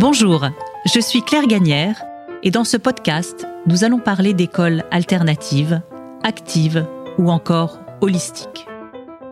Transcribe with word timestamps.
Bonjour, 0.00 0.46
je 0.86 1.00
suis 1.00 1.22
Claire 1.22 1.48
Gagnère 1.48 2.04
et 2.44 2.52
dans 2.52 2.62
ce 2.62 2.76
podcast, 2.76 3.48
nous 3.66 3.82
allons 3.82 3.98
parler 3.98 4.32
d'écoles 4.32 4.84
alternatives, 4.92 5.82
actives 6.22 6.86
ou 7.18 7.32
encore 7.32 7.80
holistiques. 8.00 8.68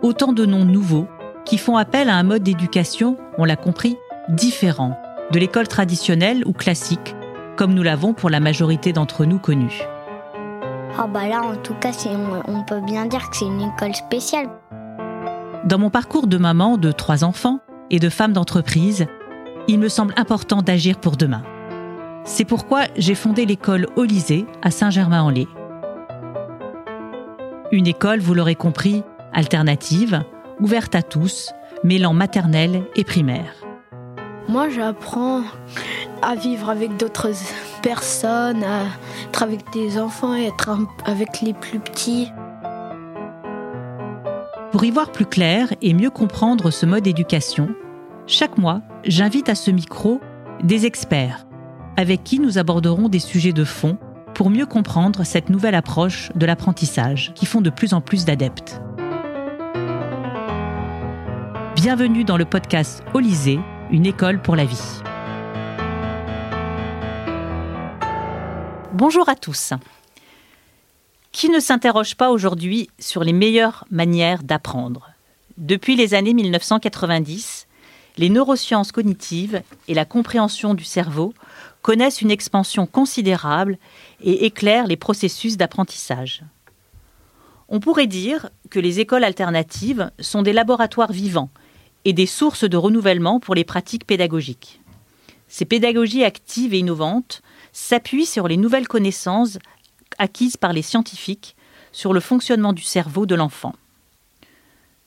Autant 0.02 0.32
de 0.32 0.44
noms 0.44 0.64
nouveaux 0.64 1.06
qui 1.44 1.56
font 1.56 1.76
appel 1.76 2.08
à 2.08 2.16
un 2.16 2.24
mode 2.24 2.42
d'éducation, 2.42 3.16
on 3.38 3.44
l'a 3.44 3.54
compris, 3.54 3.96
différent 4.28 4.98
de 5.30 5.38
l'école 5.38 5.68
traditionnelle 5.68 6.42
ou 6.46 6.52
classique, 6.52 7.14
comme 7.56 7.72
nous 7.72 7.84
l'avons 7.84 8.12
pour 8.12 8.28
la 8.28 8.40
majorité 8.40 8.92
d'entre 8.92 9.24
nous 9.24 9.38
connus. 9.38 9.82
Ah 10.98 11.06
bah 11.06 11.28
là, 11.28 11.42
en 11.44 11.54
tout 11.54 11.74
cas, 11.74 11.92
on 12.48 12.64
peut 12.64 12.80
bien 12.80 13.06
dire 13.06 13.30
que 13.30 13.36
c'est 13.36 13.44
une 13.44 13.70
école 13.72 13.94
spéciale. 13.94 14.48
Dans 15.64 15.78
mon 15.78 15.90
parcours 15.90 16.26
de 16.26 16.38
maman 16.38 16.76
de 16.76 16.90
trois 16.90 17.22
enfants 17.22 17.60
et 17.90 18.00
de 18.00 18.08
femme 18.08 18.32
d'entreprise, 18.32 19.06
il 19.68 19.78
me 19.78 19.88
semble 19.88 20.14
important 20.16 20.62
d'agir 20.62 20.98
pour 20.98 21.16
demain. 21.16 21.42
C'est 22.24 22.44
pourquoi 22.44 22.82
j'ai 22.96 23.14
fondé 23.14 23.46
l'école 23.46 23.86
Olysée 23.96 24.46
à 24.62 24.70
Saint-Germain-en-Laye. 24.70 25.48
Une 27.72 27.86
école, 27.86 28.20
vous 28.20 28.34
l'aurez 28.34 28.54
compris, 28.54 29.02
alternative, 29.32 30.22
ouverte 30.60 30.94
à 30.94 31.02
tous, 31.02 31.52
mêlant 31.84 32.12
maternelle 32.12 32.84
et 32.94 33.04
primaire. 33.04 33.52
Moi, 34.48 34.68
j'apprends 34.68 35.42
à 36.22 36.34
vivre 36.36 36.70
avec 36.70 36.96
d'autres 36.96 37.30
personnes, 37.82 38.62
à 38.62 38.84
être 39.28 39.42
avec 39.42 39.72
des 39.72 39.98
enfants 39.98 40.34
et 40.36 40.46
être 40.46 40.70
avec 41.04 41.40
les 41.42 41.52
plus 41.52 41.80
petits. 41.80 42.28
Pour 44.70 44.84
y 44.84 44.90
voir 44.90 45.10
plus 45.10 45.26
clair 45.26 45.72
et 45.82 45.94
mieux 45.94 46.10
comprendre 46.10 46.70
ce 46.70 46.86
mode 46.86 47.04
d'éducation, 47.04 47.68
chaque 48.26 48.58
mois, 48.58 48.82
j'invite 49.04 49.48
à 49.48 49.54
ce 49.54 49.70
micro 49.70 50.20
des 50.62 50.84
experts 50.84 51.46
avec 51.96 52.24
qui 52.24 52.40
nous 52.40 52.58
aborderons 52.58 53.08
des 53.08 53.20
sujets 53.20 53.52
de 53.52 53.64
fond 53.64 53.98
pour 54.34 54.50
mieux 54.50 54.66
comprendre 54.66 55.22
cette 55.24 55.48
nouvelle 55.48 55.76
approche 55.76 56.30
de 56.34 56.44
l'apprentissage 56.44 57.32
qui 57.34 57.46
font 57.46 57.60
de 57.60 57.70
plus 57.70 57.94
en 57.94 58.00
plus 58.00 58.24
d'adeptes. 58.24 58.80
Bienvenue 61.76 62.24
dans 62.24 62.36
le 62.36 62.44
podcast 62.44 63.02
Olysée, 63.14 63.60
une 63.92 64.06
école 64.06 64.42
pour 64.42 64.56
la 64.56 64.64
vie. 64.64 65.00
Bonjour 68.92 69.28
à 69.28 69.36
tous. 69.36 69.72
Qui 71.30 71.48
ne 71.48 71.60
s'interroge 71.60 72.16
pas 72.16 72.30
aujourd'hui 72.30 72.90
sur 72.98 73.22
les 73.22 73.32
meilleures 73.32 73.84
manières 73.90 74.42
d'apprendre? 74.42 75.10
Depuis 75.58 75.94
les 75.96 76.12
années 76.12 76.34
1990, 76.34 77.65
les 78.16 78.30
neurosciences 78.30 78.92
cognitives 78.92 79.62
et 79.88 79.94
la 79.94 80.04
compréhension 80.04 80.74
du 80.74 80.84
cerveau 80.84 81.34
connaissent 81.82 82.22
une 82.22 82.30
expansion 82.30 82.86
considérable 82.86 83.78
et 84.22 84.46
éclairent 84.46 84.86
les 84.86 84.96
processus 84.96 85.56
d'apprentissage. 85.56 86.42
On 87.68 87.80
pourrait 87.80 88.06
dire 88.06 88.50
que 88.70 88.80
les 88.80 89.00
écoles 89.00 89.24
alternatives 89.24 90.10
sont 90.20 90.42
des 90.42 90.52
laboratoires 90.52 91.12
vivants 91.12 91.50
et 92.04 92.12
des 92.12 92.26
sources 92.26 92.64
de 92.64 92.76
renouvellement 92.76 93.40
pour 93.40 93.54
les 93.54 93.64
pratiques 93.64 94.06
pédagogiques. 94.06 94.80
Ces 95.48 95.64
pédagogies 95.64 96.24
actives 96.24 96.74
et 96.74 96.78
innovantes 96.78 97.42
s'appuient 97.72 98.26
sur 98.26 98.48
les 98.48 98.56
nouvelles 98.56 98.88
connaissances 98.88 99.58
acquises 100.18 100.56
par 100.56 100.72
les 100.72 100.82
scientifiques 100.82 101.56
sur 101.92 102.12
le 102.12 102.20
fonctionnement 102.20 102.72
du 102.72 102.82
cerveau 102.82 103.26
de 103.26 103.34
l'enfant. 103.34 103.74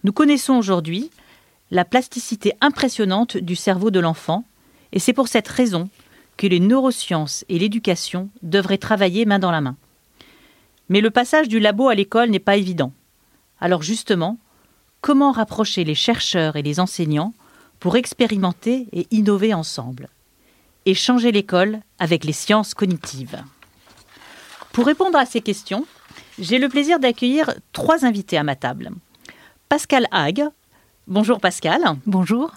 Nous 0.04 0.14
connaissons 0.14 0.54
aujourd'hui 0.54 1.12
la 1.72 1.86
plasticité 1.86 2.54
impressionnante 2.62 3.38
du 3.38 3.56
cerveau 3.56 3.92
de 3.92 4.00
l'enfant, 4.00 4.46
et 4.92 5.00
c'est 5.00 5.14
pour 5.14 5.28
cette 5.28 5.48
raison 5.48 5.90
que 6.38 6.48
les 6.48 6.60
neurosciences 6.60 7.46
et 7.50 7.60
l'éducation 7.60 8.30
devraient 8.42 8.78
travailler 8.78 9.26
main 9.26 9.40
dans 9.40 9.52
la 9.52 9.62
main. 9.62 9.76
Mais 10.88 11.02
le 11.02 11.12
passage 11.12 11.48
du 11.48 11.60
labo 11.60 11.90
à 11.90 11.96
l'école 11.96 12.30
n'est 12.30 12.40
pas 12.40 12.58
évident. 12.58 12.94
Alors 13.60 13.84
justement, 13.84 14.38
comment 15.02 15.32
rapprocher 15.32 15.84
les 15.84 15.96
chercheurs 15.96 16.56
et 16.56 16.62
les 16.62 16.80
enseignants 16.80 17.34
pour 17.80 17.96
expérimenter 17.96 18.88
et 18.92 19.08
innover 19.12 19.54
ensemble? 19.54 20.10
Et 20.86 20.96
changer 20.96 21.32
l'école 21.32 21.82
avec 22.00 22.24
les 22.24 22.34
sciences 22.34 22.74
cognitives? 22.74 23.44
Pour 24.72 24.86
répondre 24.86 25.18
à 25.18 25.26
ces 25.26 25.42
questions, 25.42 25.86
j'ai 26.40 26.58
le 26.58 26.70
plaisir 26.70 27.00
d'accueillir 27.00 27.54
trois 27.74 28.06
invités 28.06 28.38
à 28.38 28.44
ma 28.44 28.56
table. 28.56 28.92
Pascal 29.68 30.08
Hague, 30.12 30.48
Bonjour 31.10 31.40
Pascal. 31.40 31.82
Bonjour. 32.06 32.52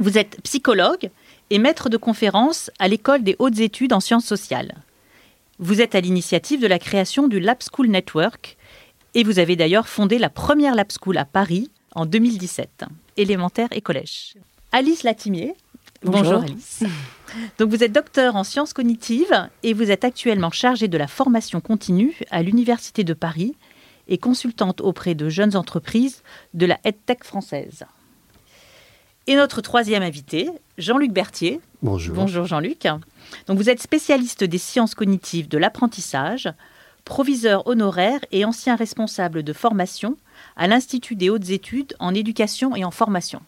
Vous 0.00 0.18
êtes 0.18 0.40
psychologue 0.42 1.10
et 1.50 1.60
maître 1.60 1.88
de 1.88 1.96
conférences 1.96 2.68
à 2.80 2.88
l'École 2.88 3.22
des 3.22 3.36
hautes 3.38 3.60
études 3.60 3.92
en 3.92 4.00
sciences 4.00 4.24
sociales. 4.24 4.74
Vous 5.60 5.80
êtes 5.80 5.94
à 5.94 6.00
l'initiative 6.00 6.60
de 6.60 6.66
la 6.66 6.80
création 6.80 7.28
du 7.28 7.38
Lab 7.38 7.58
School 7.62 7.86
Network 7.86 8.56
et 9.14 9.22
vous 9.22 9.38
avez 9.38 9.54
d'ailleurs 9.54 9.86
fondé 9.86 10.18
la 10.18 10.28
première 10.28 10.74
Lab 10.74 10.88
School 10.90 11.16
à 11.18 11.24
Paris 11.24 11.70
en 11.94 12.04
2017, 12.04 12.84
élémentaire 13.16 13.68
et 13.70 13.80
collège. 13.80 14.34
Alice 14.72 15.04
Latimier. 15.04 15.54
Bonjour. 16.02 16.42
Alice. 16.42 16.82
Donc 17.58 17.70
vous 17.70 17.84
êtes 17.84 17.92
docteur 17.92 18.34
en 18.34 18.42
sciences 18.42 18.72
cognitives 18.72 19.48
et 19.62 19.72
vous 19.72 19.92
êtes 19.92 20.02
actuellement 20.02 20.50
chargée 20.50 20.88
de 20.88 20.98
la 20.98 21.06
formation 21.06 21.60
continue 21.60 22.18
à 22.32 22.42
l'Université 22.42 23.04
de 23.04 23.14
Paris 23.14 23.54
et 24.08 24.18
consultante 24.18 24.80
auprès 24.80 25.14
de 25.14 25.28
jeunes 25.28 25.56
entreprises 25.56 26.22
de 26.52 26.66
la 26.66 26.78
EdTech 26.84 27.24
française. 27.24 27.84
Et 29.26 29.36
notre 29.36 29.62
troisième 29.62 30.02
invité, 30.02 30.50
Jean-Luc 30.76 31.12
Berthier. 31.12 31.60
Bonjour. 31.82 32.14
Bonjour 32.14 32.44
Jean-Luc. 32.44 32.86
Donc 33.46 33.56
vous 33.56 33.70
êtes 33.70 33.80
spécialiste 33.80 34.44
des 34.44 34.58
sciences 34.58 34.94
cognitives 34.94 35.48
de 35.48 35.56
l'apprentissage, 35.56 36.52
proviseur 37.04 37.66
honoraire 37.66 38.20
et 38.32 38.44
ancien 38.44 38.76
responsable 38.76 39.42
de 39.42 39.52
formation 39.52 40.16
à 40.56 40.66
l'Institut 40.66 41.16
des 41.16 41.30
hautes 41.30 41.50
études 41.50 41.94
en 42.00 42.14
éducation 42.14 42.76
et 42.76 42.84
en 42.84 42.90
formation. 42.90 43.40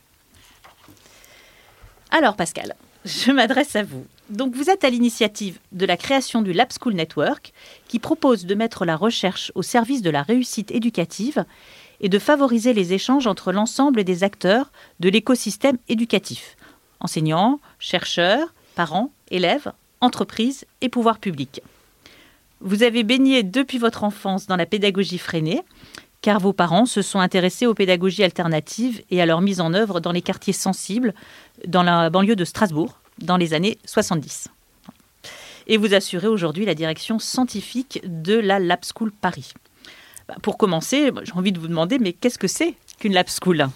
Alors 2.10 2.36
Pascal, 2.36 2.74
je 3.04 3.30
m'adresse 3.32 3.76
à 3.76 3.82
vous. 3.82 4.06
Donc 4.28 4.56
vous 4.56 4.70
êtes 4.70 4.82
à 4.82 4.90
l'initiative 4.90 5.60
de 5.70 5.86
la 5.86 5.96
création 5.96 6.42
du 6.42 6.52
Lab 6.52 6.68
School 6.72 6.94
Network 6.94 7.52
qui 7.86 8.00
propose 8.00 8.44
de 8.44 8.54
mettre 8.56 8.84
la 8.84 8.96
recherche 8.96 9.52
au 9.54 9.62
service 9.62 10.02
de 10.02 10.10
la 10.10 10.22
réussite 10.22 10.72
éducative 10.72 11.44
et 12.00 12.08
de 12.08 12.18
favoriser 12.18 12.72
les 12.72 12.92
échanges 12.92 13.28
entre 13.28 13.52
l'ensemble 13.52 14.02
des 14.02 14.24
acteurs 14.24 14.72
de 14.98 15.08
l'écosystème 15.08 15.78
éducatif, 15.88 16.56
enseignants, 16.98 17.60
chercheurs, 17.78 18.52
parents, 18.74 19.12
élèves, 19.30 19.72
entreprises 20.00 20.66
et 20.80 20.88
pouvoirs 20.88 21.18
publics. 21.18 21.62
Vous 22.60 22.82
avez 22.82 23.04
baigné 23.04 23.44
depuis 23.44 23.78
votre 23.78 24.02
enfance 24.02 24.46
dans 24.46 24.56
la 24.56 24.66
pédagogie 24.66 25.18
freinée, 25.18 25.62
car 26.20 26.40
vos 26.40 26.52
parents 26.52 26.86
se 26.86 27.00
sont 27.00 27.20
intéressés 27.20 27.66
aux 27.66 27.74
pédagogies 27.74 28.24
alternatives 28.24 29.02
et 29.10 29.22
à 29.22 29.26
leur 29.26 29.40
mise 29.40 29.60
en 29.60 29.72
œuvre 29.72 30.00
dans 30.00 30.12
les 30.12 30.22
quartiers 30.22 30.52
sensibles 30.52 31.14
dans 31.66 31.84
la 31.84 32.10
banlieue 32.10 32.34
de 32.34 32.44
Strasbourg, 32.44 32.98
dans 33.18 33.36
les 33.36 33.54
années 33.54 33.78
70. 33.84 34.48
Et 35.68 35.76
vous 35.76 35.94
assurez 35.94 36.28
aujourd'hui 36.28 36.64
la 36.64 36.74
direction 36.74 37.18
scientifique 37.18 38.00
de 38.04 38.34
la 38.34 38.58
Lab 38.58 38.80
School 38.84 39.10
Paris. 39.12 39.52
Bah, 40.28 40.36
pour 40.42 40.58
commencer, 40.58 41.10
j'ai 41.24 41.32
envie 41.32 41.52
de 41.52 41.58
vous 41.58 41.68
demander, 41.68 41.98
mais 41.98 42.12
qu'est-ce 42.12 42.38
que 42.38 42.48
c'est 42.48 42.74
qu'une 42.98 43.12
Lab 43.12 43.26
School? 43.28 43.66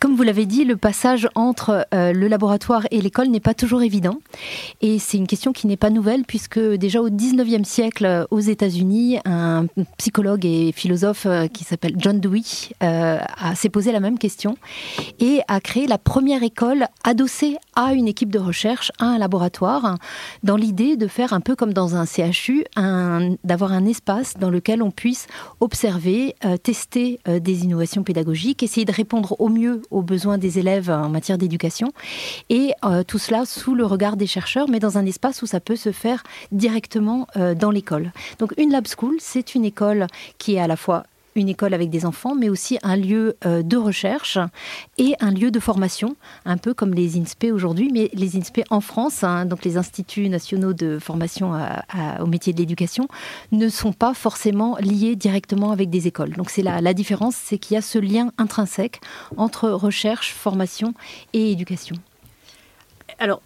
Comme 0.00 0.14
vous 0.14 0.22
l'avez 0.22 0.46
dit, 0.46 0.64
le 0.64 0.76
passage 0.76 1.28
entre 1.34 1.86
euh, 1.92 2.12
le 2.12 2.28
laboratoire 2.28 2.86
et 2.92 3.00
l'école 3.00 3.28
n'est 3.28 3.40
pas 3.40 3.54
toujours 3.54 3.82
évident. 3.82 4.18
Et 4.80 4.98
c'est 4.98 5.16
une 5.16 5.26
question 5.26 5.52
qui 5.52 5.66
n'est 5.66 5.76
pas 5.76 5.90
nouvelle, 5.90 6.24
puisque 6.24 6.58
déjà 6.58 7.00
au 7.00 7.10
19e 7.10 7.64
siècle, 7.64 8.06
euh, 8.06 8.24
aux 8.30 8.38
États-Unis, 8.38 9.18
un 9.24 9.66
psychologue 9.96 10.46
et 10.46 10.70
philosophe 10.70 11.26
euh, 11.26 11.48
qui 11.48 11.64
s'appelle 11.64 11.94
John 11.96 12.20
Dewey 12.20 12.42
s'est 13.54 13.68
posé 13.70 13.90
la 13.90 14.00
même 14.00 14.18
question 14.18 14.56
et 15.18 15.40
a 15.48 15.60
créé 15.60 15.86
la 15.86 15.98
première 15.98 16.42
école 16.42 16.86
adossée 17.02 17.56
à 17.74 17.92
une 17.92 18.06
équipe 18.06 18.30
de 18.30 18.38
recherche, 18.38 18.92
à 19.00 19.06
un 19.06 19.18
laboratoire, 19.18 19.96
dans 20.44 20.56
l'idée 20.56 20.96
de 20.96 21.06
faire 21.08 21.32
un 21.32 21.40
peu 21.40 21.56
comme 21.56 21.72
dans 21.72 21.96
un 21.96 22.04
CHU, 22.04 22.64
d'avoir 22.76 23.72
un 23.72 23.84
espace 23.86 24.34
dans 24.38 24.50
lequel 24.50 24.82
on 24.82 24.90
puisse 24.90 25.26
observer, 25.60 26.34
tester 26.62 27.18
des 27.26 27.64
innovations 27.64 28.02
pédagogiques, 28.02 28.62
essayer 28.62 28.84
de 28.84 28.92
répondre 28.92 29.36
au 29.40 29.48
mieux 29.48 29.82
aux 29.90 30.02
besoins 30.02 30.38
des 30.38 30.58
élèves 30.58 30.90
en 30.90 31.08
matière 31.08 31.38
d'éducation. 31.38 31.92
Et 32.48 32.72
euh, 32.84 33.02
tout 33.02 33.18
cela 33.18 33.44
sous 33.44 33.74
le 33.74 33.84
regard 33.84 34.16
des 34.16 34.26
chercheurs, 34.26 34.68
mais 34.68 34.80
dans 34.80 34.98
un 34.98 35.06
espace 35.06 35.42
où 35.42 35.46
ça 35.46 35.60
peut 35.60 35.76
se 35.76 35.92
faire 35.92 36.22
directement 36.52 37.26
euh, 37.36 37.54
dans 37.54 37.70
l'école. 37.70 38.12
Donc 38.38 38.52
une 38.56 38.70
lab 38.70 38.86
school, 38.86 39.16
c'est 39.20 39.54
une 39.54 39.64
école 39.64 40.06
qui 40.38 40.54
est 40.54 40.60
à 40.60 40.66
la 40.66 40.76
fois 40.76 41.04
une 41.38 41.48
école 41.48 41.74
avec 41.74 41.90
des 41.90 42.04
enfants, 42.04 42.34
mais 42.34 42.48
aussi 42.48 42.78
un 42.82 42.96
lieu 42.96 43.36
euh, 43.46 43.62
de 43.62 43.76
recherche 43.76 44.38
et 44.98 45.14
un 45.20 45.30
lieu 45.30 45.50
de 45.50 45.60
formation, 45.60 46.16
un 46.44 46.56
peu 46.56 46.74
comme 46.74 46.94
les 46.94 47.18
INSPE 47.18 47.52
aujourd'hui, 47.52 47.90
mais 47.92 48.10
les 48.12 48.36
INSPE 48.36 48.62
en 48.70 48.80
France, 48.80 49.24
hein, 49.24 49.46
donc 49.46 49.64
les 49.64 49.76
instituts 49.76 50.28
nationaux 50.28 50.72
de 50.72 50.98
formation 50.98 51.52
au 52.20 52.26
métier 52.26 52.52
de 52.52 52.58
l'éducation, 52.58 53.08
ne 53.52 53.68
sont 53.68 53.92
pas 53.92 54.14
forcément 54.14 54.76
liés 54.80 55.16
directement 55.16 55.70
avec 55.70 55.90
des 55.90 56.06
écoles. 56.06 56.32
Donc 56.32 56.50
c'est 56.50 56.62
la, 56.62 56.80
la 56.80 56.94
différence, 56.94 57.34
c'est 57.36 57.58
qu'il 57.58 57.74
y 57.74 57.78
a 57.78 57.82
ce 57.82 57.98
lien 57.98 58.32
intrinsèque 58.38 59.00
entre 59.36 59.70
recherche, 59.70 60.32
formation 60.32 60.94
et 61.32 61.52
éducation. 61.52 61.96
Alors, 63.18 63.40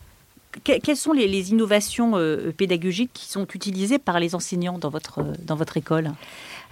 quelles 0.65 0.97
sont 0.97 1.13
les, 1.13 1.51
innovations 1.51 2.13
pédagogiques 2.57 3.13
qui 3.13 3.27
sont 3.27 3.47
utilisées 3.55 3.99
par 3.99 4.21
les 4.21 4.35
enseignants 4.35 4.79
dans 4.79 4.91
votre, 4.91 5.23
dans 5.45 5.57
votre 5.57 5.77
école? 5.77 6.13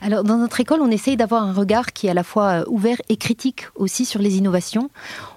Alors, 0.03 0.25
dans 0.25 0.39
notre 0.39 0.61
école, 0.61 0.81
on 0.81 0.91
essaye 0.91 1.17
d'avoir 1.17 1.43
un 1.43 1.53
regard 1.53 1.93
qui 1.93 2.07
est 2.07 2.11
à 2.11 2.15
la 2.15 2.25
fois 2.25 2.65
ouvert 2.69 2.97
et 3.11 3.17
critique 3.17 3.67
aussi 3.75 4.07
sur 4.07 4.21
les 4.21 4.39
innovations. 4.39 4.91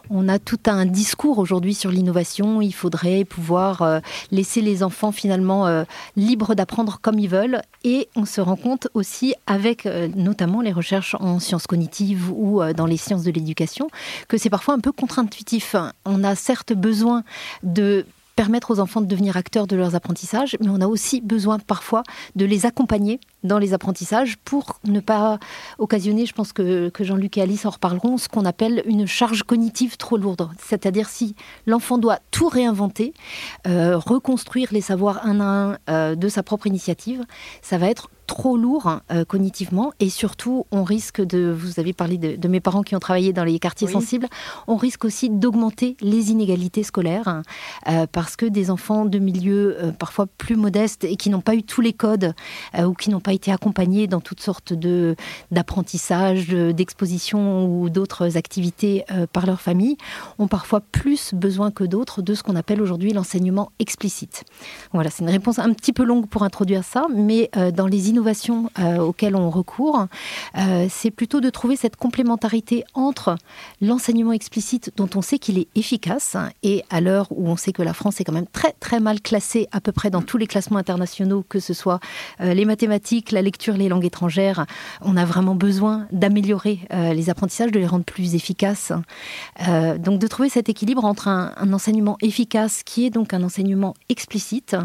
On 0.10 0.30
a 0.30 0.39
tout 0.39 0.60
un 0.68 0.86
discours 0.86 1.38
aujourd'hui 1.39 1.74
sur 1.74 1.92
l'innovation. 1.92 2.62
Il 2.62 2.74
faudrait 2.74 3.25
pouvoir 3.25 3.81
euh, 3.81 4.00
laisser 4.31 4.62
les 4.62 4.81
enfants 4.81 5.12
finalement 5.12 5.68
euh, 5.68 5.83
libres 6.15 6.56
d'apprendre 6.56 7.00
comme 7.01 7.19
ils 7.19 7.27
veulent. 7.30 7.62
Et 7.83 8.07
on 8.15 8.25
se 8.25 8.39
rend 8.39 8.56
compte 8.56 8.88
aussi 8.94 9.36
avec 9.48 9.86
euh, 9.86 10.07
notamment 10.15 10.62
les 10.62 10.71
recherches 10.71 11.16
en 11.19 11.39
sciences 11.39 11.68
cognitives 11.68 12.31
ou 12.31 12.62
dans 12.75 12.86
les 12.86 12.98
sciences 12.98 13.24
de 13.24 13.31
l'éducation 13.31 13.89
que 14.27 14.38
c'est 14.38 14.50
parfois 14.50 14.75
un 14.75 14.80
peu 14.80 14.92
contre-intuitif. 14.92 15.75
On 16.06 16.24
a 16.24 16.36
certes 16.36 16.74
besoin 16.74 17.24
de 17.63 18.06
permettre 18.36 18.71
aux 18.71 18.80
enfants 18.80 19.01
de 19.01 19.07
devenir 19.07 19.38
acteurs 19.38 19.68
de 19.68 19.75
leurs 19.75 19.95
apprentissages, 19.95 20.57
mais 20.59 20.69
on 20.69 20.81
a 20.81 20.88
aussi 20.88 21.21
besoin 21.21 21.59
parfois 21.59 22.04
de 22.36 22.45
les 22.45 22.66
accompagner 22.66 23.19
dans 23.44 23.60
les 23.60 23.74
apprentissages 23.74 24.38
pour 24.38 24.80
ne 24.84 25.00
pas 25.00 25.40
occasionner, 25.78 26.25
je 26.25 26.34
pense 26.34 26.54
que, 26.54 26.92
Jean-Luc 27.00 27.38
et 27.38 27.42
Alice 27.42 27.66
en 27.66 27.72
reparleront, 27.72 28.18
ce 28.18 28.30
qu'on 28.30 28.45
appelle 28.45 28.81
une 28.86 29.07
charge 29.07 29.44
cognitive 29.44 29.98
trop 29.98 30.18
lourde. 30.18 30.50
C'est-à-dire 30.57 31.10
si 31.10 31.36
l'enfant 31.66 31.98
doit 31.98 32.19
tout 32.31 32.48
réinventer, 32.48 33.13
euh, 33.68 33.98
reconstruire 33.98 34.69
les 34.72 34.81
savoirs 34.81 35.25
un 35.25 35.42
à 35.42 35.44
un 35.44 35.78
euh, 35.90 36.16
de 36.16 36.30
sa 36.30 36.44
propre 36.44 36.68
initiative, 36.68 37.25
ça 37.62 37.78
va 37.78 37.90
être 37.90 38.10
trop 38.28 38.57
lourd 38.57 38.88
hein, 38.88 39.01
euh, 39.12 39.25
cognitivement 39.25 39.92
et 40.00 40.10
surtout 40.10 40.66
on 40.72 40.84
risque 40.84 41.22
de, 41.22 41.51
vous 41.56 41.80
avez 41.80 41.94
parlé 41.94 42.18
de, 42.18 42.48
mes 42.48 42.60
parents 42.60 42.84
qui 42.84 42.95
ont 42.95 43.00
travaillé 43.00 43.34
dans 43.34 43.44
les 43.44 43.60
quartiers 43.60 43.88
sensibles, 43.88 44.28
on 44.68 44.75
risque 44.75 45.06
aussi 45.06 45.30
d'augmenter 45.30 45.98
les 46.01 46.31
inégalités 46.31 46.84
scolaires 46.84 47.28
hein, 47.28 47.42
euh, 47.88 48.07
parce 48.12 48.36
que 48.36 48.45
des 48.45 48.69
enfants 48.69 49.06
de 49.06 49.19
milieux 49.19 49.78
euh, 49.80 49.92
parfois 49.92 50.28
plus 50.38 50.56
modestes 50.56 51.04
et 51.04 51.16
qui 51.16 51.30
n'ont 51.30 51.42
pas 51.42 51.56
eu 51.56 51.63
tous 51.63 51.81
les 51.81 51.94
codes 51.94 52.34
ou 52.78 52.94
qui 52.94 53.10
n'ont 53.10 53.19
pas 53.19 53.32
été 53.33 53.51
accompagnés 53.51 54.07
dans 54.07 54.21
toutes 54.21 54.41
sortes 54.41 54.74
de 54.74 55.15
d'apprentissage, 55.51 56.47
d'exposition 56.47 57.65
ou 57.65 57.89
d'autres 57.89 58.38
activités 58.38 59.06
par 59.31 59.45
leur 59.45 59.62
famille 59.62 59.97
ont 60.39 60.47
parfois 60.47 60.81
plus 60.81 61.33
besoin 61.33 61.71
que 61.71 61.83
d'autres 61.83 62.21
de 62.21 62.33
ce 62.33 62.44
qu'on 62.44 62.56
appelle 62.56 62.81
aujourd'hui 62.81 63.13
l'enseignement 63.13 63.71
explicite. 63.80 64.44
Voilà, 64.94 65.09
c'est 65.09 65.24
une 65.24 65.30
réponse 65.30 65.59
un 65.59 65.74
petit 65.74 65.94
peu 65.94 66.03
longue 66.03 66.27
pour 66.27 66.44
introduire 66.44 66.83
ça, 66.83 67.06
mais 67.13 67.50
dans 67.75 67.88
les 67.88 68.09
innovations 68.09 68.69
euh, 68.80 68.97
auxquelles 68.97 69.35
on 69.35 69.50
recourt, 69.50 70.07
euh, 70.57 70.88
c'est 70.89 71.12
plutôt 71.12 71.41
de 71.41 71.50
trouver 71.50 71.75
cette 71.75 71.95
complémentarité 71.95 72.83
entre 72.94 73.35
l'enseignement 73.81 74.33
explicite 74.33 74.91
dont 74.95 75.09
on 75.15 75.21
sait 75.21 75.39
qu'il 75.39 75.57
est 75.57 75.68
efficace, 75.75 76.38
et 76.63 76.83
à 76.89 77.01
l'heure 77.01 77.27
où 77.31 77.47
on 77.47 77.56
sait 77.56 77.74
que 77.74 77.81
la 77.81 77.94
France 77.94 78.19
est 78.19 78.24
quand 78.24 78.33
même 78.33 78.47
très 78.51 78.74
très 78.80 79.00
mal 79.00 79.21
classée 79.21 79.68
à 79.71 79.81
peu 79.81 79.91
près 79.91 80.09
dans 80.09 80.21
tous 80.21 80.38
les 80.38 80.47
classements 80.47 80.80
internationaux, 80.80 81.44
que 81.47 81.59
ce 81.59 81.74
soit 81.74 82.00
euh, 82.41 82.53
les 82.53 82.65
mathématiques, 82.65 83.23
la 83.31 83.42
lecture, 83.42 83.75
les 83.75 83.90
langues 83.90 84.06
étrangères, 84.06 84.66
on 85.02 85.18
a 85.18 85.25
vraiment 85.25 85.56
besoin 85.56 86.08
d'améliorer 86.12 86.80
les 86.92 87.30
apprentissages, 87.30 87.72
de 87.72 87.80
les 87.80 87.88
rendre 87.88 88.06
plus 88.06 88.36
efficaces. 88.36 88.92
donc 90.00 90.20
de 90.20 90.28
trouver 90.28 90.50
cet 90.50 90.70
équilibre 90.70 91.06
entre 91.06 91.28
un, 91.28 91.74
enseignement 91.74 92.18
efficace 92.22 92.84
qui 92.84 93.06
est 93.06 93.10
donc 93.10 93.34
un 93.34 93.44
enseignement 93.44 93.96
explicite 94.10 94.75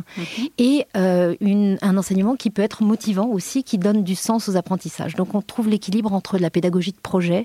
et 0.59 0.87
un 0.95 1.97
enseignement 1.97 2.37
qui 2.37 2.51
peut 2.51 2.63
être 2.63 2.83
motivant 2.83 3.27
aussi 3.27 3.65
qui 3.65 3.79
donne 3.79 4.05
du 4.05 4.15
sens 4.15 4.49
aux 4.49 4.57
apprentissages. 4.57 5.15
Donc 5.15 5.35
on 5.35 5.43
trouve 5.43 5.69
l'équilibre 5.69 6.13
entre 6.13 6.39
la 6.39 6.51
pédagogie 6.51 6.93
de 6.93 7.01
projet, 7.01 7.45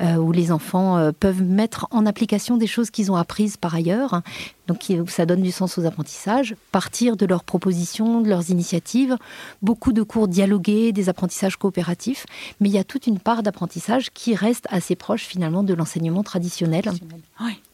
euh, 0.00 0.16
où 0.16 0.32
les 0.32 0.52
enfants 0.52 0.98
euh, 0.98 1.12
peuvent 1.18 1.42
mettre 1.42 1.86
en 1.90 2.06
application 2.06 2.56
des 2.56 2.66
choses 2.66 2.90
qu'ils 2.90 3.10
ont 3.12 3.16
apprises 3.16 3.56
par 3.56 3.74
ailleurs, 3.74 4.22
donc 4.68 5.10
ça 5.10 5.26
donne 5.26 5.42
du 5.42 5.50
sens 5.50 5.78
aux 5.78 5.86
apprentissages, 5.86 6.54
partir 6.70 7.16
de 7.16 7.26
leurs 7.26 7.42
propositions, 7.42 8.20
de 8.20 8.28
leurs 8.28 8.50
initiatives, 8.50 9.16
beaucoup 9.62 9.92
de 9.94 10.02
cours 10.02 10.28
dialogués, 10.28 10.92
des 10.92 11.08
apprentissages 11.08 11.56
coopératifs, 11.56 12.26
mais 12.60 12.68
il 12.68 12.72
y 12.72 12.78
a 12.78 12.84
toute 12.84 13.06
une 13.06 13.18
part 13.18 13.42
d'apprentissage 13.42 14.10
qui 14.12 14.34
reste 14.34 14.66
assez 14.70 14.94
proche 14.94 15.22
finalement 15.22 15.62
de 15.62 15.72
l'enseignement 15.72 16.22
traditionnel. 16.22 16.84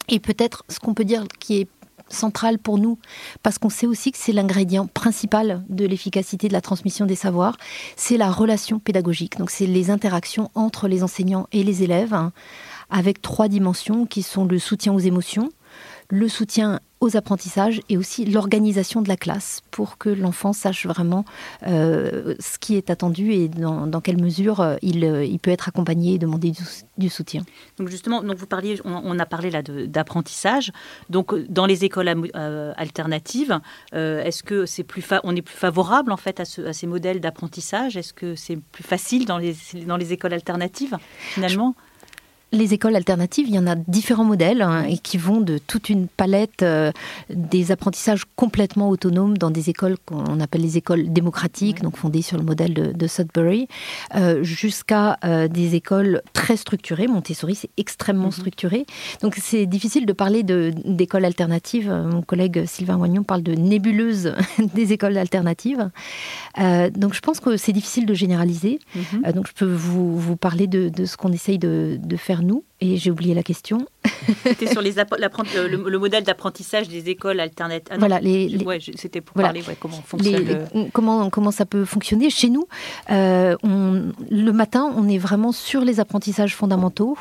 Et 0.07 0.19
peut-être 0.19 0.63
ce 0.69 0.79
qu'on 0.79 0.93
peut 0.93 1.03
dire 1.03 1.25
qui 1.39 1.57
est 1.61 1.67
centrale 2.07 2.59
pour 2.59 2.77
nous, 2.77 2.97
parce 3.43 3.57
qu'on 3.57 3.69
sait 3.69 3.87
aussi 3.87 4.11
que 4.11 4.17
c'est 4.17 4.31
l'ingrédient 4.31 4.87
principal 4.87 5.63
de 5.69 5.85
l'efficacité 5.85 6.47
de 6.47 6.53
la 6.53 6.61
transmission 6.61 7.05
des 7.05 7.15
savoirs, 7.15 7.57
c'est 7.95 8.15
la 8.17 8.31
relation 8.31 8.79
pédagogique. 8.79 9.37
Donc 9.37 9.49
c'est 9.49 9.65
les 9.65 9.89
interactions 9.89 10.49
entre 10.55 10.87
les 10.87 11.03
enseignants 11.03 11.47
et 11.51 11.63
les 11.63 11.83
élèves, 11.83 12.13
hein, 12.13 12.31
avec 12.89 13.21
trois 13.21 13.47
dimensions 13.47 14.05
qui 14.05 14.21
sont 14.21 14.45
le 14.45 14.59
soutien 14.59 14.93
aux 14.93 14.99
émotions, 14.99 15.49
le 16.09 16.27
soutien 16.27 16.79
aux 17.01 17.17
apprentissages 17.17 17.81
et 17.89 17.97
aussi 17.97 18.25
l'organisation 18.25 19.01
de 19.01 19.07
la 19.07 19.17
classe 19.17 19.61
pour 19.69 19.97
que 19.97 20.09
l'enfant 20.09 20.53
sache 20.53 20.85
vraiment 20.85 21.25
euh, 21.67 22.35
ce 22.39 22.57
qui 22.57 22.75
est 22.75 22.89
attendu 22.89 23.33
et 23.33 23.47
dans, 23.47 24.01
quelle 24.01 24.19
mesure 24.19 24.61
euh, 24.61 24.75
euh, 24.83 25.25
il, 25.25 25.39
peut 25.39 25.51
être 25.51 25.67
accompagné 25.67 26.15
et 26.15 26.17
demander 26.17 26.53
du, 26.97 27.09
soutien. 27.09 27.43
Donc 27.77 27.89
justement, 27.89 28.23
donc 28.23 28.37
vous 28.37 28.47
parliez, 28.47 28.79
on, 28.85 29.19
a 29.19 29.25
parlé 29.25 29.51
là 29.51 29.61
d'apprentissage. 29.61 30.71
Donc 31.09 31.35
dans 31.49 31.65
les 31.65 31.85
écoles 31.85 32.09
alternatives, 32.77 33.59
est-ce 33.93 34.41
que 34.41 34.65
c'est 34.65 34.83
plus 34.83 35.05
on 35.23 35.35
est 35.35 35.41
plus 35.41 35.55
favorable 35.55 36.11
en 36.11 36.17
fait 36.17 36.39
à, 36.39 36.45
ces 36.45 36.87
modèles 36.87 37.19
d'apprentissage? 37.19 37.97
Est-ce 37.97 38.13
que 38.13 38.35
c'est 38.35 38.57
plus 38.57 38.83
facile 38.83 39.25
dans 39.25 39.37
les 39.37 40.13
écoles 40.13 40.33
alternatives 40.33 40.97
finalement? 41.19 41.75
Les 42.51 42.73
écoles 42.73 42.95
alternatives, 42.95 43.47
il 43.47 43.55
y 43.55 43.59
en 43.59 43.67
a 43.67 43.75
différents 43.75 44.23
modèles 44.23 44.61
hein, 44.61 44.83
et 44.83 44.97
qui 44.97 45.17
vont 45.17 45.41
de 45.41 45.57
toute 45.57 45.89
une 45.89 46.07
palette 46.07 46.63
euh, 46.63 46.91
des 47.29 47.71
apprentissages 47.71 48.23
complètement 48.35 48.89
autonomes 48.89 49.37
dans 49.37 49.51
des 49.51 49.69
écoles 49.69 49.97
qu'on 50.05 50.39
appelle 50.39 50.61
les 50.61 50.77
écoles 50.77 51.11
démocratiques, 51.11 51.81
donc 51.81 51.97
fondées 51.97 52.21
sur 52.21 52.37
le 52.37 52.43
modèle 52.43 52.73
de, 52.73 53.07
Sudbury, 53.07 53.67
euh, 54.15 54.43
jusqu'à 54.43 55.17
euh, 55.25 55.47
des 55.47 55.75
écoles 55.75 56.21
très 56.33 56.57
structurées. 56.57 57.07
Montessori, 57.07 57.55
c'est 57.55 57.69
extrêmement 57.77 58.25
mhm. 58.25 58.31
structuré. 58.31 58.85
Donc 59.21 59.35
c'est 59.41 59.65
difficile 59.65 60.05
de 60.05 60.13
parler 60.13 60.43
d'écoles 60.43 61.25
alternatives. 61.25 61.91
Mon 61.91 62.21
collègue 62.21 62.65
Sylvain 62.65 62.97
Wagnon 62.97 63.23
parle 63.23 63.43
de 63.43 63.53
nébuleuse 63.53 64.33
des 64.73 64.93
écoles 64.93 65.17
alternatives. 65.17 65.89
donc 66.57 67.13
je 67.13 67.19
pense 67.19 67.39
que 67.39 67.57
c'est 67.57 67.73
difficile 67.73 68.05
de 68.05 68.13
généraliser. 68.13 68.79
Mhm. 68.95 69.31
donc 69.33 69.47
je 69.47 69.53
peux 69.53 69.65
vous, 69.65 70.17
vous 70.17 70.35
parler 70.35 70.67
de, 70.67 70.89
de 70.89 71.05
ce 71.05 71.17
qu'on 71.17 71.31
essaye 71.31 71.57
de, 71.57 71.99
de 72.01 72.15
faire 72.15 72.34
nous 72.41 72.65
et 72.81 72.97
j'ai 72.97 73.09
oublié 73.09 73.33
la 73.33 73.43
question. 73.43 73.85
C'était 74.43 74.67
sur 74.67 74.81
les 74.81 74.95
le, 74.95 75.97
modèle 75.97 76.23
d'apprentissage 76.23 76.89
des 76.89 77.09
écoles 77.09 77.39
alternatives. 77.39 77.87
Ah 77.89 77.97
voilà, 77.97 78.19
c'était 78.95 79.21
pour 79.21 79.41
parler 79.41 79.63
comment 79.79 80.01
fonctionne. 80.05 80.67
comment, 80.93 81.29
comment 81.29 81.51
ça 81.51 81.65
peut 81.65 81.85
fonctionner. 81.85 82.29
Chez 82.29 82.49
nous, 82.49 82.67
euh, 83.11 83.55
on, 83.63 84.11
le 84.29 84.51
matin, 84.51 84.91
on 84.95 85.07
est 85.07 85.17
vraiment 85.17 85.51
sur 85.51 85.81
les 85.81 85.99
apprentissages 85.99 86.55
fondamentaux 86.55 87.17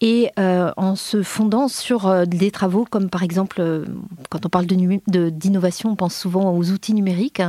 et 0.00 0.30
euh, 0.38 0.72
en 0.76 0.96
se 0.96 1.22
fondant 1.22 1.68
sur 1.68 2.06
euh, 2.06 2.24
des 2.24 2.50
travaux 2.50 2.84
comme 2.84 3.10
par 3.10 3.22
exemple, 3.22 3.84
quand 4.28 4.44
on 4.46 4.48
parle 4.48 4.66
d'innovation, 4.66 5.88
de, 5.88 5.92
on 5.92 5.96
pense 5.96 6.16
souvent 6.16 6.52
aux 6.52 6.70
outils 6.70 6.94
numériques. 6.94 7.42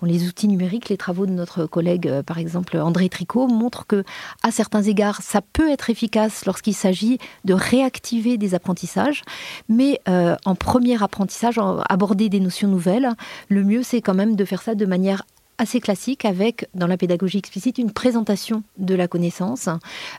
Bon, 0.00 0.06
les 0.06 0.26
outils 0.26 0.48
numériques, 0.48 0.88
les 0.88 0.96
travaux 0.96 1.26
de 1.26 1.32
notre 1.32 1.66
collègue, 1.66 2.22
par 2.22 2.38
exemple 2.38 2.76
André 2.78 3.08
Tricot, 3.08 3.46
montrent 3.46 3.86
que 3.86 4.04
à 4.42 4.50
certains 4.50 4.82
égards, 4.82 5.22
ça 5.22 5.40
peut 5.40 5.70
être 5.70 5.90
efficace 5.90 6.44
lorsqu'il 6.46 6.74
s'agit 6.80 7.18
de 7.44 7.54
réactiver 7.54 8.38
des 8.38 8.54
apprentissages, 8.54 9.22
mais 9.68 10.00
euh, 10.08 10.36
en 10.44 10.54
premier 10.54 11.02
apprentissage, 11.02 11.58
aborder 11.88 12.28
des 12.28 12.40
notions 12.40 12.68
nouvelles, 12.68 13.10
le 13.48 13.62
mieux 13.64 13.82
c'est 13.82 14.00
quand 14.00 14.14
même 14.14 14.36
de 14.36 14.44
faire 14.44 14.62
ça 14.62 14.74
de 14.74 14.86
manière 14.86 15.22
assez 15.60 15.78
classique 15.78 16.24
avec, 16.24 16.68
dans 16.74 16.86
la 16.86 16.96
pédagogie 16.96 17.38
explicite, 17.38 17.76
une 17.76 17.92
présentation 17.92 18.62
de 18.78 18.94
la 18.94 19.08
connaissance, 19.08 19.68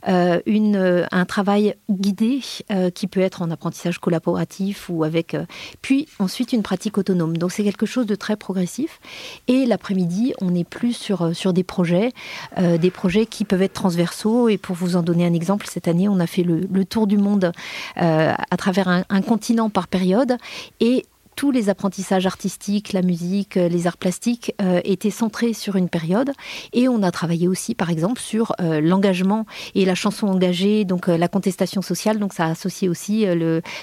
euh, 0.08 0.40
euh, 0.48 1.06
un 1.12 1.26
travail 1.26 1.76
guidé 1.90 2.42
euh, 2.70 2.92
qui 2.92 3.08
peut 3.08 3.22
être 3.22 3.42
en 3.42 3.50
apprentissage 3.50 3.98
collaboratif 3.98 4.88
ou 4.90 5.04
avec, 5.04 5.36
puis 5.82 6.08
ensuite 6.20 6.54
une 6.54 6.62
pratique 6.62 6.98
autonome. 7.00 7.38
Donc 7.38 7.52
c'est 7.52 7.64
quelque 7.64 7.88
chose 7.88 8.06
de 8.06 8.14
très 8.14 8.36
progressif. 8.36 9.00
Et 9.48 9.66
l'après-midi, 9.66 10.34
on 10.42 10.54
est 10.54 10.64
plus 10.64 10.94
sur, 10.94 11.54
des 11.54 11.64
projets, 11.64 12.12
des 12.58 12.92
projets 12.92 13.26
qui 13.26 13.44
peuvent 13.44 13.64
être 13.64 13.74
transversaux. 13.74 14.48
Et 14.48 14.58
pour 14.58 14.76
vous 14.76 14.96
en 14.96 15.02
donner 15.02 15.26
un 15.26 15.34
exemple, 15.34 15.66
cette 15.68 15.88
année, 15.88 16.08
on 16.08 16.20
a 16.20 16.28
fait 16.28 16.44
le, 16.44 16.68
le 16.72 16.86
tour 16.86 17.08
du 17.08 17.18
monde 17.18 17.52
à 17.96 18.58
travers 18.58 18.88
un, 18.88 19.04
un 19.10 19.22
continent 19.22 19.70
par 19.70 19.88
période. 19.88 20.38
Et 20.80 21.06
tous 21.36 21.52
les 21.52 21.70
apprentissages 21.70 22.26
artistiques, 22.26 22.94
la 22.94 23.02
musique, 23.02 23.58
euh, 23.58 23.70
les 23.70 23.88
arts 23.88 23.98
plastiques 23.98 24.54
euh, 24.62 24.82
étaient 24.84 25.12
centrés 25.12 25.54
sur 25.54 25.76
une 25.76 25.90
période. 25.90 26.32
Et 26.74 26.88
on 26.88 27.04
a 27.04 27.12
travaillé 27.12 27.48
aussi, 27.48 27.76
par 27.76 27.90
exemple, 27.90 28.20
sur 28.20 28.54
euh, 28.60 28.82
l'engagement 28.82 29.46
et 29.76 29.86
la 29.86 29.96
chanson 29.96 30.28
engagée, 30.28 30.86
donc 30.86 31.08
la 31.08 31.28
contestation 31.28 31.82
sociale. 31.82 32.20
Donc 32.20 32.34
ça 32.34 32.46
associe 32.46 32.90
aussi 32.90 33.26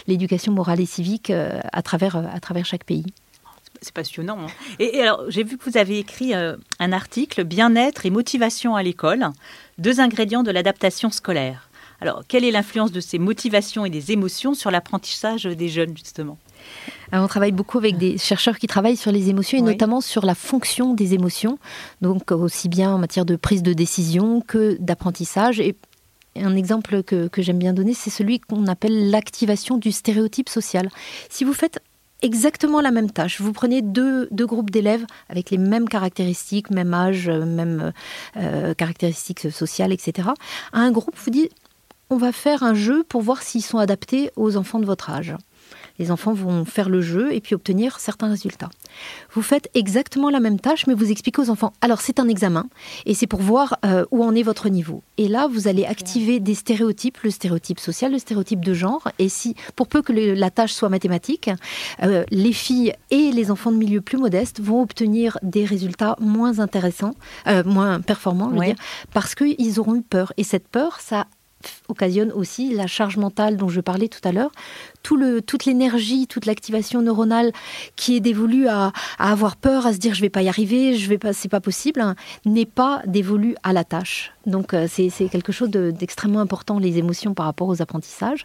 l'éducation 0.07 0.53
morale 0.53 0.81
et 0.81 0.87
civique 0.87 1.31
à, 1.31 1.83
travers, 1.83 2.17
à 2.17 2.41
travers 2.41 2.65
chaque 2.65 2.85
pays. 2.85 3.07
C'est 3.81 3.95
passionnant. 3.95 4.39
Hein. 4.41 4.75
Et, 4.79 5.01
alors, 5.01 5.25
j'ai 5.29 5.45
vu 5.45 5.57
que 5.57 5.69
vous 5.69 5.77
avez 5.77 5.99
écrit 5.99 6.35
un 6.35 6.93
article 6.93 7.45
Bien-être 7.45 8.07
et 8.07 8.11
motivation 8.11 8.77
à 8.77 8.83
l'école, 8.83 9.29
deux 9.79 10.01
ingrédients 10.01 10.43
de 10.43 10.51
l'adaptation 10.51 11.11
scolaire. 11.11 11.69
Alors, 12.01 12.23
quelle 12.29 12.45
est 12.45 12.51
l'influence 12.51 12.93
de 12.93 13.01
ces 13.01 13.19
motivations 13.19 13.85
et 13.85 13.91
des 13.91 14.13
émotions 14.13 14.55
sur 14.55 14.71
l'apprentissage 14.71 15.45
des 15.45 15.69
jeunes, 15.69 15.97
justement? 15.97 16.39
On 17.13 17.27
travaille 17.27 17.53
beaucoup 17.53 17.79
avec 17.79 17.97
des 17.97 18.19
chercheurs 18.19 18.59
qui 18.59 18.67
travaillent 18.67 18.97
sur 18.97 19.13
les 19.13 19.31
émotions 19.31 19.59
et 19.59 19.63
notamment 19.63 20.01
sur 20.01 20.27
la 20.27 20.35
fonction 20.35 20.95
des 20.95 21.15
émotions, 21.15 21.59
donc 22.03 22.31
aussi 22.33 22.69
bien 22.69 22.93
en 22.93 22.99
matière 22.99 23.25
de 23.25 23.37
prise 23.37 23.63
de 23.63 23.73
décision 23.73 24.41
que 24.41 24.77
d'apprentissage. 24.81 25.61
Et 25.61 25.75
un 26.37 26.55
exemple 26.55 27.03
que, 27.03 27.29
que 27.29 27.43
j'aime 27.43 27.59
bien 27.59 27.73
donner, 27.73 27.95
c'est 27.95 28.11
celui 28.11 28.41
qu'on 28.41 28.67
appelle 28.67 29.11
l'activation 29.11 29.79
du 29.79 29.93
stéréotype 29.93 30.49
social. 30.49 30.89
Si 31.31 31.45
vous 31.45 31.55
faites 31.55 31.81
exactement 32.23 32.81
la 32.81 32.91
même 32.91 33.11
tâche. 33.11 33.41
Vous 33.41 33.53
prenez 33.53 33.83
deux, 33.83 34.29
deux 34.31 34.47
groupes 34.47 34.71
d'élèves 34.71 35.07
avec 35.29 35.51
les 35.51 35.59
mêmes 35.59 35.89
caractéristiques, 35.89 36.71
même 36.71 36.93
âge, 36.95 37.29
même 37.29 37.93
euh, 38.37 38.75
caractéristiques 38.75 39.53
sociales, 39.53 39.93
etc. 39.93 40.31
un 40.73 40.91
groupe, 40.91 41.15
vous 41.17 41.31
dites, 41.31 41.53
on 42.11 42.17
va 42.17 42.33
faire 42.33 42.63
un 42.63 42.75
jeu 42.75 43.05
pour 43.05 43.23
voir 43.23 43.43
s'ils 43.43 43.63
sont 43.63 43.79
adaptés 43.79 44.31
aux 44.37 44.57
enfants 44.57 44.81
de 44.81 44.87
votre 44.87 45.11
âge 45.11 45.35
les 45.99 46.11
enfants 46.11 46.33
vont 46.33 46.65
faire 46.65 46.89
le 46.89 47.01
jeu 47.01 47.33
et 47.33 47.41
puis 47.41 47.55
obtenir 47.55 48.01
certains 48.01 48.29
résultats. 48.29 48.71
Vous 49.33 49.43
faites 49.43 49.69
exactement 49.75 50.31
la 50.31 50.41
même 50.41 50.61
tâche, 50.61 50.87
mais 50.87 50.95
vous 50.95 51.11
expliquez 51.11 51.41
aux 51.41 51.51
enfants, 51.51 51.73
alors 51.81 52.01
c'est 52.01 52.21
un 52.21 52.29
examen, 52.29 52.67
et 53.07 53.15
c'est 53.15 53.27
pour 53.27 53.41
voir 53.41 53.79
euh, 53.85 54.05
où 54.11 54.25
en 54.25 54.35
est 54.35 54.43
votre 54.43 54.69
niveau. 54.69 55.03
Et 55.17 55.29
là, 55.29 55.49
vous 55.49 55.69
allez 55.69 55.85
activer 55.85 56.41
des 56.41 56.55
stéréotypes, 56.55 57.19
le 57.23 57.31
stéréotype 57.31 57.81
social, 57.81 58.13
le 58.13 58.19
stéréotype 58.19 58.65
de 58.65 58.75
genre, 58.75 59.09
et 59.19 59.29
si, 59.29 59.55
pour 59.77 59.89
peu 59.89 60.03
que 60.03 60.13
la 60.13 60.51
tâche 60.51 60.73
soit 60.73 60.89
mathématique, 60.89 61.51
euh, 62.03 62.25
les 62.31 62.53
filles 62.53 62.95
et 63.11 63.31
les 63.33 63.51
enfants 63.51 63.73
de 63.73 63.77
milieu 63.77 64.01
plus 64.01 64.19
modestes 64.19 64.61
vont 64.61 64.83
obtenir 64.83 65.39
des 65.43 65.65
résultats 65.65 66.17
moins 66.21 66.61
intéressants, 66.61 67.15
euh, 67.47 67.63
moins 67.65 68.01
performants, 68.01 68.51
je 68.51 68.59
veux 68.59 68.67
dire, 68.67 68.77
parce 69.13 69.35
qu'ils 69.35 69.81
auront 69.81 69.97
eu 69.97 70.03
peur. 70.03 70.33
Et 70.37 70.45
cette 70.45 70.69
peur, 70.69 71.01
ça 71.01 71.27
occasionne 71.89 72.33
aussi 72.33 72.75
la 72.75 72.87
charge 72.87 73.17
mentale 73.17 73.57
dont 73.57 73.69
je 73.69 73.81
parlais 73.81 74.09
tout 74.09 74.27
à 74.27 74.33
l'heure, 74.33 74.51
tout 75.03 75.17
le, 75.17 75.43
toute 75.43 75.65
l'énergie, 75.65 76.27
toute 76.27 76.47
l'activation 76.47 77.03
neuronale 77.03 77.53
qui 77.97 78.17
est 78.17 78.21
dévolue 78.21 78.69
à, 78.69 78.93
avoir 79.19 79.57
peur, 79.57 79.87
à 79.87 79.93
se 79.93 79.99
dire 79.99 80.15
je 80.15 80.21
vais 80.21 80.31
pas 80.31 80.43
y 80.43 80.49
arriver, 80.49 80.97
je 80.97 81.09
vais 81.09 81.19
pas, 81.19 81.33
c'est 81.33 81.49
pas 81.49 81.61
possible, 81.61 82.01
hein, 82.01 82.15
n'est 82.45 82.67
pas 82.67 83.03
dévolue 83.07 83.57
à 83.63 83.73
la 83.73 83.85
tâche. 83.85 84.33
Donc 84.47 84.75
euh, 84.75 84.87
c'est, 84.89 85.11
quelque 85.29 85.53
chose 85.53 85.71
d'extrêmement 85.71 86.41
important 86.41 86.79
les 86.79 86.99
émotions 86.99 87.35
par 87.35 87.47
rapport 87.47 87.69
aux 87.69 87.83
apprentissages. 87.83 88.45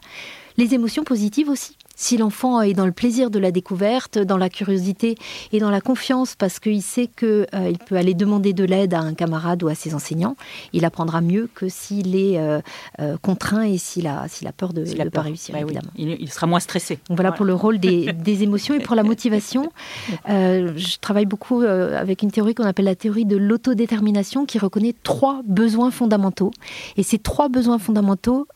Les 0.57 0.73
émotions 0.73 1.03
positives 1.03 1.49
aussi. 1.49 1.77
Si 1.95 2.17
l'enfant 2.17 2.61
est 2.61 2.73
dans 2.73 2.87
le 2.87 2.91
plaisir 2.91 3.29
de 3.29 3.37
la 3.37 3.51
découverte, 3.51 4.17
dans 4.17 4.37
la 4.37 4.49
curiosité 4.49 5.15
et 5.51 5.59
dans 5.59 5.69
la 5.69 5.79
confiance 5.79 6.35
parce 6.35 6.59
qu'il 6.59 6.81
sait 6.81 7.07
qu'il 7.07 7.45
euh, 7.53 7.73
peut 7.85 7.95
aller 7.95 8.15
demander 8.15 8.53
de 8.53 8.63
l'aide 8.63 8.95
à 8.95 8.99
un 8.99 9.13
camarade 9.13 9.61
ou 9.61 9.67
à 9.67 9.75
ses 9.75 9.93
enseignants, 9.93 10.35
il 10.73 10.85
apprendra 10.85 11.21
mieux 11.21 11.49
que 11.53 11.69
s'il 11.69 12.15
est 12.15 12.39
euh, 12.39 12.61
euh, 12.99 13.15
contraint 13.21 13.63
et 13.63 13.77
s'il 13.77 14.07
a, 14.07 14.27
s'il 14.27 14.47
a 14.47 14.51
peur 14.51 14.73
de 14.73 14.81
ne 14.81 15.09
pas 15.09 15.21
réussir, 15.21 15.53
bah 15.53 15.61
évidemment. 15.61 15.91
Il, 15.95 16.31
sera 16.31 16.47
moins 16.47 16.59
stressé. 16.59 16.97
voilà, 17.09 17.31
pour 17.31 17.45
le 17.45 17.53
rôle 17.53 17.77
des, 17.77 18.11
des, 18.11 18.41
émotions 18.41 18.73
et 18.73 18.79
pour 18.79 18.95
la 18.95 19.03
motivation. 19.03 19.71
je 20.27 20.97
travaille 20.99 21.27
beaucoup 21.27 21.61
avec 21.61 22.23
une 22.23 22.31
théorie 22.31 22.55
qu'on 22.55 22.63
appelle 22.63 22.85
la 22.85 22.95
théorie 22.95 23.25
de 23.25 23.37
l'autodétermination 23.37 24.45
qui 24.45 24.57
reconnaît 24.57 24.95
trois 25.03 25.41
besoins 25.45 25.91
fondamentaux. 25.91 26.51
Et 26.97 27.03
ces 27.03 27.19
trois 27.19 27.49
besoins 27.49 27.77
fondamentaux, 27.77 28.47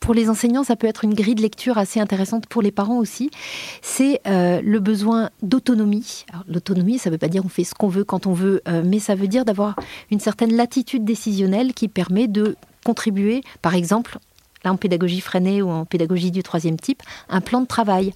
pour 0.00 0.14
les 0.14 0.30
enseignants, 0.30 0.64
ça 0.64 0.76
peut 0.76 0.86
être 0.86 1.04
une 1.04 1.14
grille 1.14 1.34
de 1.34 1.42
lecture 1.42 1.76
assez 1.78 1.98
intéressante 1.98 2.46
pour 2.46 2.62
les 2.62 2.67
parents 2.70 2.98
aussi, 2.98 3.30
c'est 3.82 4.20
euh, 4.26 4.60
le 4.62 4.80
besoin 4.80 5.30
d'autonomie. 5.42 6.24
L'autonomie, 6.46 6.98
ça 6.98 7.10
ne 7.10 7.14
veut 7.14 7.18
pas 7.18 7.28
dire 7.28 7.44
on 7.44 7.48
fait 7.48 7.64
ce 7.64 7.74
qu'on 7.74 7.88
veut 7.88 8.04
quand 8.04 8.26
on 8.26 8.32
veut, 8.32 8.62
euh, 8.68 8.82
mais 8.84 8.98
ça 8.98 9.14
veut 9.14 9.28
dire 9.28 9.44
d'avoir 9.44 9.76
une 10.10 10.20
certaine 10.20 10.54
latitude 10.54 11.04
décisionnelle 11.04 11.74
qui 11.74 11.88
permet 11.88 12.28
de 12.28 12.56
contribuer, 12.84 13.42
par 13.62 13.74
exemple, 13.74 14.18
là 14.64 14.72
en 14.72 14.76
pédagogie 14.76 15.20
freinée 15.20 15.62
ou 15.62 15.70
en 15.70 15.84
pédagogie 15.84 16.30
du 16.30 16.42
troisième 16.42 16.78
type, 16.78 17.02
un 17.28 17.40
plan 17.40 17.60
de 17.60 17.66
travail 17.66 18.12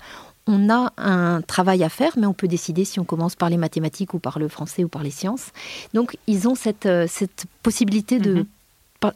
on 0.48 0.70
a 0.70 0.92
un 0.96 1.40
travail 1.40 1.84
à 1.84 1.88
faire, 1.88 2.12
mais 2.16 2.26
on 2.26 2.32
peut 2.32 2.48
décider 2.48 2.84
si 2.84 2.98
on 2.98 3.04
commence 3.04 3.36
par 3.36 3.48
les 3.48 3.56
mathématiques 3.56 4.12
ou 4.12 4.18
par 4.18 4.40
le 4.40 4.48
français 4.48 4.82
ou 4.82 4.88
par 4.88 5.04
les 5.04 5.12
sciences. 5.12 5.52
Donc, 5.94 6.16
ils 6.26 6.48
ont 6.48 6.56
cette, 6.56 6.86
euh, 6.86 7.06
cette 7.08 7.44
possibilité 7.62 8.18
de 8.18 8.34
mhm 8.34 8.46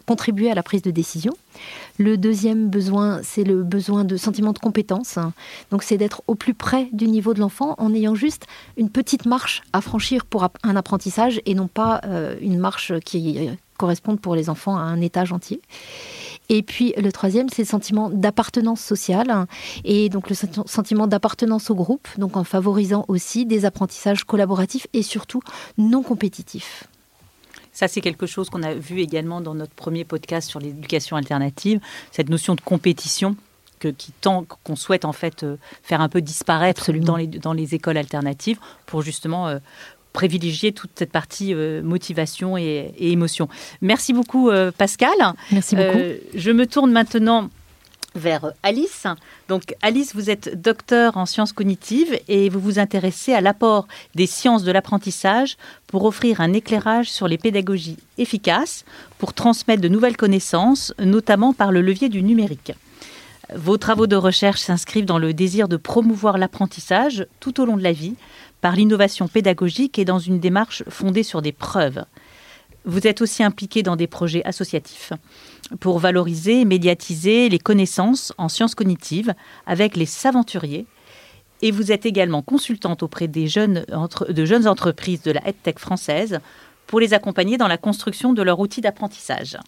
contribuer 0.06 0.50
à 0.50 0.54
la 0.54 0.62
prise 0.62 0.82
de 0.82 0.90
décision. 0.90 1.32
Le 1.98 2.16
deuxième 2.16 2.68
besoin, 2.68 3.20
c'est 3.22 3.44
le 3.44 3.62
besoin 3.62 4.04
de 4.04 4.16
sentiment 4.16 4.52
de 4.52 4.58
compétence. 4.58 5.18
Donc 5.70 5.82
c'est 5.82 5.96
d'être 5.96 6.22
au 6.26 6.34
plus 6.34 6.54
près 6.54 6.88
du 6.92 7.08
niveau 7.08 7.34
de 7.34 7.40
l'enfant 7.40 7.74
en 7.78 7.94
ayant 7.94 8.14
juste 8.14 8.46
une 8.76 8.90
petite 8.90 9.26
marche 9.26 9.62
à 9.72 9.80
franchir 9.80 10.26
pour 10.26 10.46
un 10.62 10.76
apprentissage 10.76 11.40
et 11.46 11.54
non 11.54 11.68
pas 11.68 12.00
euh, 12.04 12.36
une 12.40 12.58
marche 12.58 12.92
qui 13.00 13.50
corresponde 13.76 14.20
pour 14.20 14.34
les 14.34 14.48
enfants 14.50 14.76
à 14.76 14.80
un 14.80 15.00
étage 15.00 15.32
entier. 15.32 15.60
Et 16.48 16.62
puis 16.62 16.94
le 16.96 17.10
troisième, 17.12 17.48
c'est 17.48 17.62
le 17.62 17.68
sentiment 17.68 18.10
d'appartenance 18.10 18.80
sociale 18.80 19.46
et 19.84 20.08
donc 20.08 20.30
le 20.30 20.36
sentiment 20.66 21.06
d'appartenance 21.06 21.70
au 21.70 21.74
groupe, 21.74 22.08
donc 22.18 22.36
en 22.36 22.44
favorisant 22.44 23.04
aussi 23.08 23.46
des 23.46 23.64
apprentissages 23.64 24.24
collaboratifs 24.24 24.86
et 24.92 25.02
surtout 25.02 25.40
non 25.76 26.02
compétitifs. 26.02 26.84
Ça, 27.76 27.88
c'est 27.88 28.00
quelque 28.00 28.24
chose 28.24 28.48
qu'on 28.48 28.62
a 28.62 28.72
vu 28.72 29.00
également 29.00 29.42
dans 29.42 29.54
notre 29.54 29.74
premier 29.74 30.06
podcast 30.06 30.48
sur 30.48 30.60
l'éducation 30.60 31.14
alternative, 31.14 31.78
cette 32.10 32.30
notion 32.30 32.54
de 32.54 32.62
compétition 32.62 33.36
que, 33.80 33.88
qui 33.88 34.12
tend, 34.12 34.46
qu'on 34.64 34.76
souhaite 34.76 35.04
en 35.04 35.12
fait 35.12 35.42
euh, 35.42 35.58
faire 35.82 36.00
un 36.00 36.08
peu 36.08 36.22
disparaître 36.22 36.90
dans 36.90 37.16
les, 37.16 37.26
dans 37.26 37.52
les 37.52 37.74
écoles 37.74 37.98
alternatives 37.98 38.58
pour 38.86 39.02
justement 39.02 39.46
euh, 39.48 39.58
privilégier 40.14 40.72
toute 40.72 40.92
cette 40.94 41.12
partie 41.12 41.52
euh, 41.52 41.82
motivation 41.82 42.56
et, 42.56 42.94
et, 42.96 43.12
émotion. 43.12 43.46
Merci 43.82 44.14
beaucoup 44.14 44.50
Pascal. 44.78 45.34
Merci 45.52 45.76
beaucoup. 45.76 45.98
je 46.34 46.50
me 46.52 46.66
tourne 46.66 46.92
maintenant 46.92 47.50
vers 48.16 48.52
Alice. 48.62 49.06
Donc 49.48 49.74
Alice, 49.82 50.14
vous 50.14 50.30
êtes 50.30 50.60
docteur 50.60 51.16
en 51.16 51.26
sciences 51.26 51.52
cognitives 51.52 52.18
et 52.28 52.48
vous 52.48 52.60
vous 52.60 52.78
intéressez 52.78 53.32
à 53.32 53.40
l'apport 53.40 53.86
des 54.14 54.26
sciences 54.26 54.64
de 54.64 54.72
l'apprentissage 54.72 55.56
pour 55.86 56.04
offrir 56.04 56.40
un 56.40 56.52
éclairage 56.52 57.10
sur 57.10 57.28
les 57.28 57.38
pédagogies 57.38 57.98
efficaces 58.18 58.84
pour 59.18 59.34
transmettre 59.34 59.82
de 59.82 59.88
nouvelles 59.88 60.16
connaissances, 60.16 60.94
notamment 60.98 61.52
par 61.52 61.72
le 61.72 61.80
levier 61.80 62.08
du 62.08 62.22
numérique. 62.22 62.72
Vos 63.54 63.76
travaux 63.76 64.08
de 64.08 64.16
recherche 64.16 64.60
s'inscrivent 64.60 65.04
dans 65.04 65.18
le 65.18 65.32
désir 65.32 65.68
de 65.68 65.76
promouvoir 65.76 66.36
l'apprentissage 66.36 67.26
tout 67.38 67.60
au 67.60 67.64
long 67.64 67.76
de 67.76 67.82
la 67.82 67.92
vie 67.92 68.16
par 68.60 68.74
l'innovation 68.74 69.28
pédagogique 69.28 69.98
et 69.98 70.04
dans 70.04 70.18
une 70.18 70.40
démarche 70.40 70.82
fondée 70.88 71.22
sur 71.22 71.42
des 71.42 71.52
preuves. 71.52 72.04
Vous 72.84 73.06
êtes 73.06 73.20
aussi 73.20 73.42
impliqué 73.42 73.82
dans 73.82 73.96
des 73.96 74.06
projets 74.06 74.44
associatifs 74.44 75.12
pour 75.80 75.98
valoriser 75.98 76.60
et 76.60 76.64
médiatiser 76.64 77.48
les 77.48 77.58
connaissances 77.58 78.32
en 78.38 78.48
sciences 78.48 78.74
cognitives 78.74 79.34
avec 79.66 79.96
les 79.96 80.06
saventuriers. 80.06 80.86
Et 81.62 81.70
vous 81.70 81.90
êtes 81.90 82.06
également 82.06 82.42
consultante 82.42 83.02
auprès 83.02 83.28
des 83.28 83.48
jeunes 83.48 83.84
de 84.28 84.44
jeunes 84.44 84.68
entreprises 84.68 85.22
de 85.22 85.32
la 85.32 85.46
EdTech 85.48 85.78
française 85.78 86.40
pour 86.86 87.00
les 87.00 87.14
accompagner 87.14 87.56
dans 87.56 87.68
la 87.68 87.78
construction 87.78 88.32
de 88.32 88.42
leur 88.42 88.60
outil 88.60 88.80
d'apprentissage. 88.80 89.58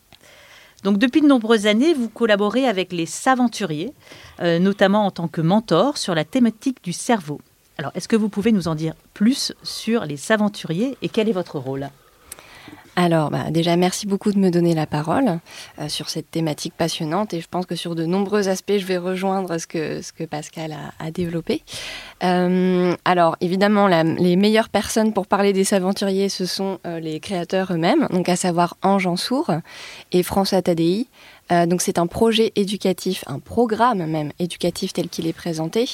Donc 0.84 0.98
depuis 0.98 1.20
de 1.20 1.26
nombreuses 1.26 1.66
années, 1.66 1.94
vous 1.94 2.08
collaborez 2.08 2.66
avec 2.66 2.92
les 2.92 3.06
saventuriers, 3.06 3.92
euh, 4.40 4.58
notamment 4.58 5.06
en 5.06 5.10
tant 5.10 5.26
que 5.26 5.40
mentor 5.40 5.98
sur 5.98 6.14
la 6.14 6.24
thématique 6.24 6.84
du 6.84 6.92
cerveau. 6.92 7.40
Alors, 7.78 7.92
est-ce 7.94 8.08
que 8.08 8.16
vous 8.16 8.28
pouvez 8.28 8.52
nous 8.52 8.68
en 8.68 8.74
dire 8.74 8.94
plus 9.14 9.52
sur 9.62 10.04
les 10.04 10.16
saventuriers 10.16 10.96
et 11.02 11.08
quel 11.08 11.28
est 11.28 11.32
votre 11.32 11.58
rôle? 11.58 11.88
Alors, 13.00 13.30
bah, 13.30 13.52
déjà, 13.52 13.76
merci 13.76 14.08
beaucoup 14.08 14.32
de 14.32 14.40
me 14.40 14.50
donner 14.50 14.74
la 14.74 14.84
parole 14.84 15.38
euh, 15.78 15.88
sur 15.88 16.08
cette 16.08 16.32
thématique 16.32 16.74
passionnante 16.76 17.32
et 17.32 17.40
je 17.40 17.46
pense 17.48 17.64
que 17.64 17.76
sur 17.76 17.94
de 17.94 18.04
nombreux 18.04 18.48
aspects, 18.48 18.76
je 18.76 18.84
vais 18.86 18.98
rejoindre 18.98 19.56
ce 19.58 19.68
que, 19.68 20.24
Pascal 20.24 20.76
a, 20.98 21.10
développé. 21.12 21.62
Euh, 22.24 22.96
alors, 23.04 23.36
évidemment, 23.40 23.86
les 23.86 24.34
meilleures 24.34 24.68
personnes 24.68 25.12
pour 25.12 25.28
parler 25.28 25.52
des 25.52 25.74
aventuriers, 25.74 26.28
ce 26.28 26.44
sont 26.44 26.80
euh, 26.86 26.98
les 26.98 27.20
créateurs 27.20 27.72
eux-mêmes, 27.72 28.08
donc 28.10 28.28
à 28.28 28.34
savoir 28.34 28.76
Ange 28.82 29.06
Ansour 29.06 29.52
et 30.10 30.24
François 30.24 30.60
Tadei. 30.60 31.06
donc 31.50 31.82
c'est 31.82 31.98
un 31.98 32.08
projet 32.08 32.52
éducatif, 32.56 33.22
un 33.28 33.38
programme 33.38 34.04
même 34.06 34.32
éducatif 34.40 34.92
tel 34.92 35.08
qu'il 35.08 35.28
est 35.28 35.32
présenté, 35.32 35.88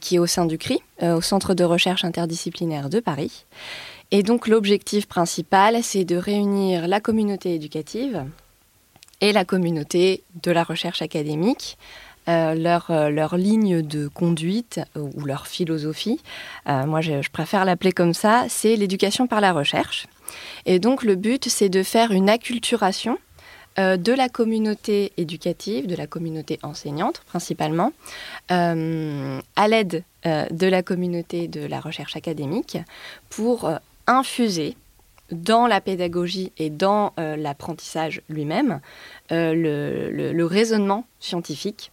qui 0.00 0.16
est 0.16 0.18
au 0.18 0.26
sein 0.26 0.46
du 0.46 0.58
CRI, 0.58 0.80
au 1.00 1.20
Centre 1.20 1.54
de 1.54 1.62
recherche 1.62 2.04
interdisciplinaire 2.04 2.90
de 2.90 2.98
Paris. 2.98 3.44
Et 4.16 4.22
donc 4.22 4.46
l'objectif 4.46 5.06
principal, 5.06 5.82
c'est 5.82 6.04
de 6.04 6.14
réunir 6.14 6.86
la 6.86 7.00
communauté 7.00 7.52
éducative 7.52 8.24
et 9.20 9.32
la 9.32 9.44
communauté 9.44 10.22
de 10.40 10.52
la 10.52 10.62
recherche 10.62 11.02
académique, 11.02 11.76
euh, 12.28 12.54
leur, 12.54 12.92
euh, 12.92 13.10
leur, 13.10 13.36
ligne 13.36 13.82
de 13.82 14.06
conduite 14.06 14.80
euh, 14.96 15.10
ou 15.16 15.24
leur 15.24 15.48
philosophie, 15.48 16.20
moi 16.64 17.00
je, 17.00 17.22
je 17.22 17.30
préfère 17.32 17.64
l'appeler 17.64 17.90
comme 17.90 18.14
ça, 18.14 18.44
c'est 18.48 18.76
l'éducation 18.76 19.26
par 19.26 19.40
la 19.40 19.52
recherche. 19.52 20.06
Et 20.64 20.78
donc 20.78 21.02
le 21.02 21.16
but, 21.16 21.48
c'est 21.48 21.68
de 21.68 21.82
faire 21.82 22.12
une 22.12 22.30
acculturation 22.30 23.18
de 23.76 24.12
la 24.12 24.28
communauté 24.28 25.10
éducative, 25.16 25.88
de 25.88 25.96
la 25.96 26.06
communauté 26.06 26.60
enseignante 26.62 27.22
principalement, 27.26 27.90
à 28.48 29.68
l'aide 29.68 30.04
de 30.24 30.66
la 30.68 30.82
communauté 30.84 31.48
de 31.48 31.66
la 31.66 31.80
recherche 31.80 32.14
académique, 32.14 32.78
pour 33.30 33.68
infuser 34.06 34.76
dans 35.30 35.66
la 35.66 35.80
pédagogie 35.80 36.52
et 36.58 36.70
dans 36.70 37.12
euh, 37.18 37.36
l'apprentissage 37.36 38.22
lui-même 38.28 38.80
euh, 39.32 39.54
le, 40.32 40.44
raisonnement 40.44 41.06
scientifique 41.20 41.90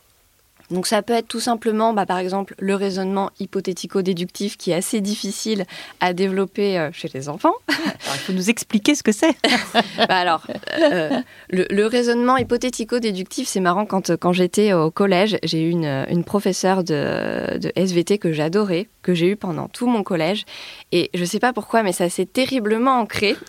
Donc 0.71 0.87
ça 0.87 1.01
peut 1.01 1.13
être 1.13 1.27
tout 1.27 1.39
simplement, 1.39 1.93
bah, 1.93 2.05
par 2.05 2.17
exemple, 2.17 2.55
le 2.57 2.75
raisonnement 2.75 3.29
hypothético-déductif 3.39 4.57
qui 4.57 4.71
est 4.71 4.75
assez 4.75 5.01
difficile 5.01 5.65
à 5.99 6.13
développer 6.13 6.79
euh, 6.79 6.89
chez 6.93 7.09
les 7.13 7.29
enfants. 7.29 7.53
il 7.69 8.19
faut 8.19 8.33
nous 8.33 8.49
expliquer 8.49 8.95
ce 8.95 9.03
que 9.03 9.11
c'est. 9.11 9.35
bah 9.97 10.17
alors, 10.17 10.47
euh, 10.79 11.19
le, 11.49 11.85
raisonnement 11.85 12.37
hypothético-déductif, 12.37 13.47
c'est 13.47 13.59
marrant, 13.59 13.85
quand, 13.85 14.15
quand 14.15 14.31
j'étais 14.31 14.73
au 14.73 14.91
collège, 14.91 15.37
j'ai 15.43 15.61
eu 15.61 15.69
une, 15.69 16.05
une 16.09 16.23
professeure 16.23 16.83
de, 16.83 17.57
de, 17.57 17.71
SVT 17.75 18.17
que 18.17 18.31
j'adorais, 18.31 18.87
que 19.01 19.13
j'ai 19.13 19.27
eu 19.27 19.35
pendant 19.35 19.67
tout 19.67 19.87
mon 19.87 20.03
collège. 20.03 20.45
Et 20.91 21.09
je 21.13 21.21
ne 21.21 21.25
sais 21.25 21.39
pas 21.39 21.51
pourquoi, 21.51 21.83
mais 21.83 21.91
ça 21.91 22.09
s'est 22.09 22.25
terriblement 22.25 22.99
ancré. 22.99 23.35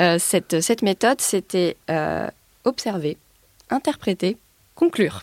Euh, 0.00 0.18
cette, 0.18 0.60
cette 0.60 0.82
méthode, 0.82 1.22
c'était 1.22 1.76
observer, 2.64 3.16
interpréter, 3.70 4.36
conclure. 4.76 5.22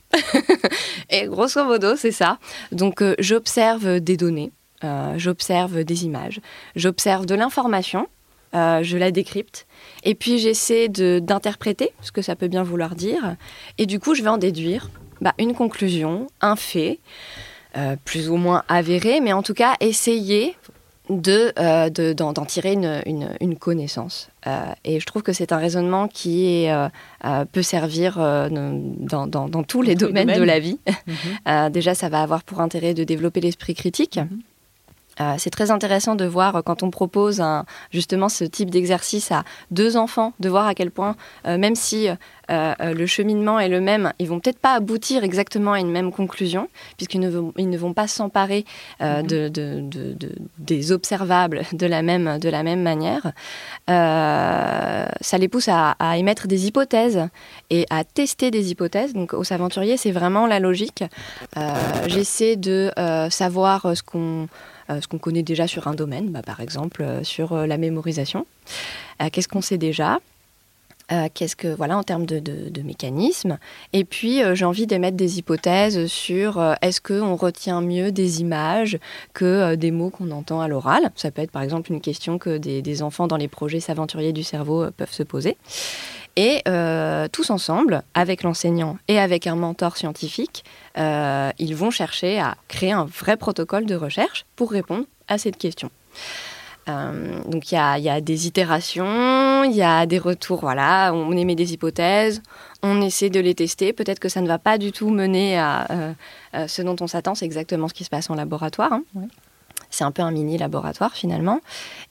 et 1.09 1.27
grosso 1.27 1.63
modo, 1.63 1.95
c'est 1.95 2.11
ça. 2.11 2.39
Donc 2.73 3.01
euh, 3.01 3.15
j'observe 3.19 4.01
des 4.01 4.17
données, 4.17 4.51
euh, 4.83 5.13
j'observe 5.17 5.85
des 5.85 6.03
images, 6.03 6.41
j'observe 6.75 7.25
de 7.25 7.35
l'information, 7.35 8.07
euh, 8.53 8.83
je 8.83 8.97
la 8.97 9.11
décrypte, 9.11 9.65
et 10.03 10.15
puis 10.15 10.39
j'essaie 10.39 10.89
d'interpréter 10.89 11.91
ce 12.01 12.11
que 12.11 12.21
ça 12.21 12.35
peut 12.35 12.49
bien 12.49 12.63
vouloir 12.63 12.95
dire, 12.95 13.37
et 13.77 13.85
du 13.85 13.99
coup 13.99 14.15
je 14.15 14.23
vais 14.23 14.29
en 14.29 14.37
déduire 14.37 14.89
bah, 15.21 15.33
une 15.39 15.53
conclusion, 15.53 16.27
un 16.41 16.57
fait, 16.57 16.99
plus 18.05 18.29
ou 18.29 18.35
moins 18.35 18.61
avéré, 18.67 19.19
mais 19.19 19.33
en 19.33 19.41
tout 19.41 19.55
cas 19.55 19.73
essayer 19.79 20.55
euh, 21.11 21.89
de, 21.89 22.13
d'en, 22.13 22.33
tirer 22.45 22.73
une, 22.73 23.29
une, 23.41 23.55
connaissance. 23.57 24.29
Euh, 24.47 24.63
et 24.85 25.01
je 25.01 25.05
trouve 25.05 25.21
que 25.21 25.33
c'est 25.33 25.51
un 25.51 25.57
raisonnement 25.57 26.07
qui 26.07 26.45
est, 26.45 26.71
euh, 26.71 27.45
peut 27.51 27.61
servir 27.61 28.17
dans, 28.17 29.27
dans, 29.27 29.63
tous 29.63 29.81
les 29.81 29.95
domaines, 29.95 30.33
de 30.33 30.43
la 30.43 30.59
vie. 30.59 30.79
Mhm. 31.45 31.69
déjà, 31.71 31.93
ça 31.93 32.07
va 32.07 32.21
avoir 32.21 32.43
pour 32.43 32.61
intérêt 32.61 32.93
de 32.93 33.03
développer 33.03 33.41
l'esprit 33.41 33.73
critique. 33.73 34.17
Mhm. 34.17 34.39
Euh, 35.21 35.35
c'est 35.37 35.49
très 35.49 35.71
intéressant 35.71 36.15
de 36.15 36.25
voir 36.25 36.55
euh, 36.55 36.61
quand 36.61 36.83
on 36.83 36.89
propose 36.89 37.39
un, 37.39 37.65
justement 37.91 38.29
ce 38.29 38.43
type 38.43 38.71
d'exercice 38.71 39.31
à 39.31 39.43
deux 39.71 39.95
enfants, 39.95 40.33
de 40.39 40.49
voir 40.49 40.65
à 40.65 40.73
quel 40.73 40.91
point, 40.91 41.15
euh, 41.45 41.57
même 41.57 41.75
si 41.75 42.07
le 42.49 43.05
cheminement 43.07 43.59
est 43.59 43.69
le 43.69 43.81
même, 43.81 44.13
ils 44.19 44.27
vont 44.27 44.39
peut-être 44.39 44.59
pas 44.59 44.73
aboutir 44.73 45.23
exactement 45.23 45.73
à 45.73 45.79
une 45.79 45.89
même 45.89 46.11
conclusion, 46.11 46.67
puisqu'ils 46.97 47.21
ne 47.21 47.29
vont, 47.29 47.53
ils 47.57 47.69
ne 47.69 47.77
vont 47.77 47.93
pas 47.93 48.07
s'emparer 48.07 48.65
mhm. 48.99 49.25
de, 49.25 50.29
des 50.59 50.91
observables 50.91 51.63
de 51.73 51.87
la 51.87 52.03
même, 52.03 52.37
de 52.37 52.49
la 52.49 52.61
même 52.61 52.83
manière. 52.83 53.31
ça 53.87 55.37
les 55.39 55.47
pousse 55.47 55.67
à, 55.67 55.91
à, 55.99 56.17
émettre 56.17 56.47
des 56.47 56.67
hypothèses 56.67 57.27
et 57.71 57.87
à 57.89 58.03
tester 58.03 58.51
des 58.51 58.69
hypothèses. 58.69 59.13
Donc 59.13 59.33
au 59.33 59.43
Saventurier, 59.43 59.97
c'est 59.97 60.11
vraiment 60.11 60.45
la 60.45 60.59
logique. 60.59 61.03
J'essaie 62.07 62.55
de 62.55 62.91
savoir 63.29 63.95
ce 63.95 64.03
qu'on 64.03 64.47
ce 65.01 65.07
qu'on 65.07 65.17
connaît 65.17 65.43
déjà 65.43 65.67
sur 65.67 65.87
un 65.87 65.93
domaine, 65.93 66.29
bah, 66.29 66.41
par 66.41 66.59
exemple 66.59 67.03
euh, 67.03 67.23
sur 67.23 67.53
euh, 67.53 67.65
la 67.65 67.77
mémorisation. 67.77 68.45
Qu'est-ce 69.31 69.47
qu'on 69.47 69.61
sait 69.61 69.77
déjà? 69.77 70.19
Qu'est-ce 71.33 71.55
que 71.55 71.67
voilà 71.67 71.97
en 71.97 72.03
termes 72.03 72.25
de, 72.25 72.81
mécanismes 72.81 73.57
et 73.93 74.03
puis 74.03 74.41
j'ai 74.53 74.65
envie 74.65 74.87
d'émettre 74.87 75.15
des 75.15 75.37
hypothèses 75.37 76.07
sur 76.07 76.61
est-ce 76.81 76.99
qu'on 76.99 77.35
retient 77.35 77.81
mieux 77.81 78.11
des 78.11 78.41
images 78.41 78.97
que 79.33 79.75
des 79.75 79.91
mots 79.91 80.09
qu'on 80.09 80.31
entend 80.31 80.59
à 80.59 80.67
l'oral? 80.67 81.11
Ça 81.15 81.29
peut 81.31 81.41
être 81.41 81.51
par 81.51 81.61
exemple 81.61 81.91
une 81.91 82.01
question 82.01 82.37
que 82.37 82.57
des, 82.57 82.81
des 82.81 83.03
enfants 83.03 83.27
dans 83.27 83.37
les 83.37 83.47
projets 83.47 83.79
s'aventuriers 83.79 84.33
du 84.33 84.43
cerveau 84.43 84.89
peuvent 84.91 85.13
se 85.13 85.23
poser 85.23 85.55
et 86.35 86.61
euh, 86.67 87.27
tous 87.31 87.49
ensemble, 87.49 88.03
avec 88.13 88.43
l'enseignant 88.43 88.97
et 89.07 89.19
avec 89.19 89.45
un 89.47 89.55
mentor 89.55 89.97
scientifique, 89.97 90.63
euh, 90.97 91.51
ils 91.59 91.75
vont 91.75 91.91
chercher 91.91 92.39
à 92.39 92.55
créer 92.67 92.91
un 92.91 93.05
vrai 93.05 93.37
protocole 93.37 93.85
de 93.85 93.95
recherche 93.95 94.45
pour 94.55 94.71
répondre 94.71 95.05
à 95.27 95.37
cette 95.37 95.57
question. 95.57 95.91
Euh, 96.89 97.41
donc 97.43 97.71
il 97.71 97.75
y 97.75 98.09
a, 98.09 98.21
des 98.21 98.47
itérations, 98.47 99.63
il 99.63 99.71
y 99.71 99.83
a 99.83 100.05
des 100.05 100.17
retours, 100.17 100.63
on 100.63 101.37
émet 101.37 101.55
des 101.55 101.73
hypothèses, 101.73 102.41
on 102.81 103.01
essaie 103.01 103.29
de 103.29 103.39
les 103.39 103.53
tester. 103.53 103.93
Peut-être 103.93 104.19
que 104.19 104.27
ça 104.27 104.41
ne 104.41 104.47
va 104.47 104.57
pas 104.57 104.77
du 104.77 104.91
tout 104.91 105.09
mener 105.09 105.57
à 105.57 106.15
ce 106.67 106.81
dont 106.81 106.95
on 106.99 107.07
s'attend, 107.07 107.35
c'est 107.35 107.45
exactement 107.45 107.87
ce 107.87 107.93
qui 107.93 108.03
se 108.03 108.09
passe 108.09 108.29
en 108.29 108.35
laboratoire. 108.35 108.91
Hein. 108.91 109.03
C'est 109.93 110.03
un 110.03 110.11
peu 110.11 110.23
un 110.23 110.31
mini 110.31 110.57
laboratoire 110.57 111.13
finalement. 111.13 111.59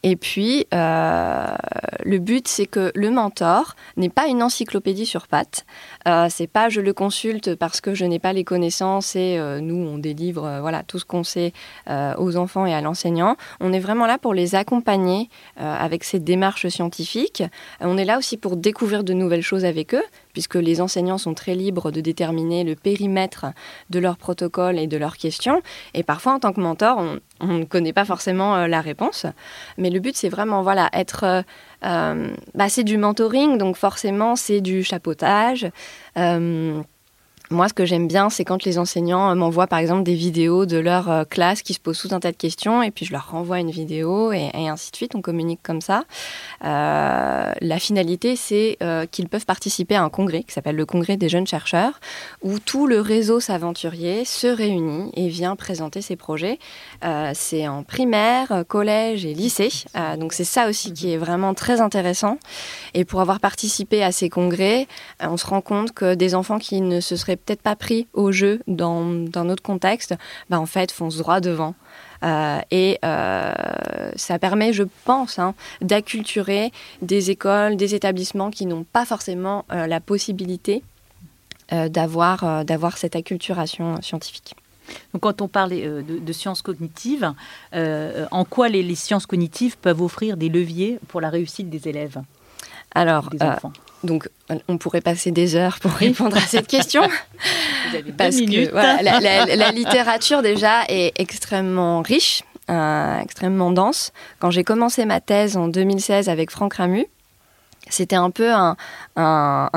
Et 0.05 0.15
puis, 0.15 0.67
euh, 0.73 1.47
le 2.05 2.19
but, 2.19 2.47
c'est 2.47 2.67
que 2.67 2.93
le 2.95 3.11
mentor 3.11 3.75
n'est 3.97 4.09
pas 4.09 4.29
une 4.29 4.41
encyclopédie 4.41 5.05
sur 5.05 5.27
pattes. 5.27 5.67
Euh, 6.09 6.27
c'est 6.29 6.47
pas 6.47 6.69
je 6.69 6.81
le 6.81 6.93
consulte 6.93 7.55
parce 7.55 7.81
que 7.81 7.95
je 7.95 8.05
n'ai 8.05 8.19
pas 8.19 8.33
les 8.33 8.45
connaissances 8.45 9.17
et 9.17 9.37
euh, 9.39 9.61
nous, 9.61 9.77
on 9.77 9.99
délivre 9.99 10.45
euh, 10.45 10.61
voilà, 10.61 10.83
tout 10.83 10.99
ce 10.99 11.05
qu'on 11.05 11.25
sait 11.25 11.53
aux 12.17 12.37
enfants 12.37 12.67
et 12.67 12.75
à 12.75 12.81
l'enseignant. 12.81 13.37
On 13.61 13.73
est 13.73 13.79
vraiment 13.79 14.07
là 14.07 14.19
pour 14.19 14.35
les 14.35 14.55
accompagner 14.55 15.29
avec 15.57 16.05
ces 16.05 16.19
démarches 16.19 16.69
scientifiques. 16.69 17.43
On 17.81 17.97
est 17.99 18.05
là 18.05 18.19
aussi 18.19 18.37
pour 18.37 18.57
découvrir 18.57 19.05
de 19.05 19.13
nouvelles 19.13 19.43
choses 19.43 19.65
avec 19.65 19.95
eux, 19.95 20.03
puisque 20.33 20.55
les 20.55 20.81
enseignants 20.81 21.19
sont 21.19 21.35
très 21.35 21.55
libres 21.55 21.91
de 21.91 22.01
déterminer 22.01 22.65
le 22.65 22.75
périmètre 22.75 23.47
de 23.91 23.99
leur 23.99 24.17
protocole 24.17 24.79
et 24.79 24.87
de 24.87 24.97
leurs 24.97 25.17
questions. 25.17 25.63
Et 25.95 26.03
parfois, 26.03 26.35
en 26.35 26.39
tant 26.41 26.53
que 26.53 26.61
mentor, 26.61 26.99
on, 26.99 27.19
on 27.41 27.59
ne 27.59 27.65
connaît 27.65 27.93
pas 27.93 28.05
forcément 28.05 28.57
euh, 28.57 28.67
la 28.67 28.81
réponse. 28.81 29.27
Mais 29.77 29.91
le 29.91 30.01
but, 30.01 30.17
c'est 30.17 30.29
vraiment, 30.29 30.63
voilà, 30.63 30.89
être... 30.93 31.45
Euh, 31.85 31.89
euh, 31.93 32.29
bah, 32.55 32.69
c'est 32.69 32.85
du 32.85 32.97
mentoring, 32.97 33.59
donc 33.59 33.77
forcément, 33.77 34.37
c'est 34.37 34.61
du 34.61 34.83
chapeautage. 34.83 35.71
Moi, 37.53 37.69
ce 37.69 37.75
que 37.75 37.85
j'aime 37.85 38.09
bien, 38.09 38.31
c'est 38.31 38.45
quand 38.45 38.65
les 38.65 38.79
enseignants 38.79 39.31
euh, 39.31 39.35
m'envoient 39.35 39.67
par 39.67 39.79
exemple 39.79 40.05
des 40.05 40.15
vidéos 40.15 40.65
de 40.65 40.79
leur 40.79 41.11
euh, 41.11 41.25
classe 41.25 41.61
qui 41.61 41.75
se 41.75 41.81
posent 41.81 42.01
tout 42.01 42.15
un 42.15 42.19
tas 42.19 42.33
de 42.33 42.37
questions 42.37 42.83
et 42.83 42.91
puis 42.91 43.05
je 43.05 43.13
leur 43.13 43.31
renvoie 43.31 43.61
une 43.61 43.71
vidéo 43.71 44.33
et, 44.33 44.51
ainsi 44.55 44.91
de 44.91 44.97
suite. 44.97 45.15
On 45.15 45.21
communique 45.21 45.61
comme 45.63 45.83
ça. 45.83 46.05
Euh, 46.65 47.53
la 47.61 47.79
finalité, 47.79 48.37
c'est 48.37 48.79
qu'ils 49.11 49.29
peuvent 49.29 49.45
participer 49.45 49.95
à 49.95 50.03
un 50.03 50.09
congrès 50.09 50.43
qui 50.43 50.53
s'appelle 50.53 50.77
le 50.77 50.87
Congrès 50.87 51.17
des 51.17 51.29
jeunes 51.29 51.47
chercheurs 51.47 52.01
où 52.43 52.59
tout 52.59 52.87
le 52.87 53.01
réseau 53.01 53.39
s'aventurier 53.39 54.25
se 54.25 54.47
réunit 54.47 55.11
et 55.15 55.29
vient 55.29 55.57
présenter 55.57 56.01
ses 56.01 56.17
projets. 56.17 56.59
c'est 57.35 57.69
en 57.69 57.83
primaire, 57.83 58.65
collège 58.69 59.27
et 59.27 59.35
lycée. 59.35 59.71
donc 60.19 60.33
c'est 60.33 60.45
ça 60.45 60.69
aussi 60.69 60.93
qui 60.93 61.13
est 61.13 61.17
vraiment 61.19 61.55
très 61.55 61.81
intéressant. 61.81 62.39
Et 62.95 63.05
pour 63.05 63.21
avoir 63.21 63.41
participé 63.41 64.03
à 64.03 64.13
ces 64.13 64.29
congrès, 64.29 64.87
on 65.21 65.37
se 65.37 65.47
rend 65.47 65.61
compte 65.61 65.93
que 65.93 66.15
des 66.15 66.35
enfants 66.35 66.59
qui 66.59 66.81
ne 66.81 67.01
se 67.01 67.17
seraient 67.17 67.37
peut-être 67.45 67.63
pas 67.63 67.77
pris 67.77 68.07
au 68.13 68.33
jeu 68.33 68.61
dans, 68.67 69.05
dans 69.05 69.45
notre 69.45 69.63
contexte, 69.63 70.15
bah, 70.51 70.61
en 70.61 70.67
fait, 70.67 70.93
fonce 70.93 71.17
droit 71.17 71.41
devant. 71.41 71.75
Euh, 72.23 72.61
et 72.71 72.99
euh, 73.05 73.53
ça 74.17 74.39
permet, 74.39 74.73
je 74.73 74.85
pense, 75.05 75.39
hein, 75.39 75.55
d'acculturer 75.81 76.73
des 77.01 77.31
écoles, 77.31 77.77
des 77.77 77.95
établissements 77.95 78.51
qui 78.51 78.67
n'ont 78.67 78.85
pas 78.85 79.05
forcément 79.05 79.65
euh, 79.73 79.87
la 79.87 80.01
possibilité 80.01 80.83
d'avoir 81.89 82.67
d'avoir 82.67 82.99
cette 82.99 83.17
acculturation 83.17 84.03
scientifique. 84.03 84.55
Donc, 85.15 85.23
quand 85.23 85.41
on 85.41 85.49
parle 85.49 85.71
de, 85.71 86.33
sciences 86.35 86.61
cognitives, 86.61 87.33
en 87.73 88.45
quoi 88.45 88.69
les, 88.69 88.83
les, 88.83 88.95
sciences 88.95 89.25
cognitives 89.25 89.79
peuvent 89.79 90.03
offrir 90.03 90.37
des 90.37 90.51
leviers 90.51 90.99
pour 91.09 91.23
la 91.23 91.31
réussite 91.31 91.71
des 91.71 91.89
élèves 91.89 92.21
Alors, 92.95 93.31
des 93.31 93.43
enfants? 93.43 93.73
Donc, 94.05 94.29
on 94.69 94.79
pourrait 94.79 95.01
passer 95.01 95.31
des 95.31 95.55
heures 95.55 95.79
pour 95.81 95.93
répondre 95.93 96.37
à 96.37 96.41
cette 96.41 96.67
question. 96.67 97.03
Parce 98.19 98.37
que 98.37 98.75
la, 98.75 99.71
littérature, 99.71 100.43
déjà, 100.43 100.85
est 100.89 101.13
extrêmement 101.21 102.03
riche, 102.03 102.43
euh, 102.71 103.19
extrêmement 103.21 103.71
dense. 103.71 104.13
Quand 104.41 104.51
j'ai 104.51 104.65
commencé 104.65 105.05
ma 105.05 105.21
thèse 105.21 105.57
en 105.57 105.69
2016 105.69 106.29
avec 106.29 106.51
Franck 106.51 106.75
Ramu, 106.75 107.07
c'était 107.89 108.17
un 108.17 108.31
peu 108.31 108.51
un, 108.53 108.77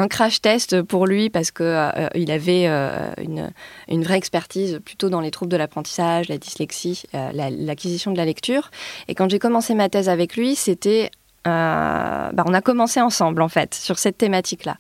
crash 0.09 0.41
test 0.41 0.81
pour 0.83 1.05
lui 1.05 1.29
parce 1.29 1.51
qu'il 1.51 1.65
euh, 1.65 2.07
avait 2.27 2.67
euh, 2.67 3.11
une, 3.17 4.03
vraie 4.03 4.17
expertise 4.17 4.79
plutôt 4.85 5.09
dans 5.09 5.21
les 5.21 5.31
troubles 5.31 5.51
de 5.51 5.57
l'apprentissage, 5.57 6.29
la 6.29 6.37
dyslexie, 6.37 7.03
l'acquisition 7.13 8.11
de 8.11 8.17
la 8.17 8.25
lecture. 8.25 8.71
Et 9.07 9.15
quand 9.15 9.29
j'ai 9.29 9.39
commencé 9.39 9.73
ma 9.75 9.89
thèse 9.89 10.09
avec 10.09 10.35
lui, 10.35 10.55
c'était 10.55 11.11
euh, 11.47 12.31
bah, 12.31 12.43
on 12.45 12.53
a 12.53 12.61
commencé 12.61 13.01
ensemble 13.01 13.41
en 13.41 13.49
fait 13.49 13.75
sur 13.75 13.99
cette 13.99 14.17
thématique-là. 14.17 14.77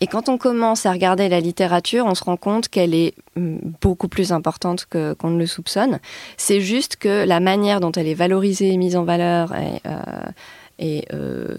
Et 0.00 0.06
quand 0.06 0.28
on 0.28 0.36
commence 0.36 0.84
à 0.84 0.92
regarder 0.92 1.28
la 1.28 1.40
littérature, 1.40 2.06
on 2.06 2.14
se 2.14 2.24
rend 2.24 2.36
compte 2.36 2.68
qu'elle 2.68 2.94
est 2.94 3.14
mm, 3.36 3.58
beaucoup 3.80 4.08
plus 4.08 4.32
importante 4.32 4.86
qu'on 4.86 5.30
ne 5.30 5.38
le 5.38 5.46
soupçonne. 5.46 6.00
C'est 6.36 6.60
juste 6.60 6.96
que 6.96 7.24
la 7.24 7.40
manière 7.40 7.80
dont 7.80 7.92
elle 7.92 8.08
est 8.08 8.14
valorisée 8.14 8.72
et 8.72 8.76
mise 8.76 8.96
en 8.96 9.04
valeur 9.04 9.54
est, 9.54 9.80
euh, 9.86 10.30
et 10.82 11.04
euh, 11.14 11.56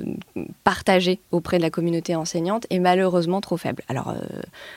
partagée 0.65 1.21
auprès 1.31 1.57
de 1.57 1.61
la 1.63 1.69
communauté 1.69 2.13
enseignante 2.13 2.67
est 2.69 2.79
malheureusement 2.79 3.39
trop 3.39 3.55
faible. 3.55 3.81
Alors, 3.87 4.09
euh, 4.09 4.19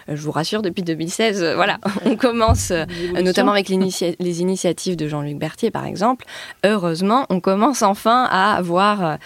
je 0.08 0.22
vous 0.22 0.30
rassure, 0.30 0.62
depuis 0.62 0.84
2016, 0.84 1.42
euh, 1.42 1.54
voilà, 1.56 1.78
on 2.04 2.14
commence, 2.14 2.72
notamment 3.12 3.50
avec 3.50 3.68
les 3.68 4.40
initiatives 4.40 4.94
de 4.94 5.08
Jean-Luc 5.08 5.36
Berthier, 5.36 5.72
par 5.72 5.84
exemple. 5.84 6.24
Heureusement, 6.64 7.26
on 7.28 7.40
commence 7.40 7.82
enfin 7.82 8.24
à 8.30 8.62
voir 8.62 9.18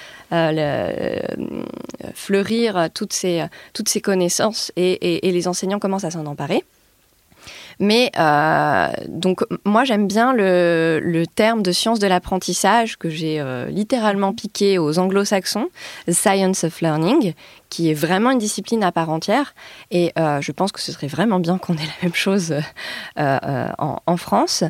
fleurir 2.15 2.89
toutes 2.95 3.13
ces, 3.13 3.45
toutes 3.75 3.91
ces 3.91 4.01
connaissances 4.01 4.73
et, 4.77 5.29
et 5.29 5.33
les 5.33 5.49
enseignants 5.49 5.79
commencent 5.79 6.05
à 6.05 6.11
s'en 6.11 6.25
emparer. 6.25 6.65
Mais 7.81 8.13
donc 9.09 9.41
moi 9.65 9.85
j'aime 9.85 10.07
bien 10.07 10.33
le, 10.33 11.01
le, 11.03 11.27
terme 11.27 11.63
de 11.63 11.73
science 11.73 11.99
de 11.99 12.07
l'apprentissage 12.07 12.99
que 12.99 13.09
j'ai 13.09 13.43
littéralement 13.69 14.33
piqué 14.33 14.79
aux 14.79 14.99
anglo-saxons, 14.99 15.69
Science 16.09 16.65
of 16.65 16.81
Learning, 16.83 17.33
qui 17.71 17.89
est 17.89 17.95
vraiment 17.95 18.33
une 18.33 18.39
discipline 18.39 18.85
à 18.85 18.93
part 18.93 19.09
entière. 19.09 19.55
Et 19.91 20.13
euh, 20.19 20.41
je 20.41 20.53
pense 20.53 20.73
que 20.73 20.81
ce 20.81 20.93
serait 20.93 21.07
vraiment 21.07 21.39
bien 21.39 21.57
qu'on 21.57 21.75
ait 21.75 21.87
la 21.87 22.03
même 22.03 22.15
chose 22.15 22.53
euh, 22.53 22.61
euh, 23.17 23.69
en, 23.79 24.17
France. 24.17 24.65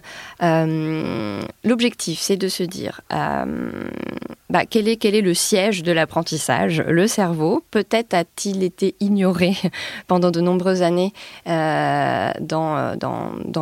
L'objectif, 1.64 2.20
c'est 2.20 2.36
de 2.36 2.48
se 2.48 2.62
dire 2.62 3.00
bah, 3.08 4.66
quel, 4.68 4.86
est, 4.86 4.96
quel 4.96 5.14
est 5.14 5.22
le 5.22 5.34
siège 5.34 5.82
de 5.82 5.92
l'apprentissage? 5.92 6.82
Le 6.86 7.06
cerveau. 7.06 7.64
Peut-être 7.70 8.14
a-t-il 8.14 8.62
été 8.62 8.94
ignoré 9.00 9.56
pendant 10.06 10.30
de 10.30 10.40
nombreuses 10.40 10.82
années 10.82 11.12
dans, 11.46 12.94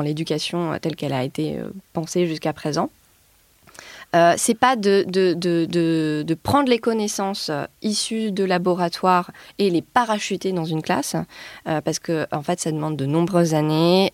l'éducation 0.02 0.78
telle 0.82 0.96
qu'elle 0.96 1.12
a 1.12 1.22
été 1.22 1.58
pensée 1.92 2.26
jusqu'à 2.26 2.52
présent. 2.52 2.90
Euh, 4.16 4.34
c'est 4.38 4.54
pas 4.54 4.74
de, 4.74 5.04
de, 5.06 5.34
de, 5.34 5.66
de, 6.26 6.34
prendre 6.34 6.70
les 6.70 6.78
connaissances 6.78 7.50
euh, 7.50 7.66
issues 7.82 8.32
de 8.32 8.42
laboratoire 8.42 9.30
et 9.58 9.68
les 9.68 9.82
parachuter 9.82 10.52
dans 10.52 10.64
une 10.64 10.80
classe, 10.80 11.14
euh, 11.68 11.82
parce 11.82 11.98
que 11.98 12.26
en 12.32 12.42
fait, 12.42 12.58
ça 12.58 12.72
demande 12.72 12.96
de 12.96 13.04
nombreuses 13.04 13.52
années 13.52 14.12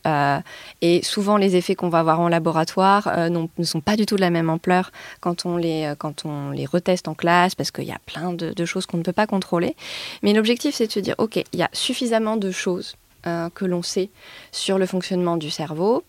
et 0.81 1.03
souvent 1.03 1.37
les 1.37 1.55
effets 1.57 1.77
qu'on 1.77 1.89
va 1.89 2.01
avoir 2.01 2.21
en 2.21 2.29
laboratoire 2.29 3.31
ne 3.31 3.65
sont 3.65 3.81
pas 3.81 3.97
du 3.97 4.07
tout 4.07 4.17
de 4.17 4.21
la 4.21 4.31
même 4.31 4.51
ampleur 4.51 4.91
quand 5.21 5.47
on 5.47 5.57
les, 5.57 5.93
quand 5.99 6.25
on 6.25 6.51
les 6.51 6.67
reteste 6.67 7.07
en 7.09 7.15
classe, 7.15 7.55
parce 7.55 7.71
qu'il 7.71 7.85
y 7.85 7.93
a 7.93 8.01
plein 8.07 8.33
de, 8.33 8.65
choses 8.65 8.87
qu'on 8.87 8.99
ne 8.99 9.03
peut 9.03 9.13
pas 9.13 9.27
contrôler. 9.27 9.77
Mais 10.23 10.33
l'objectif, 10.33 10.75
c'est 10.75 10.87
de 10.87 10.93
se 10.93 11.01
dire, 11.01 11.15
ok, 11.19 11.37
il 11.37 11.59
y 11.59 11.63
a 11.63 11.71
suffisamment 11.73 12.37
de 12.37 12.51
choses 12.51 12.97
que 13.23 13.65
l'on 13.65 13.83
sait 13.83 14.11
sur 14.53 14.79
le 14.79 14.87
fonctionnement 14.87 15.37
du 15.37 15.51
cerveau 15.51 16.05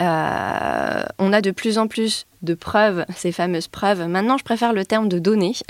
euh, 0.00 1.02
on 1.18 1.32
a 1.32 1.40
de 1.40 1.50
plus 1.50 1.78
en 1.78 1.86
plus 1.86 2.26
de 2.42 2.54
preuves, 2.54 3.04
ces 3.14 3.32
fameuses 3.32 3.68
preuves. 3.68 4.06
Maintenant, 4.06 4.38
je 4.38 4.44
préfère 4.44 4.72
le 4.72 4.84
terme 4.84 5.08
de 5.08 5.18
données. 5.18 5.54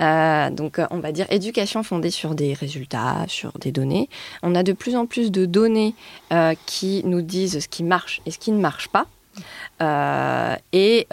Euh, 0.00 0.48
donc, 0.48 0.80
on 0.90 0.98
va 0.98 1.12
dire 1.12 1.26
éducation 1.28 1.82
fondée 1.82 2.10
sur 2.10 2.34
des 2.34 2.54
résultats, 2.54 3.26
sur 3.28 3.52
des 3.58 3.70
données. 3.70 4.08
On 4.42 4.54
a 4.54 4.62
de 4.62 4.72
plus 4.72 4.96
en 4.96 5.04
plus 5.04 5.30
de 5.30 5.44
données 5.44 5.94
euh, 6.32 6.54
qui 6.64 7.02
nous 7.04 7.20
disent 7.20 7.58
ce 7.58 7.68
qui 7.68 7.82
marche 7.82 8.22
et 8.24 8.30
ce 8.30 8.38
qui 8.38 8.50
ne 8.50 8.58
marche 8.58 8.88
pas. 8.88 9.04
et 10.72 11.06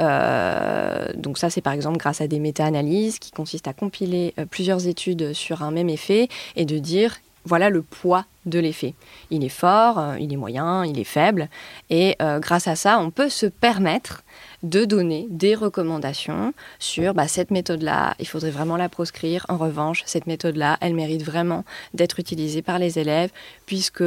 donc 1.17 1.37
ça, 1.37 1.49
c'est 1.49 1.59
par 1.59 1.73
exemple 1.73 1.97
grâce 1.97 2.21
à 2.21 2.27
des 2.27 2.39
méta-analyses 2.39 3.19
qui 3.19 3.31
consistent 3.31 3.67
à 3.67 3.73
compiler 3.73 4.33
plusieurs 4.51 4.87
études 4.87 5.33
sur 5.33 5.63
un 5.63 5.71
même 5.71 5.89
effet 5.89 6.29
et 6.55 6.63
de 6.63 6.77
dire 6.77 7.17
voilà 7.47 7.69
le 7.69 7.81
poids 7.81 8.25
de 8.45 8.59
l'effet. 8.59 8.93
Il 9.31 9.43
est 9.43 9.49
fort, 9.49 9.99
euh, 9.99 10.17
il 10.19 10.31
est 10.31 10.37
moyen, 10.37 10.85
il 10.85 10.99
est 10.99 11.03
faible. 11.03 11.49
Et 11.89 12.15
euh, 12.21 12.39
grâce 12.39 12.67
à 12.67 12.75
ça, 12.75 12.99
on 12.99 13.09
peut 13.11 13.29
se 13.29 13.45
permettre 13.45 14.23
de 14.63 14.85
donner 14.85 15.27
des 15.29 15.55
recommandations 15.55 16.53
sur 16.79 17.13
bah, 17.13 17.27
cette 17.27 17.51
méthode-là, 17.51 18.15
il 18.19 18.27
faudrait 18.27 18.51
vraiment 18.51 18.77
la 18.77 18.89
proscrire. 18.89 19.45
En 19.49 19.57
revanche, 19.57 20.03
cette 20.05 20.27
méthode-là, 20.27 20.77
elle 20.81 20.93
mérite 20.93 21.23
vraiment 21.23 21.63
d'être 21.93 22.19
utilisée 22.19 22.61
par 22.61 22.79
les 22.79 22.99
élèves, 22.99 23.31
puisque 23.65 24.03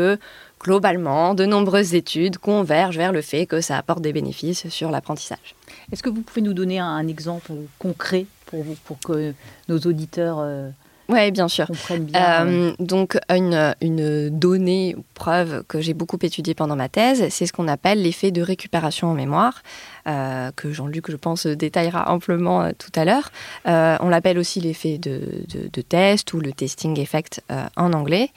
globalement, 0.61 1.35
de 1.35 1.47
nombreuses 1.47 1.95
études 1.95 2.39
convergent 2.39 2.99
vers 2.99 3.13
le 3.13 3.23
fait 3.23 3.47
que 3.47 3.61
ça 3.61 3.79
apporte 3.79 4.03
des 4.03 4.13
bénéfices 4.13 4.69
sur 4.69 4.91
l'apprentissage. 4.91 5.55
Est-ce 5.93 6.03
que 6.03 6.11
vous 6.11 6.23
pouvez 6.23 6.43
nous 6.43 6.55
donner 6.55 6.79
un, 6.79 7.07
exemple 7.09 7.53
concret 7.79 8.27
pour, 8.47 8.99
que 9.01 9.35
nos 9.69 9.79
auditeurs... 9.79 10.39
Euh, 10.41 10.71
oui, 11.11 11.31
bien 11.33 11.49
sûr. 11.49 11.67
Euh, 12.15 12.73
donc, 12.79 13.19
une, 13.29 13.75
une 13.81 14.31
donnée, 14.31 14.97
preuve 15.15 15.65
que 15.67 15.81
j'ai 15.81 15.93
beaucoup 15.93 16.19
étudiée 16.23 16.55
pendant 16.55 16.77
ma 16.77 16.89
thèse, 16.89 17.27
c'est 17.31 17.47
ce 17.47 17.53
qu'on 17.53 17.69
appelle 17.69 18.03
l'effet 18.03 18.31
de 18.31 18.43
récupération 18.43 19.09
en 19.09 19.15
mémoire, 19.15 19.63
euh, 20.07 20.51
que 20.55 20.73
Jean-Luc, 20.73 21.11
je 21.11 21.17
pense, 21.17 21.47
détaillera 21.47 22.11
amplement 22.11 22.63
euh, 22.63 22.71
tout 22.79 22.93
à 22.95 23.05
l'heure. 23.05 23.31
on 23.65 24.09
l'appelle 24.09 24.39
aussi 24.39 24.61
l'effet 24.61 24.99
de, 24.99 25.45
de, 25.49 25.83
test 25.83 26.33
ou 26.33 26.41
le 26.41 26.53
testing 26.53 26.99
effect 27.01 27.43
en 27.77 27.93
anglais. 27.93 28.31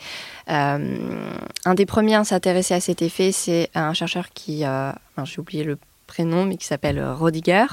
un 0.47 1.73
des 1.75 1.86
premiers 1.86 2.15
à 2.15 2.23
s'intéresser 2.23 2.73
à 2.73 2.79
cet 2.79 3.01
effet, 3.01 3.31
c'est 3.31 3.69
un 3.75 3.93
chercheur 3.93 4.29
qui, 4.33 4.63
j'ai 5.25 5.39
oublié 5.39 5.63
le 5.63 5.77
prénom, 6.13 6.45
mais 6.45 6.58
qui 6.58 6.67
s'appelle 6.67 7.04
Rodiger, 7.04 7.65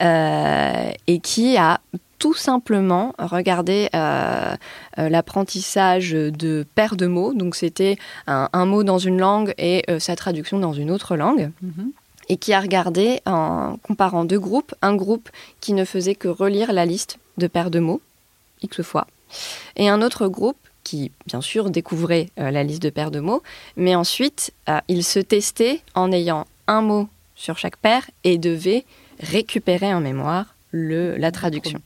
et 0.00 1.18
qui 1.20 1.56
a 1.56 1.80
tout 2.22 2.34
simplement 2.34 3.16
regarder 3.18 3.88
euh, 3.96 4.54
euh, 4.98 5.08
l'apprentissage 5.08 6.12
de 6.12 6.64
paires 6.76 6.94
de 6.94 7.08
mots. 7.08 7.34
Donc 7.34 7.56
c'était 7.56 7.96
un, 8.28 8.64
mot 8.64 8.84
dans 8.84 8.98
une 8.98 9.18
langue 9.18 9.52
et 9.58 9.82
euh, 9.90 9.98
sa 9.98 10.14
traduction 10.14 10.60
dans 10.60 10.72
une 10.72 10.92
autre 10.92 11.16
langue. 11.16 11.50
Mhm. 11.60 11.90
Et 12.28 12.36
qui 12.36 12.52
a 12.52 12.60
regardé 12.60 13.20
en 13.26 13.76
comparant 13.82 14.24
deux 14.24 14.38
groupes, 14.38 14.72
un 14.82 14.94
groupe 14.94 15.30
qui 15.60 15.72
ne 15.72 15.84
faisait 15.84 16.14
que 16.14 16.28
relire 16.28 16.72
la 16.72 16.86
liste 16.86 17.18
de 17.38 17.48
paires 17.48 17.72
de 17.72 17.80
mots, 17.80 18.00
X 18.62 18.82
fois, 18.82 19.08
et 19.74 19.88
un 19.88 20.00
autre 20.00 20.28
groupe 20.28 20.56
qui, 20.84 21.10
bien 21.26 21.40
sûr, 21.40 21.70
découvrait 21.70 22.28
la 22.36 22.62
liste 22.62 22.82
de 22.82 22.90
paires 22.90 23.10
de 23.10 23.18
mots, 23.18 23.42
mais 23.76 23.96
ensuite, 23.96 24.52
il 24.86 25.02
se 25.02 25.18
testait 25.18 25.80
en 25.94 26.12
ayant 26.12 26.46
un 26.68 26.80
mot 26.80 27.08
sur 27.42 27.58
chaque 27.58 27.76
paire 27.76 28.08
et 28.22 28.38
devait 28.38 28.84
récupérer 29.18 29.92
en 29.92 30.00
mémoire 30.00 30.54
le, 30.70 31.16
la 31.18 31.30
traduction. 31.30 31.80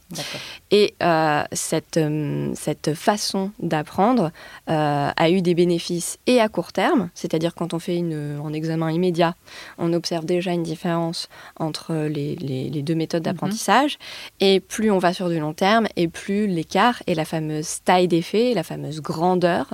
Et 0.71 0.95
euh, 1.03 1.43
cette, 1.51 1.97
euh, 1.97 2.53
cette 2.55 2.95
façon 2.95 3.51
d'apprendre 3.59 4.31
euh, 4.71 5.11
a 5.15 5.31
eu 5.31 5.43
des 5.43 5.55
bénéfices 5.55 6.19
et 6.29 6.41
à 6.41 6.49
court 6.49 6.73
terme, 6.73 7.11
c'est-à-dire 7.15 7.55
quand 7.55 7.75
on 7.75 7.81
fait 7.81 7.97
une, 7.97 8.41
un 8.45 8.53
examen 8.53 8.93
immédiat, 8.93 9.35
on 9.79 9.93
observe 9.93 10.25
déjà 10.25 10.53
une 10.53 10.63
différence 10.63 11.29
entre 11.59 11.95
les, 12.07 12.37
les, 12.37 12.83
deux 12.83 12.95
méthodes 12.95 13.27
mhm. 13.27 13.33
d'apprentissage, 13.33 13.99
et 14.39 14.61
plus 14.61 14.93
on 14.93 14.99
va 14.99 15.13
sur 15.13 15.29
du 15.29 15.41
long 15.41 15.53
terme, 15.53 15.89
et 15.97 16.07
plus 16.07 16.47
l'écart 16.47 17.03
et 17.09 17.17
la 17.17 17.25
fameuse 17.25 17.83
taille 17.85 18.07
d'effet, 18.07 18.53
la 18.55 18.63
fameuse 18.63 19.01
grandeur 19.01 19.67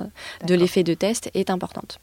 de 0.47 0.55
l'effet 0.55 0.83
de 0.83 0.95
test 0.95 1.29
est 1.35 1.51
importante. 1.51 1.99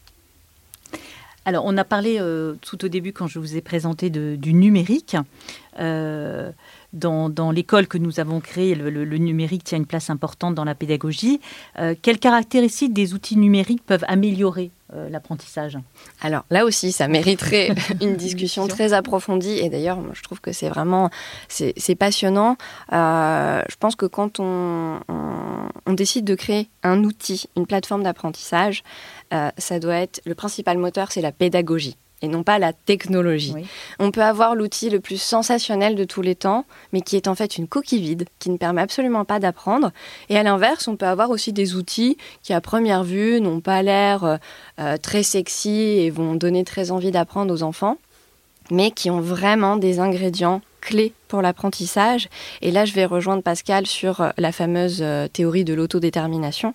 Alors, 1.45 1.65
on 1.67 1.77
a 1.77 1.85
parlé 1.85 2.21
tout 2.61 2.85
au 2.85 2.89
début, 2.89 3.13
quand 3.13 3.27
je 3.27 3.39
vous 3.39 3.57
ai 3.57 3.61
présenté 3.61 4.11
du 4.11 4.53
numérique 4.53 5.17
dans, 6.93 7.51
l'école 7.51 7.87
que 7.87 7.99
nous 7.99 8.21
avons 8.21 8.41
créée, 8.41 8.75
le, 8.75 9.19
numérique 9.19 9.65
tient 9.65 9.79
une 9.79 9.87
place 9.87 10.11
importante 10.11 10.55
dans 10.55 10.65
la 10.65 10.75
pédagogie. 10.75 11.41
Euh, 11.79 11.95
quelles 12.01 12.19
caractéristiques 12.19 12.93
des 12.93 13.15
outils 13.15 13.37
numériques 13.37 13.85
peuvent 13.85 14.05
améliorer 14.09 14.71
euh, 14.95 15.09
l'apprentissage? 15.09 15.79
Alors 16.21 16.45
là 16.51 16.65
aussi, 16.65 16.93
ça 16.93 17.07
mériterait 17.09 17.71
une 18.01 18.17
discussion 18.17 18.67
très 18.67 18.93
approfondie. 18.93 19.59
Et 19.59 19.69
d'ailleurs, 19.69 19.99
je 20.15 20.23
trouve 20.23 20.41
que 20.41 20.53
c'est 20.53 20.69
vraiment 20.69 21.11
c'est, 21.49 21.95
passionnant. 21.95 22.57
Euh, 22.93 23.63
je 23.69 23.77
pense 23.77 23.95
que 23.95 24.07
quand 24.07 24.41
on, 24.41 25.01
on, 25.87 25.93
décide 25.93 26.25
de 26.25 26.35
créer 26.35 26.69
un 26.83 27.05
outil, 27.05 27.47
une 27.57 27.67
plateforme 27.67 28.03
d'apprentissage, 28.03 28.83
ça 29.59 29.79
doit 29.79 29.97
être 29.97 30.23
le 30.25 30.35
principal 30.35 30.79
moteur, 30.79 31.13
c'est 31.13 31.21
la 31.21 31.33
pédagogie 31.33 31.97
et 32.23 32.29
non 32.29 32.43
pas 32.43 32.59
la 32.59 32.73
technologie. 32.73 33.55
On 33.99 34.11
peut 34.11 34.23
avoir 34.23 34.55
l'outil 34.55 34.91
le 34.91 35.01
plus 35.01 35.21
sensationnel 35.21 35.95
de 35.95 36.05
tous 36.05 36.23
les 36.23 36.35
temps, 36.35 36.65
mais 36.93 37.01
qui 37.01 37.17
est 37.17 37.29
en 37.29 37.35
fait 37.35 37.57
une 37.57 37.67
coquille 37.67 38.01
vide, 38.01 38.27
qui 38.39 38.51
ne 38.51 38.57
permet 38.57 38.83
absolument 38.83 39.25
pas 39.25 39.41
d'apprendre. 39.41 39.93
Et 40.29 40.37
à 40.37 40.43
l'inverse, 40.43 40.89
on 40.89 40.97
peut 40.97 41.07
avoir 41.07 41.31
aussi 41.31 41.53
des 41.53 41.75
outils 41.75 42.17
qui, 42.43 42.53
à 42.53 42.61
première 42.61 43.05
vue, 43.05 43.41
n'ont 43.41 43.61
pas 43.61 43.83
l'air 43.83 44.25
euh, 44.25 44.37
euh, 44.79 44.97
très 44.97 45.23
sexy 45.23 45.71
et 45.71 46.11
vont 46.11 46.35
donner 46.35 46.65
très 46.65 46.91
envie 46.91 47.11
d'apprendre 47.11 47.53
aux 47.53 47.63
enfants, 47.63 47.97
mais 48.71 48.91
qui 48.91 49.11
ont 49.11 49.21
vraiment 49.21 49.77
des 49.77 49.99
ingrédients 49.99 50.61
clés 50.81 51.13
pour 51.31 51.41
l'apprentissage. 51.43 52.29
Et 52.61 52.73
là, 52.73 52.85
je 52.85 52.93
vais 52.93 53.07
rejoindre 53.07 53.43
Pascal 53.43 53.87
sur 53.87 54.21
euh, 54.21 54.31
la 54.37 54.53
fameuse 54.53 54.99
euh, 55.01 55.29
théorie 55.29 55.65
de 55.65 55.73
l'autodétermination, 55.73 56.75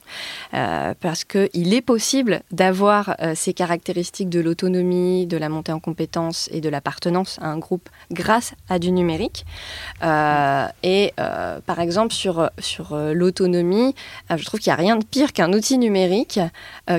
euh, 0.53 0.93
parce 1.01 1.25
qu'il 1.25 1.73
est 1.73 1.81
possible 1.81 2.41
d'avoir 2.51 3.17
ces 3.35 3.53
caractéristiques 3.53 4.29
de 4.29 4.39
l'autonomie, 4.39 5.25
de 5.25 5.35
la 5.35 5.49
montée 5.49 5.73
en 5.73 5.79
compétences 5.79 6.47
et 6.53 6.61
de 6.61 6.69
l'appartenance 6.69 7.37
à 7.41 7.47
un 7.47 7.57
groupe 7.57 7.89
grâce 8.11 8.53
à 8.69 8.79
du 8.79 8.91
numérique. 8.91 9.45
et 10.01 11.13
par 11.17 11.79
exemple, 11.79 12.13
sur, 12.13 12.49
sur 12.59 12.95
l'autonomie, 12.95 13.93
je 14.29 14.45
trouve 14.45 14.59
qu'il 14.61 14.71
n'y 14.71 14.75
a 14.75 14.81
rien 14.81 14.95
de 14.95 15.03
pire 15.03 15.33
qu'un 15.33 15.51
outil 15.51 15.77
numérique 15.77 16.39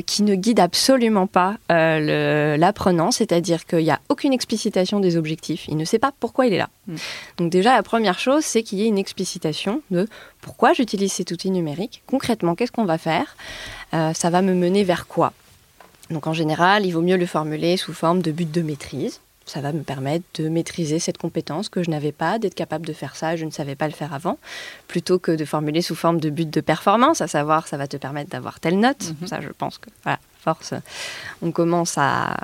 qui 0.05 0.23
ne 0.23 0.35
guide 0.35 0.61
absolument 0.61 1.27
pas 1.27 1.57
l'apprenant, 1.71 3.11
c'est-à-dire 3.11 3.65
qu'il 3.65 3.85
n'y 3.85 3.91
a 3.91 4.01
aucune 4.11 4.33
explicitation 4.33 5.01
des 5.01 5.17
objectifs, 5.17 5.67
il 5.69 5.77
ne 5.77 5.85
sait 5.85 5.99
pas 5.99 6.13
pourquoi 6.21 6.47
il 6.47 6.53
est 6.53 6.59
là. 6.59 6.69
Mm. 6.87 7.46
Donc 7.47 7.53
déjà, 7.53 7.77
la 7.77 7.85
première 7.85 8.19
chose, 8.19 8.45
c'est 8.45 8.65
qu'il 8.65 8.81
y 8.81 8.83
ait 8.83 8.89
une 8.89 8.99
explicitation 8.99 9.81
de 9.93 10.09
pourquoi 10.41 10.73
j'utilise 10.73 11.13
cet 11.13 11.31
outil 11.31 11.53
numérique. 11.53 12.03
Concrètement, 12.09 12.57
qu'est-ce 12.57 12.73
qu'on 12.73 12.87
va 12.87 12.99
faire 12.99 13.37
euh, 13.95 14.13
Ça 14.15 14.31
va 14.31 14.43
me 14.43 14.53
mener 14.53 14.83
vers 14.83 15.07
quoi 15.07 15.33
Donc 16.11 16.27
en 16.27 16.33
général, 16.33 16.85
il 16.85 16.91
vaut 16.91 17.03
mieux 17.03 17.17
le 17.17 17.25
formuler 17.25 17.77
sous 17.77 17.93
forme 17.93 18.21
de 18.21 18.33
but 18.33 18.51
de 18.51 18.63
maîtrise. 18.63 19.21
Ça 19.45 19.61
va 19.61 19.73
me 19.73 19.85
permettre 19.85 20.25
de 20.35 20.49
maîtriser 20.49 20.99
cette 20.99 21.19
compétence 21.19 21.69
que 21.69 21.85
je 21.85 21.91
n'avais 21.91 22.11
pas, 22.11 22.41
d'être 22.41 22.57
capable 22.57 22.85
de 22.85 22.93
faire 22.93 23.15
ça, 23.15 23.37
je 23.37 23.45
ne 23.45 23.53
savais 23.53 23.77
pas 23.77 23.87
le 23.87 23.95
faire 23.95 24.13
avant, 24.13 24.39
plutôt 24.89 25.21
que 25.21 25.31
de 25.31 25.45
formuler 25.45 25.83
sous 25.83 25.95
forme 25.95 26.19
de 26.19 26.31
but 26.31 26.51
de 26.51 26.61
performance, 26.61 27.21
à 27.21 27.29
savoir 27.29 27.69
ça 27.69 27.77
va 27.77 27.87
te 27.87 27.97
permettre 27.97 28.31
d'avoir 28.31 28.59
telle 28.59 28.81
note. 28.81 29.15
Mhm. 29.21 29.29
Ça, 29.29 29.41
je 29.41 29.51
pense 29.57 29.79
que 29.79 29.89
voilà, 30.03 30.19
force, 30.47 30.75
on 31.43 31.51
commence 31.51 31.95
à, 31.99 32.37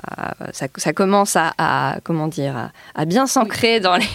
ça, 0.51 0.93
commence 0.93 1.37
à, 1.37 1.97
comment 2.03 2.27
dire, 2.27 2.71
à, 2.95 3.05
bien 3.05 3.27
s'ancrer 3.27 3.79
dans 3.79 3.95
les, 3.95 4.09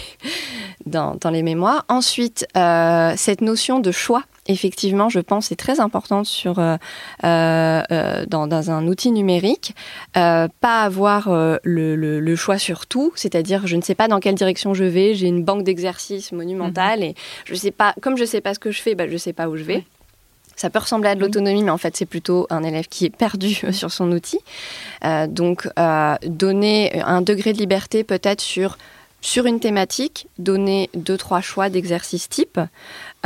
dans, 0.86 1.14
dans, 1.14 1.30
les 1.30 1.42
mémoires. 1.42 1.84
Ensuite, 1.88 2.46
euh, 2.56 3.14
cette 3.16 3.40
notion 3.40 3.80
de 3.80 3.90
choix 3.90 4.24
effectivement, 4.48 5.08
je 5.08 5.20
pense, 5.20 5.52
est 5.52 5.56
très 5.56 5.78
importante 5.78 6.26
sur, 6.26 6.58
euh, 6.58 6.76
euh, 7.24 7.82
euh, 7.92 8.24
dans, 8.26 8.70
un 8.70 8.86
outil 8.88 9.12
numérique. 9.12 9.74
pas 10.14 10.48
avoir 10.62 11.28
le, 11.62 12.36
choix 12.36 12.58
sur 12.58 12.86
tout, 12.86 13.12
c'est-à-dire 13.14 13.66
je 13.66 13.76
ne 13.76 13.82
sais 13.82 13.94
pas 13.94 14.08
dans 14.08 14.20
quelle 14.20 14.34
direction 14.34 14.74
je 14.74 14.84
vais, 14.84 15.14
j'ai 15.14 15.26
une 15.26 15.44
banque 15.44 15.64
d'exercices 15.64 16.32
monumentale 16.32 17.00
mhm. 17.00 17.04
et 17.04 17.14
je 17.44 17.54
sais 17.54 17.70
pas, 17.70 17.94
comme 18.00 18.16
je 18.16 18.22
ne 18.22 18.26
sais 18.26 18.40
pas 18.40 18.54
ce 18.54 18.58
que 18.58 18.70
je 18.70 18.80
fais, 18.80 18.94
bah, 18.94 19.06
je 19.06 19.12
ne 19.12 19.18
sais 19.18 19.32
pas 19.32 19.48
où 19.48 19.56
je 19.56 19.64
vais. 19.64 19.84
Ça 20.58 20.68
peut 20.68 20.80
ressembler 20.80 21.08
à 21.08 21.14
de 21.14 21.20
l'autonomie, 21.20 21.62
mais 21.62 21.70
en 21.70 21.78
fait, 21.78 21.96
c'est 21.96 22.04
plutôt 22.04 22.46
un 22.50 22.62
élève 22.62 22.88
qui 22.88 23.06
est 23.06 23.16
perdu 23.16 23.54
sur 23.72 23.90
son 23.90 24.12
outil. 24.12 24.40
donc, 25.28 25.66
donner 26.26 27.00
un 27.00 27.22
degré 27.22 27.52
de 27.54 27.58
liberté 27.58 28.04
peut-être 28.04 28.42
sur 28.42 28.76
sur 29.20 29.46
une 29.46 29.60
thématique, 29.60 30.28
donner 30.38 30.90
deux, 30.94 31.16
trois 31.16 31.40
choix 31.40 31.70
d'exercices 31.70 32.28
type, 32.28 32.60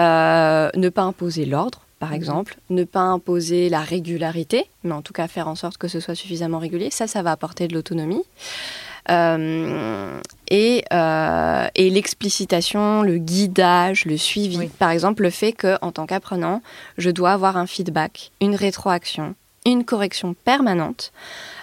euh, 0.01 0.71
ne 0.75 0.88
pas 0.88 1.03
imposer 1.03 1.45
l'ordre, 1.45 1.83
par 1.99 2.11
mhm. 2.11 2.16
exemple, 2.16 2.57
ne 2.71 2.85
pas 2.85 3.01
imposer 3.01 3.68
la 3.68 3.81
régularité, 3.81 4.66
mais 4.85 4.92
en 4.92 5.03
tout 5.03 5.12
cas 5.12 5.29
faire 5.29 5.49
en 5.49 5.55
sorte 5.55 5.79
que 5.79 5.88
ce 5.88 6.01
soit 6.01 6.14
suffisamment 6.14 6.59
régulier, 6.59 6.90
ça, 6.90 7.07
ça 7.07 7.23
va 7.23 7.33
apporter 7.33 7.68
de 7.68 7.75
l'autonomie. 7.75 8.25
Euh, 9.11 10.21
et, 10.49 10.85
euh, 10.93 11.67
et 11.75 11.91
l'explicitation, 11.91 13.03
le 13.03 13.19
guidage, 13.19 14.05
le 14.05 14.17
suivi. 14.17 14.69
Par 14.79 14.91
exemple, 14.91 15.23
le 15.23 15.31
fait 15.31 15.53
que, 15.53 15.77
en 15.83 15.93
tant 15.93 16.07
qu'apprenant, 16.07 16.62
je 16.99 17.11
dois 17.11 17.33
avoir 17.33 17.57
un 17.57 17.67
feedback, 17.67 18.31
une 18.41 18.55
rétroaction, 18.55 19.35
une 19.67 19.85
correction 19.85 20.35
permanente. 20.45 21.12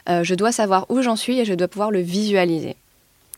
je 0.08 0.34
dois 0.34 0.52
savoir 0.52 0.86
où 0.90 1.02
j'en 1.02 1.16
suis 1.16 1.40
et 1.40 1.46
je 1.46 1.54
dois 1.54 1.68
pouvoir 1.68 1.92
le 1.92 2.00
visualiser. 2.00 2.76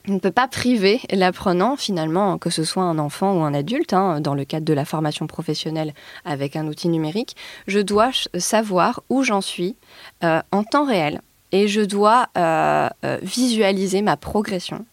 On 0.07 0.13
ne 0.13 0.19
peut 0.19 0.31
pas 0.31 0.47
priver 0.47 0.99
l'apprenant, 1.11 1.75
finalement, 1.75 2.39
que 2.39 2.49
ce 2.49 2.63
soit 2.63 2.83
un 2.83 2.97
enfant 2.97 3.35
ou 3.35 3.43
un 3.43 3.53
adulte, 3.53 3.93
hein, 3.93 4.19
dans 4.19 4.33
le 4.33 4.45
cadre 4.45 4.65
de 4.65 4.73
la 4.73 4.85
formation 4.85 5.27
professionnelle 5.27 5.93
avec 6.25 6.55
un 6.55 6.65
outil 6.67 6.89
numérique. 6.89 7.35
Je 7.67 7.79
dois 7.79 8.09
savoir 8.37 9.03
où 9.09 9.21
j'en 9.21 9.41
suis 9.41 9.75
euh, 10.23 10.41
en 10.51 10.63
temps 10.63 10.85
réel 10.85 11.21
et 11.51 11.67
je 11.67 11.81
dois 11.81 12.27
euh, 12.37 12.89
euh, 13.05 13.17
visualiser 13.21 14.01
ma 14.01 14.17
progression. 14.17 14.85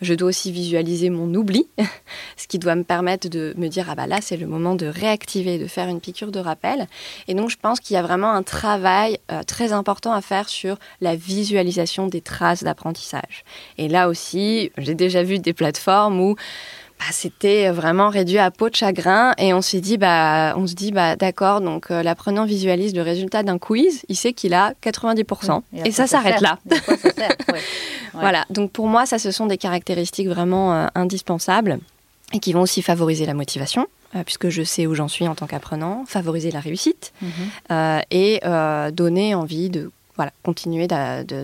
Je 0.00 0.12
dois 0.14 0.28
aussi 0.28 0.50
visualiser 0.50 1.08
mon 1.08 1.32
oubli, 1.34 1.68
ce 2.36 2.46
qui 2.46 2.58
doit 2.58 2.74
me 2.74 2.82
permettre 2.82 3.28
de 3.28 3.54
me 3.56 3.68
dire 3.68 3.86
ah 3.88 3.94
bah 3.94 4.06
là 4.06 4.18
c'est 4.20 4.36
le 4.36 4.46
moment 4.46 4.74
de 4.74 4.86
réactiver, 4.86 5.58
de 5.58 5.66
faire 5.66 5.88
une 5.88 6.00
piqûre 6.00 6.32
de 6.32 6.40
rappel. 6.40 6.88
Et 7.28 7.34
donc 7.34 7.48
je 7.50 7.56
pense 7.56 7.80
qu'il 7.80 7.94
y 7.94 7.96
a 7.96 8.02
vraiment 8.02 8.30
un 8.30 8.42
travail 8.42 9.18
euh, 9.30 9.42
très 9.44 9.72
important 9.72 10.12
à 10.12 10.20
faire 10.20 10.48
sur 10.48 10.76
la 11.00 11.16
visualisation 11.16 12.06
des 12.06 12.20
traces 12.20 12.64
d'apprentissage. 12.64 13.44
Et 13.78 13.88
là 13.88 14.08
aussi, 14.08 14.72
j'ai 14.78 14.94
déjà 14.94 15.22
vu 15.22 15.38
des 15.38 15.52
plateformes 15.52 16.20
où 16.20 16.36
bah, 16.98 17.06
c'était 17.10 17.70
vraiment 17.70 18.08
réduit 18.08 18.38
à 18.38 18.50
peau 18.50 18.70
de 18.70 18.74
chagrin 18.74 19.34
et 19.36 19.52
on 19.52 19.60
s'est 19.60 19.80
dit 19.80 19.98
bah 19.98 20.54
on 20.56 20.66
se 20.66 20.74
dit 20.74 20.92
bah 20.92 21.16
d'accord 21.16 21.60
donc 21.60 21.90
euh, 21.90 22.02
l'apprenant 22.02 22.44
visualise 22.44 22.94
le 22.94 23.02
résultat 23.02 23.42
d'un 23.42 23.58
quiz. 23.58 24.04
Il 24.08 24.16
sait 24.16 24.32
qu'il 24.32 24.54
a 24.54 24.72
90% 24.82 25.62
et, 25.84 25.90
ça, 25.90 26.06
s'arrête 26.06 26.40
là. 26.40 26.58
Voilà. 28.12 28.44
Donc 28.50 28.70
pour 28.70 28.86
moi 28.86 29.06
ça 29.06 29.18
ce 29.18 29.32
sont 29.32 29.46
des 29.46 29.58
caractéristiques 29.58 30.28
vraiment 30.28 30.72
euh, 30.72 30.86
indispensables 30.94 31.78
et 32.32 32.38
qui 32.38 32.52
vont 32.52 32.62
aussi 32.62 32.80
favoriser 32.80 33.26
la 33.26 33.34
motivation 33.34 33.86
euh, 34.14 34.22
puisque 34.22 34.48
je 34.48 34.62
sais 34.62 34.86
où 34.86 34.94
j'en 34.94 35.08
suis 35.08 35.26
en 35.26 35.34
tant 35.34 35.46
qu'apprenant, 35.46 36.04
favoriser 36.06 36.52
la 36.52 36.60
réussite 36.60 37.12
mhm. 37.20 38.02
et 38.12 38.40
donner 38.92 39.34
envie 39.34 39.68
de 39.68 39.90
voilà, 40.16 40.32
continuer 40.42 40.86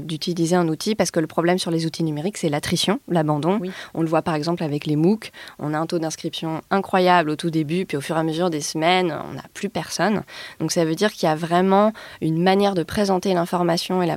d'utiliser 0.03 0.57
un 0.57 0.69
outil 0.69 0.95
parce 0.95 1.11
que 1.11 1.21
le 1.21 1.27
problème 1.27 1.59
sur 1.59 1.71
les 1.71 1.87
outils 1.87 2.05
numériques, 2.05 2.39
c'est 2.39 2.49
l'attrition, 2.49 3.01
l'abandon. 3.09 3.61
On 3.95 4.03
le 4.03 4.09
voit 4.09 4.23
par 4.23 4.35
exemple 4.35 4.63
avec 4.63 4.87
les 4.87 4.97
MOOC. 4.97 5.33
On 5.59 5.75
a 5.75 5.79
un 5.79 5.87
taux 5.87 5.99
d'inscription 5.99 6.61
incroyable 6.71 7.31
au 7.31 7.37
tout 7.37 7.51
début, 7.51 7.85
puis 7.85 7.97
au 7.97 8.01
fur 8.01 8.17
et 8.17 8.21
à 8.21 8.23
mesure 8.23 8.51
des 8.51 8.61
semaines, 8.61 9.15
on 9.29 9.35
n'a 9.35 9.45
plus 9.55 9.69
personne. 9.69 10.23
Donc 10.61 10.73
ça 10.73 10.85
veut 10.85 10.95
dire 10.95 11.13
qu'il 11.13 11.29
y 11.29 11.33
a 11.33 11.35
vraiment 11.35 11.93
une 12.21 12.43
manière 12.43 12.75
de 12.75 12.83
présenter 12.83 13.35
l'information 13.35 14.03
et, 14.03 14.09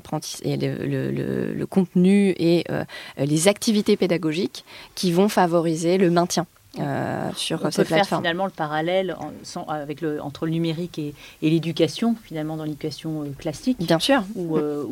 et 0.44 0.58
le, 0.58 1.54
le, 1.54 1.66
contenu 1.66 2.36
et 2.38 2.66
euh, 2.70 2.84
les 3.18 3.48
activités 3.48 3.98
pédagogiques 3.98 4.66
qui 4.96 5.12
vont 5.12 5.30
favoriser 5.30 5.98
le 5.98 6.12
maintien 6.12 6.46
euh, 6.80 7.30
sur 7.36 7.60
on 7.64 7.70
peut 7.70 7.84
faire 7.84 8.08
finalement 8.08 8.46
le 8.46 8.52
parallèle 8.52 9.16
avec 9.68 10.02
le, 10.02 10.20
entre 10.22 10.46
le 10.48 10.52
numérique 10.52 10.98
et, 10.98 11.14
l'éducation, 11.42 12.16
finalement 12.24 12.58
dans 12.58 12.64
l'éducation 12.64 13.22
euh, 13.22 13.26
classique. 13.38 13.78
Bien 13.80 14.00
sûr. 14.00 14.24
Où, 14.36 14.58
euh, 14.58 14.84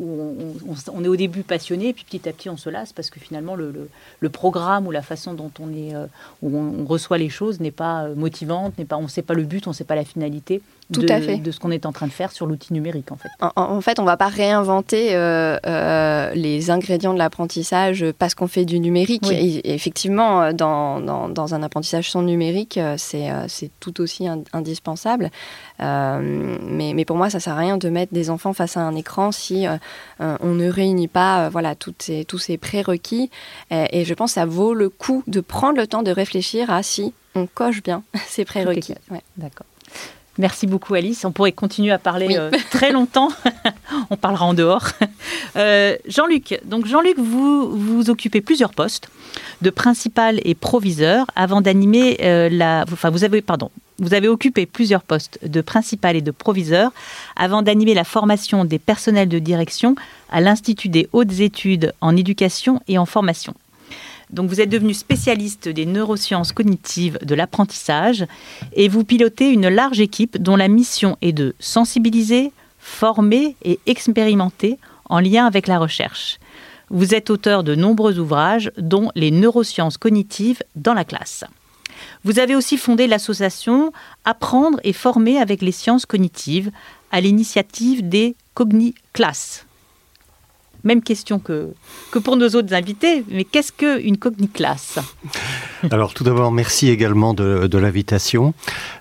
on, 0.92 1.04
est 1.04 1.08
au 1.08 1.16
début 1.16 1.42
passionné, 1.42 1.92
puis 1.92 2.04
petit 2.04 2.28
à 2.28 2.32
petit 2.32 2.48
on 2.48 2.56
se 2.56 2.70
lasse 2.70 2.92
parce 2.92 3.10
que 3.10 3.18
finalement 3.18 3.56
le, 3.56 3.88
le, 4.20 4.28
programme 4.28 4.86
ou 4.86 4.92
la 4.92 5.02
façon 5.02 5.34
dont 5.34 5.50
on, 5.60 5.70
est, 5.70 5.94
où 6.42 6.56
on, 6.56 6.84
reçoit 6.84 7.18
les 7.18 7.28
choses 7.28 7.58
n'est 7.58 7.72
pas 7.72 8.06
motivante, 8.14 8.78
n'est 8.78 8.84
pas, 8.84 8.96
on 8.96 9.02
ne 9.02 9.08
sait 9.08 9.22
pas 9.22 9.34
le 9.34 9.42
but, 9.42 9.66
on 9.66 9.70
ne 9.70 9.74
sait 9.74 9.84
pas 9.84 9.96
la 9.96 10.04
finalité. 10.04 10.62
Tout 10.92 11.02
de, 11.02 11.12
à 11.12 11.20
fait. 11.20 11.38
de 11.38 11.50
ce 11.50 11.58
qu'on 11.58 11.70
est 11.70 11.86
en 11.86 11.92
train 11.92 12.06
de 12.06 12.12
faire 12.12 12.32
sur 12.32 12.46
l'outil 12.46 12.74
numérique 12.74 13.12
en 13.12 13.16
fait. 13.16 13.28
En, 13.56 13.80
fait, 13.80 13.98
on 13.98 14.02
ne 14.02 14.06
va 14.06 14.16
pas 14.16 14.28
réinventer 14.28 15.14
euh, 15.14 16.30
les 16.34 16.70
ingrédients 16.70 17.14
de 17.14 17.18
l'apprentissage 17.18 18.04
parce 18.18 18.34
qu'on 18.34 18.46
fait 18.46 18.64
du 18.64 18.78
numérique. 18.78 19.30
Et, 19.30 19.72
effectivement, 19.74 20.52
dans, 20.52 21.00
dans, 21.00 21.54
un 21.54 21.62
apprentissage 21.72 22.10
sans 22.10 22.22
numérique, 22.22 22.78
euh, 22.78 22.96
c'est 22.98 23.70
tout 23.80 24.00
aussi 24.00 24.26
indispensable. 24.52 25.30
mais, 25.78 26.92
mais, 26.94 27.04
pour 27.04 27.16
moi, 27.16 27.30
ça 27.30 27.38
ne 27.38 27.42
sert 27.42 27.54
à 27.54 27.58
rien 27.58 27.78
de 27.78 27.88
mettre 27.88 28.12
des 28.12 28.30
enfants 28.30 28.52
face 28.52 28.76
à 28.76 28.80
un 28.80 28.94
écran 28.94 29.32
si 29.32 29.66
on 30.20 30.54
ne 30.54 30.68
réunit 30.68 31.08
pas 31.08 31.48
voilà, 31.48 31.74
toutes 31.74 32.02
ces, 32.02 32.24
tous 32.24 32.38
ces 32.38 32.58
prérequis. 32.58 33.30
Et, 33.70 34.00
et, 34.00 34.04
je 34.04 34.14
pense 34.14 34.32
que 34.32 34.34
ça 34.34 34.46
vaut 34.46 34.74
le 34.74 34.88
coup 34.88 35.24
de 35.26 35.40
prendre 35.40 35.76
le 35.76 35.86
temps 35.86 36.02
de 36.02 36.10
réfléchir 36.10 36.70
à 36.70 36.82
si 36.82 37.12
on 37.34 37.46
coche 37.46 37.82
bien 37.82 38.02
ces 38.26 38.44
prérequis. 38.44 38.94
D'accord. 39.36 39.66
Merci 40.38 40.66
beaucoup 40.66 40.94
Alice. 40.94 41.24
On 41.24 41.32
pourrait 41.32 41.52
continuer 41.52 41.92
à 41.92 41.98
parler 41.98 42.36
euh, 42.38 42.50
très 42.70 42.90
longtemps. 42.90 43.28
On 44.10 44.16
parlera 44.16 44.46
en 44.46 44.54
dehors. 44.54 44.88
Euh, 45.56 45.96
Jean-Luc, 46.08 46.58
donc 46.64 46.86
Jean-Luc, 46.86 47.18
vous 47.18 47.76
vous 47.76 48.08
occupez 48.08 48.40
plusieurs 48.40 48.70
postes 48.70 49.10
de 49.60 49.68
principal 49.68 50.40
et 50.44 50.54
proviseur 50.54 51.26
avant 51.36 51.60
d'animer 51.60 52.16
euh, 52.22 52.48
la. 52.50 52.86
Enfin, 52.90 53.10
vous 53.10 53.22
avez 53.22 53.42
pardon. 53.42 53.70
Vous 53.98 54.14
avez 54.14 54.28
occupé 54.28 54.64
plusieurs 54.64 55.02
postes 55.02 55.38
de 55.42 55.60
principal 55.60 56.16
et 56.16 56.22
de 56.22 56.30
proviseur 56.30 56.90
avant 57.36 57.60
d'animer 57.60 57.92
la 57.92 58.04
formation 58.04 58.64
des 58.64 58.78
personnels 58.78 59.28
de 59.28 59.38
direction 59.38 59.94
à 60.30 60.40
l'Institut 60.40 60.88
des 60.88 61.06
hautes 61.12 61.40
études 61.40 61.92
en 62.00 62.16
éducation 62.16 62.80
et 62.88 62.96
en 62.96 63.04
formation. 63.04 63.52
Donc 64.32 64.48
vous 64.48 64.60
êtes 64.60 64.70
devenu 64.70 64.94
spécialiste 64.94 65.68
des 65.68 65.86
neurosciences 65.86 66.52
cognitives 66.52 67.18
de 67.22 67.34
l'apprentissage 67.34 68.26
et 68.72 68.88
vous 68.88 69.04
pilotez 69.04 69.50
une 69.50 69.68
large 69.68 70.00
équipe 70.00 70.38
dont 70.38 70.56
la 70.56 70.68
mission 70.68 71.16
est 71.20 71.32
de 71.32 71.54
sensibiliser, 71.60 72.52
former 72.78 73.56
et 73.62 73.78
expérimenter 73.86 74.78
en 75.10 75.20
lien 75.20 75.46
avec 75.46 75.66
la 75.66 75.78
recherche. 75.78 76.38
Vous 76.88 77.14
êtes 77.14 77.30
auteur 77.30 77.62
de 77.64 77.74
nombreux 77.74 78.18
ouvrages, 78.18 78.70
dont 78.76 79.10
les 79.14 79.30
neurosciences 79.30 79.96
cognitives 79.96 80.62
dans 80.76 80.94
la 80.94 81.04
classe. 81.04 81.44
Vous 82.24 82.38
avez 82.38 82.54
aussi 82.54 82.76
fondé 82.76 83.06
l'association 83.06 83.92
Apprendre 84.24 84.78
et 84.84 84.92
former 84.92 85.38
avec 85.38 85.62
les 85.62 85.72
sciences 85.72 86.06
cognitives 86.06 86.70
à 87.10 87.20
l'initiative 87.20 88.08
des 88.08 88.34
Cogni-classes. 88.54 89.66
Même 90.84 91.02
question 91.02 91.38
que, 91.38 91.68
que 92.10 92.18
pour 92.18 92.36
nos 92.36 92.48
autres 92.48 92.74
invités, 92.74 93.24
mais 93.30 93.44
qu'est-ce 93.44 93.72
qu'une 93.72 94.16
cogniclasse? 94.16 94.98
Alors 95.90 96.12
tout 96.14 96.24
d'abord, 96.24 96.50
merci 96.50 96.88
également 96.88 97.34
de, 97.34 97.66
de 97.66 97.78
l'invitation. 97.78 98.54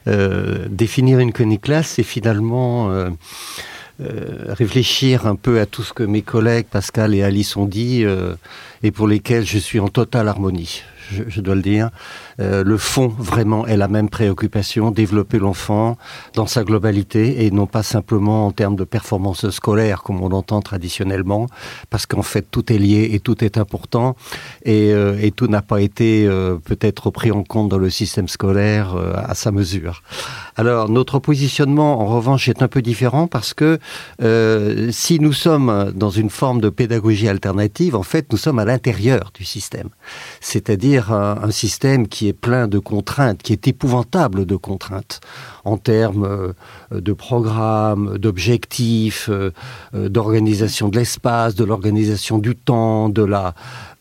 Euh, 0.08 0.68
définir 0.70 1.20
une 1.20 1.32
cogniclasse, 1.32 1.94
c'est 1.96 2.04
finalement... 2.04 2.92
Euh, 2.92 3.10
euh, 4.00 4.46
réfléchir 4.48 5.28
un 5.28 5.36
peu 5.36 5.60
à 5.60 5.68
tout 5.68 5.84
ce 5.84 5.94
que 5.94 6.02
mes 6.02 6.24
collègues 6.24 6.66
Pascal 6.66 7.14
et 7.14 7.22
Alice 7.22 7.56
ont 7.56 7.68
dit 7.68 8.04
et 8.84 8.92
pour 8.92 9.08
lesquels 9.08 9.46
je 9.46 9.58
suis 9.58 9.80
en 9.80 9.88
totale 9.88 10.28
harmonie, 10.28 10.84
je, 11.12 11.24
je 11.28 11.42
dois 11.42 11.56
le 11.56 11.62
dire. 11.62 11.90
Euh, 12.40 12.64
le 12.64 12.78
fond 12.78 13.08
vraiment 13.08 13.68
est 13.68 13.78
la 13.78 13.88
même 13.88 14.10
préoccupation, 14.10 14.92
développer 14.92 15.40
l'enfant 15.40 15.98
dans 16.34 16.48
sa 16.48 16.64
globalité 16.64 17.46
et 17.46 17.52
non 17.52 17.68
pas 17.68 17.84
simplement 17.84 18.48
en 18.48 18.52
termes 18.52 18.76
de 18.76 18.84
performance 18.84 19.50
scolaire 19.50 20.04
comme 20.04 20.22
on 20.22 20.30
l'entend 20.30 20.62
traditionnellement, 20.62 21.48
parce 21.90 22.06
qu'en 22.06 22.22
fait 22.24 22.46
tout 22.50 22.72
est 22.72 22.78
lié 22.78 23.10
et 23.14 23.20
tout 23.20 23.44
est 23.44 23.58
important 23.58 24.16
et, 24.64 24.92
euh, 24.94 25.18
et 25.22 25.32
tout 25.32 25.48
n'a 25.48 25.62
pas 25.62 25.82
été 25.82 26.26
euh, 26.26 26.56
peut-être 26.56 27.12
pris 27.12 27.32
en 27.32 27.44
compte 27.44 27.70
dans 27.70 27.78
le 27.78 27.90
système 27.90 28.28
scolaire 28.28 28.96
à 29.16 29.36
sa 29.36 29.52
mesure. 29.52 30.04
Alors 30.56 30.90
notre 30.90 31.20
positionnement 31.20 32.02
en 32.02 32.06
revanche 32.08 32.48
est 32.48 32.62
un 32.62 32.68
peu 32.68 32.82
différent 32.82 33.28
parce 33.28 33.54
que 33.54 33.80
si 34.92 35.20
nous 35.20 35.34
sommes 35.34 35.92
dans 35.96 36.10
une 36.10 36.30
forme 36.30 36.62
de 36.62 36.70
pédagogie 36.70 37.28
alternative, 37.28 37.96
en 37.96 38.04
fait 38.04 38.32
nous 38.32 38.38
sommes 38.38 38.60
à 38.60 38.66
l'intérieur 38.72 39.32
du 39.34 39.46
système. 39.46 39.90
C'est-à-dire 40.40 40.72
c'est-à-dire 40.72 41.12
un, 41.12 41.52
système 41.52 42.08
qui 42.08 42.28
est 42.30 42.34
plein 42.34 42.68
de 42.68 42.80
contraintes, 42.80 43.42
qui 43.44 43.52
est 43.52 43.68
épouvantable 43.68 44.46
de 44.46 44.56
contraintes 44.56 45.20
en 45.66 45.78
termes 45.78 46.54
de 46.92 47.14
programmes, 47.14 48.18
d'objectifs, 48.18 49.30
d'organisation 49.94 50.88
de 50.88 50.98
l'espace, 50.98 51.56
de 51.56 51.66
l'organisation 51.66 52.38
du 52.38 52.56
temps, 52.56 53.10
de 53.10 53.24
la 53.24 53.54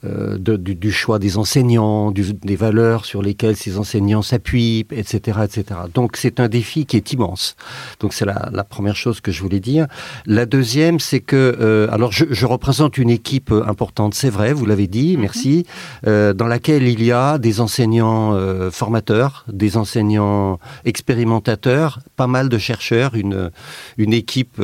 euh, 0.05 0.39
du, 0.39 0.93
choix 0.93 1.19
des 1.19 1.37
enseignants, 1.37 2.11
des 2.11 2.57
valeurs 2.57 3.05
sur 3.05 3.21
lesquelles 3.21 3.57
ces 3.57 3.77
enseignants 3.77 4.23
s'appuient, 4.23 4.87
etc., 4.91 5.41
etc. 5.45 5.81
Donc 5.93 6.17
c'est 6.17 6.41
un 6.41 6.49
défi 6.49 6.87
qui 6.87 6.97
est 6.97 7.13
immense. 7.13 7.55
Donc 8.01 8.15
c'est 8.15 8.25
la, 8.25 8.65
première 8.65 8.97
chose 8.97 9.21
que 9.21 9.31
je 9.31 9.43
voulais 9.43 9.61
dire. 9.61 9.87
La 10.25 10.47
deuxième, 10.47 11.01
c'est 11.01 11.21
que 11.21 11.55
euh, 11.61 11.87
alors 11.91 12.13
je, 12.13 12.47
représente 12.47 12.97
une 12.97 13.11
équipe 13.11 13.53
importante, 13.53 14.15
c'est 14.15 14.31
vrai, 14.31 14.55
vous 14.55 14.65
l'avez 14.65 14.87
dit, 14.87 15.17
mhm. 15.17 15.21
merci, 15.21 15.67
euh, 16.07 16.33
dans 16.33 16.47
laquelle 16.47 16.89
il 16.89 17.03
y 17.03 17.13
a 17.13 17.37
des 17.37 17.61
enseignants 17.61 18.35
formateurs, 18.71 19.45
des 19.53 19.77
enseignants 19.77 20.59
expérimentateurs, 20.87 22.01
pas 22.17 22.27
mal 22.27 22.49
de 22.49 22.57
chercheurs, 22.57 23.15
une 23.15 23.51
une 23.99 24.15
équipe 24.15 24.61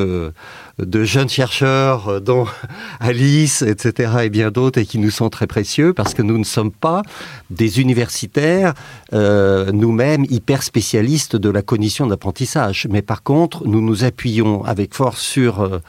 de 0.79 1.05
jeunes 1.05 1.29
chercheurs, 1.29 2.09
euh, 2.09 2.21
dont 2.21 2.47
Alice, 3.01 3.63
etc., 3.63 4.13
et 4.25 4.31
bien 4.31 4.51
d'autres, 4.51 4.79
et 4.79 4.87
qui 4.87 4.99
nous 4.99 5.11
sont 5.11 5.31
très 5.31 5.47
précieux 5.47 5.95
parce 5.95 6.13
que 6.13 6.23
nous 6.23 6.39
ne 6.39 6.45
sommes 6.45 6.71
pas 6.71 7.03
des 7.51 7.81
universitaires, 7.81 8.75
euh, 9.13 9.73
nous-mêmes 9.73 10.27
hyper 10.29 10.63
spécialistes 10.63 11.37
de 11.37 11.49
la 11.49 11.63
cognition 11.63 12.07
d'apprentissage. 12.07 12.87
Mais 12.91 13.03
par 13.03 13.23
contre, 13.23 13.67
nous 13.67 13.81
nous 13.81 14.05
appuyons 14.05 14.65
avec 14.65 14.95
force 14.95 15.21
sur 15.21 15.81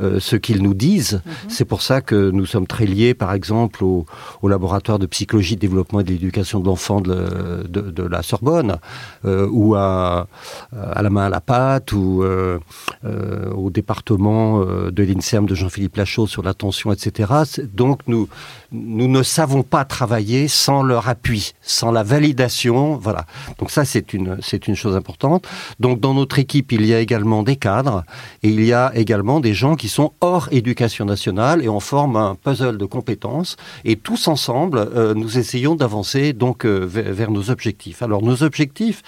euh, 0.00 0.20
ce 0.20 0.36
qu'ils 0.36 0.62
nous 0.62 0.74
disent. 0.74 1.22
Mhm. 1.24 1.32
C'est 1.48 1.64
pour 1.64 1.82
ça 1.82 2.00
que 2.00 2.30
nous 2.30 2.46
sommes 2.46 2.66
très 2.66 2.86
liés, 2.86 3.14
par 3.14 3.32
exemple, 3.32 3.82
au, 3.84 4.06
laboratoire 4.42 4.98
de 4.98 5.06
psychologie, 5.06 5.56
de 5.56 5.60
développement 5.60 6.00
et 6.00 6.04
de 6.04 6.10
l'éducation 6.10 6.60
de 6.60 6.66
l'enfant 6.66 7.00
de, 7.00 7.64
de, 7.66 8.02
la 8.02 8.22
Sorbonne, 8.22 8.76
ou 9.24 9.74
à, 9.74 10.26
à, 10.76 11.02
la 11.02 11.10
main 11.10 11.24
à 11.24 11.28
la 11.30 11.40
pâte, 11.40 11.92
ou 11.92 12.22
au 13.02 13.70
département 13.70 14.33
euh, 14.34 14.90
de 14.90 15.02
l'INSERM 15.02 15.46
de 15.46 15.54
Jean-Philippe 15.54 15.96
Lachaud 15.96 16.26
sur 16.26 16.42
l'attention, 16.42 16.92
etc. 16.92 17.32
Donc 17.72 18.00
nous, 18.06 18.28
nous 18.72 19.08
ne 19.08 19.22
savons 19.22 19.62
pas 19.62 19.84
travailler 19.84 20.48
sans 20.48 20.82
leur 20.82 21.08
appui, 21.08 21.52
sans 21.62 21.92
la 21.92 22.02
validation. 22.02 22.96
Voilà. 22.96 23.26
Donc 23.58 23.70
ça, 23.70 23.84
c'est 23.84 24.12
une, 24.12 24.38
une 24.66 24.74
chose 24.74 24.96
importante. 24.96 25.46
Donc 25.80 26.00
dans 26.00 26.14
notre 26.14 26.38
équipe, 26.38 26.72
il 26.72 26.84
y 26.86 26.94
a 26.94 27.00
également 27.00 27.42
des 27.42 27.56
cadres 27.56 28.04
et 28.42 28.48
il 28.48 28.64
y 28.64 28.72
a 28.72 28.92
également 28.94 29.40
des 29.40 29.54
gens 29.54 29.76
qui 29.76 29.88
sont 29.88 30.12
hors 30.20 30.48
éducation 30.50 31.04
nationale 31.04 31.62
et 31.62 31.68
on 31.68 31.80
forme 31.80 32.16
un 32.16 32.34
puzzle 32.34 32.78
de 32.78 32.84
compétences 32.86 33.56
et 33.84 33.96
tous 33.96 34.28
ensemble, 34.28 34.78
euh, 34.78 35.14
nous 35.14 35.38
essayons 35.38 35.74
d'avancer 35.74 36.32
donc 36.32 36.64
euh, 36.64 36.84
vers, 36.84 37.30
nos 37.30 37.50
objectifs. 37.50 38.02
Alors 38.02 38.22
nos 38.22 38.42
objectifs, 38.42 39.02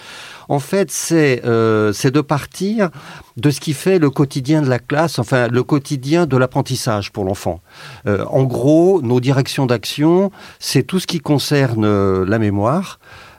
en 0.48 0.58
fait, 0.58 0.90
c'est 0.90 1.44
euh, 1.44 1.92
c'est 1.92 2.10
de 2.10 2.20
partir 2.20 2.90
de 3.36 3.50
ce 3.50 3.60
qui 3.60 3.72
fait 3.72 3.98
le 3.98 4.10
quotidien 4.10 4.62
de 4.62 4.68
la 4.68 4.78
classe, 4.78 5.18
enfin 5.18 5.48
le 5.48 5.62
quotidien 5.62 6.26
de 6.26 6.36
l'apprentissage 6.36 7.12
pour 7.12 7.24
l'enfant. 7.24 7.60
en 8.06 8.44
gros, 8.44 9.02
nos 9.02 9.20
directions 9.20 9.66
d'action, 9.66 10.30
c'est 10.58 10.82
tout 10.82 11.00
ce 11.00 11.06
qui 11.06 11.20
concerne 11.20 11.84
euh, 11.84 12.24
la 12.26 12.38
mémoire, 12.38 12.98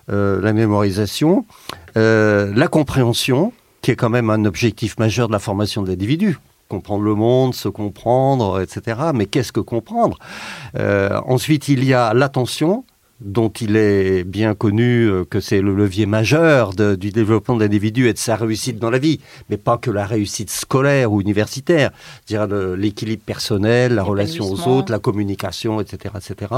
euh, 0.10 0.41
la 0.41 0.54
mémorisation, 0.54 1.46
euh, 1.98 2.52
la 2.56 2.67
compréhension, 2.67 3.54
qui 3.82 3.91
est 3.91 3.96
quand 3.96 4.10
même 4.10 4.30
un 4.30 4.46
objectif 4.46 4.98
majeur 4.98 5.28
de 5.28 5.34
la 5.34 5.39
formation 5.39 5.82
de 5.82 5.89
l'individu 5.89 6.39
comprendre 6.70 7.06
le 7.06 7.15
monde, 7.15 7.56
se 7.56 7.70
comprendre, 7.70 8.60
etc. 8.60 9.00
Mais 9.13 9.26
qu'est-ce 9.26 9.54
que 9.54 9.62
comprendre? 9.62 10.20
Ensuite, 10.78 11.70
il 11.70 11.86
y 11.86 11.93
a 11.93 12.13
l'attention, 12.13 12.84
dont 13.21 13.49
il 13.49 13.75
est 13.75 14.23
bien 14.23 14.53
connu 14.53 15.06
euh, 15.06 15.25
que 15.25 15.39
c'est 15.39 15.62
le 15.62 15.75
levier 15.75 16.06
majeur 16.06 16.73
du 16.73 17.12
développement 17.12 17.56
de 17.56 17.62
l'individu 17.62 18.08
et 18.08 18.13
de 18.13 18.17
sa 18.17 18.36
réussite 18.36 18.77
dans 18.80 18.89
la 18.89 18.99
vie, 18.99 19.19
mais 19.49 19.58
pas 19.58 19.77
que 19.77 19.89
la 19.89 20.06
réussite 20.06 20.49
scolaire 20.49 21.12
ou 21.12 21.21
universitaire, 21.21 21.91
dire 22.27 22.47
l'équilibre 22.47 23.23
personnel, 23.23 23.95
la 23.95 24.03
relation 24.03 24.45
aux 24.45 24.67
autres, 24.67 24.91
la 24.91 24.99
communication, 24.99 25.82
etc., 25.82 26.15
etc. 26.15 26.53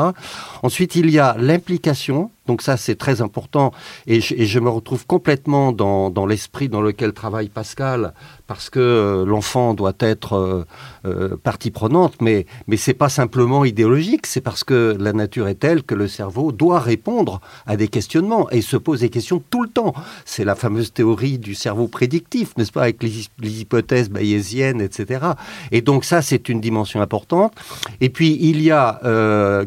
Ensuite, 0.63 0.95
il 0.95 1.09
y 1.09 1.19
a 1.19 1.35
l'implication 1.39 2.31
donc 2.49 2.63
ça, 2.63 2.77
c'est 2.77 2.95
très 2.95 3.21
important. 3.21 3.71
Et 4.07 4.21
je, 4.21 4.59
me 4.59 4.69
retrouve 4.69 5.05
complètement 5.05 5.71
dans, 5.71 6.25
l'esprit 6.25 6.67
dans 6.67 6.81
lequel 6.81 7.13
travaille 7.13 7.47
Pascal, 7.47 8.13
parce 8.47 8.71
que 8.71 8.79
euh, 8.79 9.23
l'enfant 9.23 9.75
doit 9.75 9.93
être 9.99 10.33
euh, 10.33 10.65
euh, 11.05 11.37
partie 11.37 11.69
prenante, 11.69 12.15
mais, 12.19 12.47
mais 12.65 12.75
ce 12.75 12.89
n'est 12.89 12.95
pas 12.95 13.09
simplement 13.09 13.65
idéologique, 13.65 14.25
c'est 14.25 14.41
parce 14.41 14.63
que 14.63 14.97
la 14.99 15.13
nature 15.13 15.47
est 15.47 15.59
telle 15.59 15.83
que 15.83 15.93
le 15.93 16.07
cerveau 16.07 16.51
doit 16.51 16.79
répondre 16.79 17.39
à 17.67 17.77
des 17.77 17.87
questionnements 17.87 18.49
et 18.49 18.61
se 18.61 18.77
pose 18.77 19.01
des 19.01 19.11
questions 19.11 19.43
tout 19.51 19.61
le 19.61 19.69
temps. 19.69 19.93
C'est 20.25 20.43
la 20.43 20.55
fameuse 20.55 20.91
théorie 20.91 21.37
du 21.37 21.53
cerveau 21.53 21.87
prédictif, 21.87 22.57
n'est-ce 22.57 22.71
pas, 22.71 22.81
avec 22.81 23.03
les, 23.03 23.11
les, 23.39 23.61
hypothèses 23.61 24.09
bayésiennes, 24.09 24.81
etc. 24.81 25.19
Et 25.71 25.81
donc 25.81 26.03
ça, 26.03 26.23
c'est 26.23 26.49
une 26.49 26.61
dimension 26.61 26.99
importante. 26.99 27.53
Et 28.01 28.09
puis, 28.09 28.39
il 28.41 28.59
y 28.63 28.71
a 28.71 28.99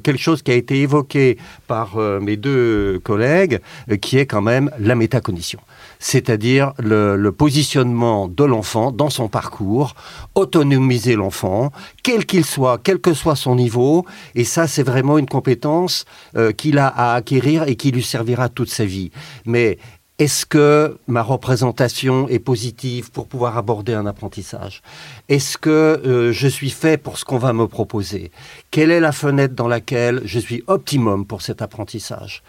quelque 0.03 0.21
chose 0.21 0.43
qui 0.43 0.51
a 0.51 0.55
été 0.55 0.81
évoqué 0.81 1.39
par 1.69 1.97
mes 1.97 2.37
deux 2.37 2.72
collègues, 3.03 3.61
euh, 3.91 3.97
qui 3.97 4.19
est 4.19 4.27
quand 4.27 4.43
même 4.43 4.71
la 4.79 4.95
métacognition. 4.95 5.61
C'est-à-dire 5.99 6.73
le, 6.79 7.31
positionnement 7.31 8.29
de 8.29 8.45
l'enfant 8.45 8.93
dans 8.93 9.11
son 9.11 9.29
parcours, 9.29 9.95
autonomiser 10.35 11.15
l'enfant, 11.15 11.73
quel 12.03 12.27
qu'il 12.27 12.45
soit, 12.45 12.79
quel 12.83 12.99
que 12.99 13.15
soit 13.15 13.37
son 13.37 13.55
niveau. 13.57 14.05
Et 14.35 14.45
ça, 14.45 14.67
c'est 14.67 14.83
vraiment 14.83 15.19
une 15.19 15.29
compétence 15.29 16.05
euh, 16.37 16.53
qu'il 16.53 16.79
a 16.79 16.89
à 16.89 17.15
acquérir 17.15 17.65
et 17.69 17.77
qui 17.77 17.91
lui 17.91 18.03
servira 18.03 18.49
toute 18.49 18.71
sa 18.71 18.85
vie. 18.85 19.11
Mais 19.47 19.79
est-ce 20.19 20.47
que 20.47 20.99
ma 21.09 21.23
représentation 21.23 22.29
est 22.29 22.39
positive 22.39 23.11
pour 23.11 23.27
pouvoir 23.27 23.57
aborder 23.57 23.95
un 23.95 24.07
apprentissage? 24.07 24.83
Est-ce 25.29 25.57
que 25.59 25.71
euh, 25.71 26.33
je 26.33 26.49
suis 26.49 26.71
fait 26.71 26.97
pour 26.97 27.19
ce 27.19 27.25
qu'on 27.25 27.39
va 27.39 27.53
me 27.53 27.67
proposer? 27.67 28.31
Quelle 28.71 28.91
est 28.91 29.01
la 29.01 29.13
fenêtre 29.13 29.55
dans 29.55 29.69
laquelle 29.69 30.21
je 30.25 30.39
suis 30.39 30.63
optimum 30.67 31.27
pour 31.27 31.43
cet 31.43 31.63
apprentissage? 31.63 32.43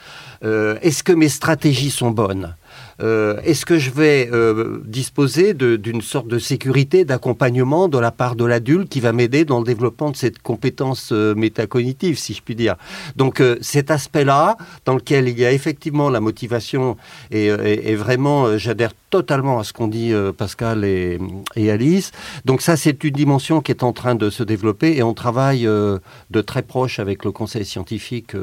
Euh, 0.44 0.78
Est-ce 0.82 1.04
que 1.04 1.14
mes 1.14 1.30
stratégies 1.30 1.90
sont 1.92 2.12
bonnes? 2.12 2.56
Euh, 3.02 3.40
est-ce 3.44 3.66
que 3.66 3.78
je 3.78 3.92
vais 3.92 4.30
euh, 4.32 4.82
disposer 4.86 5.54
d'une 5.54 6.02
sorte 6.02 6.28
de 6.28 6.40
sécurité, 6.40 7.06
d'accompagnement 7.06 7.88
de 7.88 7.98
la 7.98 8.12
part 8.12 8.36
de 8.36 8.46
l'adulte 8.46 8.90
qui 8.90 9.00
va 9.00 9.14
m'aider 9.14 9.46
dans 9.46 9.60
le 9.60 9.66
développement 9.66 10.12
de 10.12 10.16
cette 10.16 10.40
compétence 10.40 11.10
euh, 11.12 11.34
métacognitive, 11.36 12.18
si 12.18 12.34
je 12.34 12.42
puis 12.42 12.56
dire? 12.56 12.76
Donc 13.16 13.42
cet 13.62 13.92
aspect-là, 13.92 14.58
dans 14.86 14.96
lequel 14.96 15.28
il 15.28 15.40
y 15.40 15.46
a 15.46 15.52
effectivement 15.52 16.10
la 16.10 16.20
motivation, 16.20 16.98
et, 17.32 17.96
vraiment, 17.96 18.58
j'adhère 18.58 18.92
totalement 19.10 19.60
à 19.60 19.64
ce 19.64 19.74
qu'ont 19.74 19.88
dit 19.88 20.14
Pascal 20.38 20.84
et, 20.86 21.20
Alice. 21.70 22.12
Donc 22.46 22.62
ça, 22.62 22.78
c'est 22.78 23.04
une 23.04 23.12
dimension 23.12 23.62
qui 23.62 23.72
est 23.72 23.84
en 23.84 23.94
train 23.94 24.16
de 24.16 24.30
se 24.30 24.44
développer 24.44 24.98
et 24.98 25.04
on 25.04 25.14
travaille 25.14 25.64
de 25.64 26.42
très 26.42 26.62
proche 26.62 27.00
avec 27.00 27.26
le 27.26 27.32
conseil 27.32 27.66
scientifique 27.66 28.34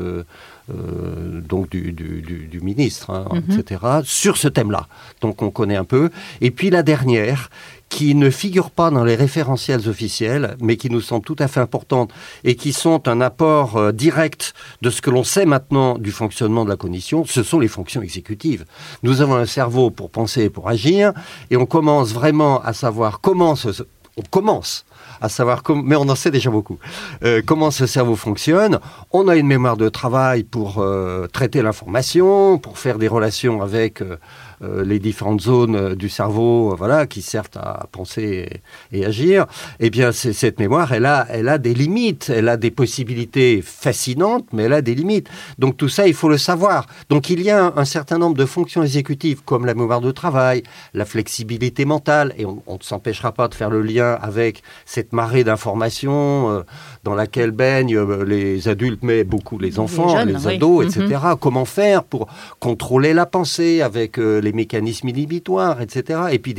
euh, 0.70 1.40
donc 1.40 1.70
du, 1.70 2.61
ministre, 2.62 3.11
hein, 3.11 3.26
mhm. 3.33 3.59
etc., 3.59 3.80
sur 4.04 4.37
ce 4.37 4.48
thème-là. 4.48 4.87
Donc 5.20 5.42
on 5.42 5.50
connaît 5.50 5.76
un 5.76 5.85
peu. 5.85 6.11
Et 6.40 6.50
puis 6.50 6.70
la 6.70 6.83
dernière, 6.83 7.50
qui 7.90 8.14
ne 8.14 8.30
figure 8.30 8.70
pas 8.70 8.90
dans 8.90 9.04
les 9.04 9.16
référentiels 9.16 9.88
officiels, 9.88 10.56
mais 10.61 10.76
qui 10.76 10.88
nous 10.88 11.00
semble 11.00 11.24
tout 11.24 11.37
à 11.38 11.48
fait 11.48 11.61
importante 11.61 12.12
et 12.44 12.54
qui 12.54 12.72
sont 12.72 13.09
un 13.09 13.20
apport 13.20 13.76
euh, 13.76 13.92
direct 13.92 14.54
de 14.80 14.90
ce 14.90 15.02
que 15.02 15.11
l'on 15.11 15.24
sait 15.24 15.44
maintenant 15.44 15.98
du 15.98 16.12
fonctionnement 16.12 16.64
de 16.64 16.70
la 16.70 16.76
cognition, 16.76 17.24
ce 17.26 17.42
sont 17.42 17.59
les 17.59 17.68
fonctions 17.68 18.00
exécutives. 18.00 18.64
Nous 19.02 19.20
avons 19.20 19.35
un 19.35 19.46
cerveau 19.46 19.90
pour 19.90 20.09
penser 20.11 20.44
et 20.44 20.50
pour 20.50 20.68
agir, 20.68 21.12
et 21.50 21.56
on 21.56 21.66
commence 21.66 22.12
vraiment 22.12 22.62
à 22.62 22.72
savoir 22.72 23.20
comment 23.20 23.56
ce, 23.56 23.83
on 24.16 24.22
commence 24.22 24.85
à 25.20 25.28
savoir 25.28 25.62
comment, 25.62 25.83
mais 25.85 25.96
on 25.96 26.09
en 26.09 26.14
sait 26.14 26.30
déjà 26.30 26.50
beaucoup, 26.50 26.78
euh, 27.24 27.42
comment 27.44 27.70
ce 27.70 27.87
cerveau 27.87 28.16
fonctionne? 28.16 28.78
On 29.12 29.28
a 29.28 29.37
une 29.37 29.46
mémoire 29.46 29.76
de 29.76 29.88
travail 29.88 30.44
pour 30.44 30.78
euh, 30.78 31.26
traiter 31.26 31.62
l'information, 31.62 32.59
pour 32.59 32.78
faire 32.78 32.98
des 32.98 33.09
relations 33.09 33.62
avec 33.62 34.03
euh, 34.03 34.16
les 34.61 34.98
différentes 34.98 35.40
zones 35.40 35.76
euh, 35.76 35.94
du 35.94 36.08
cerveau, 36.08 36.72
euh, 36.72 36.74
voilà, 36.76 37.06
qui 37.06 37.22
servent 37.22 37.48
à 37.56 37.86
penser 37.90 38.48
et, 38.92 39.04
agir, 39.04 39.46
eh 39.78 39.90
bien, 39.90 40.12
cette 40.12 40.58
mémoire, 40.58 40.92
elle 40.92 41.06
a, 41.06 41.26
elle 41.30 41.48
a 41.48 41.58
des 41.58 41.74
limites, 41.74 42.30
elle 42.34 42.48
a 42.48 42.56
des 42.56 42.70
possibilités 42.70 43.62
fascinantes, 43.62 44.46
mais 44.52 44.64
elle 44.64 44.74
a 44.74 44.82
des 44.82 44.94
limites. 44.94 45.28
Donc 45.58 45.76
tout 45.76 45.88
ça, 45.88 46.06
il 46.06 46.14
faut 46.14 46.28
le 46.28 46.38
savoir. 46.38 46.86
Donc 47.08 47.30
il 47.30 47.40
y 47.40 47.50
a 47.50 47.72
un, 47.74 47.84
certain 47.84 48.18
nombre 48.18 48.36
de 48.36 48.44
fonctions 48.44 48.82
exécutives, 48.82 49.42
comme 49.44 49.64
la 49.64 49.74
mémoire 49.74 50.00
de 50.00 50.11
travail, 50.11 50.62
la 50.92 51.04
flexibilité 51.04 51.84
mentale, 51.84 52.34
et 52.36 52.44
on 52.44 52.62
ne 52.66 52.82
s'empêchera 52.82 53.32
pas 53.32 53.48
de 53.48 53.54
faire 53.54 53.70
le 53.70 53.82
lien 53.82 54.18
avec 54.20 54.62
cette 54.84 55.12
marée 55.12 55.44
d'informations 55.44 56.64
dans 57.05 57.14
laquelle 57.14 57.51
baignent 57.51 57.98
les 58.24 58.68
adultes, 58.68 59.03
mais 59.03 59.24
beaucoup 59.24 59.59
les 59.59 59.78
enfants, 59.78 60.22
les, 60.24 60.46
ados, 60.46 60.84
etc. 60.84 61.18
Mhm. 61.24 61.36
Comment 61.40 61.64
faire 61.64 62.05
pour 62.05 62.28
contrôler 62.59 63.14
la 63.14 63.24
pensée 63.24 63.80
avec 63.80 64.18
les 64.18 64.51
les 64.51 64.57
mécanismes 64.57 65.09
inhibitoires, 65.09 65.80
etc. 65.80 66.20
Et 66.32 66.38
puis 66.38 66.55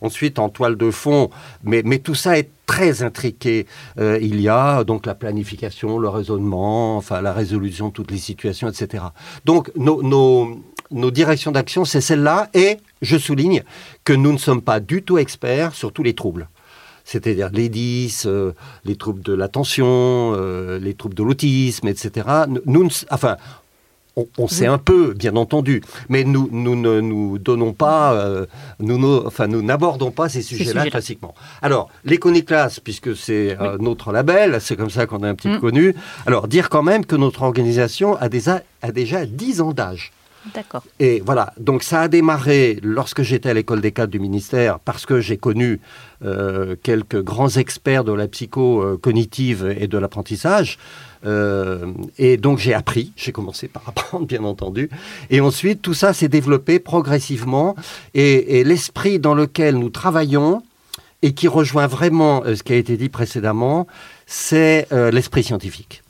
ensuite 0.00 0.38
en 0.38 0.48
toile 0.48 0.76
de 0.76 0.90
fond, 0.90 1.30
mais, 1.62 1.82
mais 1.84 1.98
tout 1.98 2.14
ça 2.14 2.38
est 2.38 2.48
très 2.64 3.02
intriqué. 3.02 3.66
Euh, 3.98 4.18
il 4.20 4.40
y 4.40 4.48
a 4.48 4.84
donc 4.84 5.06
la 5.06 5.14
planification, 5.14 5.98
le 5.98 6.08
raisonnement, 6.08 6.96
enfin 6.96 7.20
la 7.20 7.32
résolution 7.32 7.88
de 7.88 7.92
toutes 7.92 8.10
les 8.10 8.18
situations, 8.18 8.68
etc. 8.68 9.04
Donc 9.44 9.70
nos, 9.76 10.02
nos, 10.02 10.58
nos 10.90 11.10
directions 11.10 11.52
d'action, 11.52 11.84
c'est 11.84 12.00
celle-là, 12.00 12.48
et 12.54 12.78
je 13.02 13.18
souligne 13.18 13.62
que 14.04 14.14
nous 14.14 14.32
ne 14.32 14.38
sommes 14.38 14.62
pas 14.62 14.80
du 14.80 15.02
tout 15.02 15.18
experts 15.18 15.74
sur 15.74 15.92
tous 15.92 16.02
les 16.02 16.14
troubles 16.14 16.48
c'est-à-dire 17.06 17.50
les 17.52 17.68
10, 17.68 18.26
euh, 18.26 18.52
les 18.84 18.96
troubles 18.96 19.22
de 19.22 19.32
l'attention, 19.32 19.86
euh, 20.36 20.78
les 20.78 20.92
troubles 20.92 21.14
de 21.14 21.22
l'autisme, 21.22 21.86
etc. 21.86 22.26
Nous, 22.66 22.88
enfin, 23.10 23.36
on, 24.38 24.48
sait 24.48 24.66
un 24.66 24.78
peu, 24.78 25.14
bien 25.14 25.36
entendu, 25.36 25.82
mais 26.08 26.24
nous, 26.24 26.48
nous 26.50 26.74
ne 26.74 27.00
nous 27.00 27.38
donnons 27.38 27.72
pas, 27.72 28.14
euh, 28.14 28.46
nous, 28.80 29.22
enfin, 29.24 29.46
nous 29.46 29.62
n'abordons 29.62 30.10
pas 30.10 30.28
ces 30.28 30.42
sujets-là 30.42 30.86
classiquement. 30.86 31.34
Alors, 31.62 31.90
l'éconiclasse, 32.04 32.80
puisque 32.80 33.14
c'est 33.14 33.56
notre 33.78 34.12
label, 34.12 34.58
c'est 34.60 34.74
comme 34.74 34.90
ça 34.90 35.06
qu'on 35.06 35.22
a 35.22 35.28
un 35.28 35.34
petit 35.34 35.48
peu 35.48 35.58
mm. 35.58 35.60
connu. 35.60 35.94
Alors, 36.26 36.48
dire 36.48 36.70
quand 36.70 36.82
même 36.82 37.06
que 37.06 37.14
notre 37.14 37.42
organisation 37.42 38.16
a, 38.16 38.28
des, 38.28 38.48
a 38.48 38.62
déjà 38.92 39.26
10 39.26 39.60
ans 39.60 39.72
d'âge. 39.72 40.12
D'accord. 40.54 40.84
Et 41.00 41.22
voilà, 41.24 41.52
donc 41.58 41.82
ça 41.82 42.02
a 42.02 42.08
démarré 42.08 42.78
lorsque 42.82 43.22
j'étais 43.22 43.50
à 43.50 43.54
l'école 43.54 43.80
des 43.80 43.92
cadres 43.92 44.12
du 44.12 44.20
ministère, 44.20 44.78
parce 44.78 45.06
que 45.06 45.20
j'ai 45.20 45.36
connu 45.36 45.80
euh, 46.24 46.76
quelques 46.82 47.22
grands 47.22 47.48
experts 47.48 48.04
de 48.04 48.12
la 48.12 48.28
psycho-cognitive 48.28 49.74
et 49.78 49.88
de 49.88 49.98
l'apprentissage. 49.98 50.78
Euh, 51.24 51.92
et 52.18 52.36
donc 52.36 52.58
j'ai 52.58 52.74
appris, 52.74 53.12
j'ai 53.16 53.32
commencé 53.32 53.66
par 53.66 53.82
apprendre 53.88 54.26
bien 54.26 54.44
entendu, 54.44 54.88
et 55.30 55.40
ensuite 55.40 55.82
tout 55.82 55.94
ça 55.94 56.12
s'est 56.12 56.28
développé 56.28 56.78
progressivement, 56.78 57.74
et, 58.14 58.62
l'esprit 58.64 59.18
dans 59.18 59.34
lequel 59.34 59.76
nous 59.76 59.90
travaillons, 59.90 60.62
et 61.22 61.32
qui 61.32 61.48
rejoint 61.48 61.86
vraiment 61.86 62.44
euh, 62.44 62.54
ce 62.54 62.62
qui 62.62 62.72
a 62.72 62.76
été 62.76 62.96
dit 62.96 63.08
précédemment, 63.08 63.86
c'est 64.26 64.88
l'esprit 64.90 65.44
scientifique. 65.44 66.02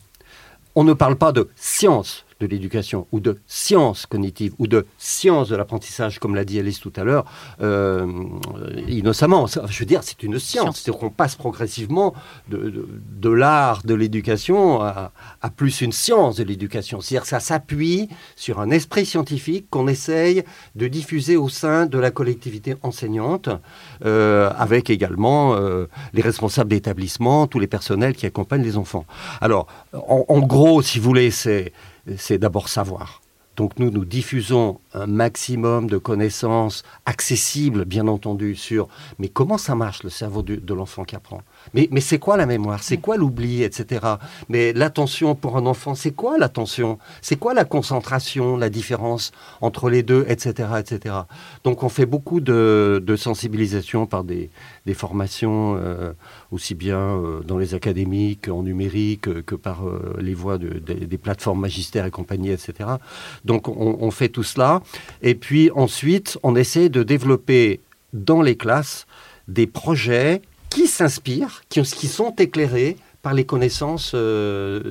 On 0.75 0.85
ne 0.85 0.93
parle 0.93 1.17
pas 1.17 1.33
de 1.33 1.49
science 1.57 2.26
de 2.41 2.47
l'éducation 2.47 3.07
ou 3.13 3.21
de 3.21 3.39
sciences 3.47 4.07
cognitives 4.07 4.55
ou 4.59 4.67
de 4.67 4.87
sciences 4.99 5.49
de 5.49 5.57
l'apprentissage, 5.57 6.19
comme 6.19 6.35
l'a 6.35 6.45
dit 6.45 6.59
Alice 6.59 6.81
tout 6.81 6.93
à 6.97 7.05
l'heure, 7.05 7.25
euh, 7.63 8.07
innocemment. 8.89 9.47
Je 9.47 9.79
veux 9.79 9.87
dire, 9.87 10.03
c'est 10.03 10.23
une 10.23 10.39
science. 10.39 10.83
C'est 10.85 10.93
qu'on 10.93 11.11
passe 11.11 11.35
progressivement 11.35 12.15
de, 12.49 13.29
l'art 13.29 13.83
de 13.85 13.95
l'éducation 13.95 14.83
à, 14.83 15.13
à, 15.41 15.51
plus 15.51 15.81
une 15.81 15.93
science 15.93 16.37
de 16.37 16.45
l'éducation. 16.45 17.01
C'est-à-dire 17.01 17.23
que 17.23 17.29
ça 17.29 17.41
s'appuie 17.41 18.09
sur 18.37 18.61
un 18.61 18.71
esprit 18.71 19.07
scientifique 19.07 19.67
qu'on 19.71 19.89
essaye 19.89 20.45
de 20.75 20.89
diffuser 20.89 21.37
au 21.37 21.49
sein 21.49 21.87
de 21.87 21.99
la 21.99 22.11
collectivité 22.11 22.77
enseignante, 22.83 23.49
euh, 24.05 24.51
avec 24.57 24.91
également 24.91 25.55
euh, 25.55 25.87
les 26.13 26.23
responsables 26.23 26.71
d'établissement, 26.71 27.47
tous 27.47 27.59
les 27.59 27.67
personnels 27.67 28.15
qui 28.15 28.27
accompagnent 28.27 28.63
les 28.63 28.77
enfants. 28.77 29.07
Alors, 29.41 29.67
en 29.93 30.41
gros, 30.41 30.83
si 30.83 30.99
vous 30.99 31.05
voulez, 31.05 31.31
c'est 31.31 31.73
c'est 32.17 32.39
d'abord 32.39 32.69
savoir. 32.69 33.21
Donc 33.57 33.79
nous, 33.79 33.91
nous 33.91 34.05
diffusons 34.05 34.81
un 34.93 35.07
maximum 35.07 35.89
de 35.89 35.97
connaissances 35.97 36.83
accessibles, 37.07 37.87
bien 37.87 38.07
entendu, 38.07 38.55
sur 38.55 38.89
mais 39.19 39.29
comment 39.29 39.57
ça 39.59 39.75
marche 39.75 40.03
le 40.03 40.11
cerveau 40.11 40.43
de, 40.43 40.75
l'enfant 40.75 41.05
qui 41.05 41.17
apprend? 41.17 41.41
Mais, 41.75 41.89
mais 41.91 42.01
c'est 42.01 42.19
quoi 42.19 42.37
la 42.37 42.47
mémoire? 42.47 42.83
C'est 42.83 42.99
quoi 42.99 43.17
l'oubli, 43.17 43.63
etc. 43.63 44.05
Mais 44.49 44.73
l'attention 44.73 45.35
pour 45.35 45.57
un 45.57 45.67
enfant, 45.67 45.95
c'est 45.95 46.13
quoi 46.13 46.39
l'attention? 46.39 46.99
C'est 47.23 47.37
quoi 47.37 47.55
la 47.55 47.65
concentration, 47.65 48.57
la 48.57 48.71
différence 48.71 49.33
entre 49.61 49.91
les 49.91 50.03
deux, 50.03 50.25
etc., 50.29 50.69
etc. 50.79 51.15
Donc 51.65 51.83
on 51.83 51.89
fait 51.89 52.07
beaucoup 52.07 52.41
de, 52.41 53.03
de 53.05 53.17
sensibilisation 53.17 54.07
par 54.07 54.25
des, 54.25 54.51
des 54.87 54.95
formations 54.95 55.77
euh, 55.77 56.13
aussi 56.51 56.75
bien 56.75 56.99
euh, 56.99 57.41
dans 57.43 57.59
les 57.59 57.75
académies 57.75 58.37
qu'en 58.37 58.63
numérique, 58.63 59.45
que 59.45 59.55
par 59.55 59.87
euh, 59.87 60.17
les 60.21 60.35
voies 60.35 60.59
des 60.59 61.19
plateformes 61.19 61.61
magistères 61.61 62.07
et 62.07 62.11
compagnie, 62.11 62.51
etc. 62.51 62.89
Donc 63.45 63.69
on, 63.69 64.11
fait 64.11 64.29
tout 64.29 64.43
cela. 64.43 64.83
Et 65.23 65.35
puis 65.35 65.71
ensuite, 65.75 66.39
on 66.43 66.57
essaie 66.57 66.89
de 66.89 67.03
développer 67.03 67.81
dans 68.13 68.41
les 68.41 68.57
classes 68.57 69.07
des 69.49 69.67
projets 69.67 70.43
qui 70.77 70.87
s'inspirent, 70.87 71.63
qui, 71.69 71.81
qui, 71.83 72.07
sont 72.07 72.35
éclairés 72.37 72.97
par 73.23 73.35
les 73.35 73.45
connaissances 73.45 74.15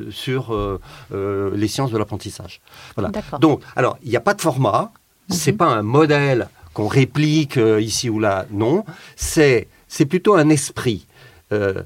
sur 0.09 0.79
les 1.11 1.67
sciences 1.67 1.91
de 1.91 1.97
l'apprentissage. 1.97 2.59
Voilà. 2.95 3.11
Donc, 3.39 3.61
alors, 3.75 3.97
il 4.03 4.09
n'y 4.09 4.17
a 4.17 4.21
pas 4.21 4.33
de 4.33 4.41
format, 4.41 4.91
ce 5.29 5.37
c'est 5.37 5.51
mhm. 5.53 5.57
pas 5.57 5.67
un 5.67 5.83
modèle 5.83 6.49
qu'on 6.73 6.87
réplique 6.87 7.57
ici 7.79 8.09
ou 8.09 8.19
là, 8.19 8.45
non. 8.51 8.83
C'est 9.15 9.67
c'est 9.87 10.05
plutôt 10.05 10.35
un 10.35 10.49
esprit. 10.49 11.05
Euh, 11.53 11.83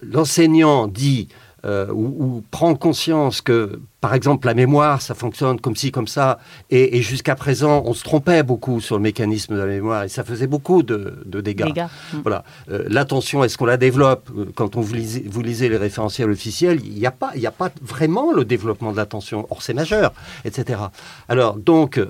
l'enseignant 0.00 0.86
dit 0.86 1.28
euh, 1.64 1.86
ou, 1.92 2.42
prend 2.50 2.74
conscience 2.74 3.40
que, 3.40 3.80
par 4.00 4.14
exemple, 4.14 4.46
la 4.46 4.54
mémoire, 4.54 5.00
ça 5.00 5.14
fonctionne 5.14 5.60
comme 5.60 5.76
ci, 5.76 5.92
comme 5.92 6.08
ça, 6.08 6.38
et, 6.70 7.00
jusqu'à 7.02 7.34
présent, 7.34 7.82
on 7.86 7.94
se 7.94 8.02
trompait 8.02 8.42
beaucoup 8.42 8.80
sur 8.80 8.96
le 8.96 9.02
mécanisme 9.02 9.54
de 9.54 9.60
la 9.60 9.66
mémoire, 9.66 10.04
et 10.04 10.08
ça 10.08 10.24
faisait 10.24 10.46
beaucoup 10.46 10.82
de, 10.82 11.22
dégâts. 11.24 11.82
Mm. 12.12 12.18
Voilà. 12.22 12.44
Euh, 12.70 12.84
l'attention, 12.88 13.44
est-ce 13.44 13.56
qu'on 13.56 13.66
la 13.66 13.76
développe 13.76 14.30
Quand 14.54 14.76
on 14.76 14.80
vous 14.80 14.94
lisez, 14.94 15.24
vous 15.28 15.42
lisez 15.42 15.68
les 15.68 15.76
référentiels 15.76 16.30
officiels, 16.30 16.80
il 16.84 16.94
n'y 16.94 17.06
a, 17.06 17.10
pas, 17.10 17.32
a 17.44 17.50
pas 17.50 17.70
vraiment 17.80 18.32
le 18.32 18.44
développement 18.44 18.92
de 18.92 18.96
l'attention. 18.96 19.46
Or, 19.50 19.62
c'est 19.62 19.74
majeur, 19.74 20.12
etc. 20.44 20.80
Alors, 21.28 21.56
donc, 21.56 22.00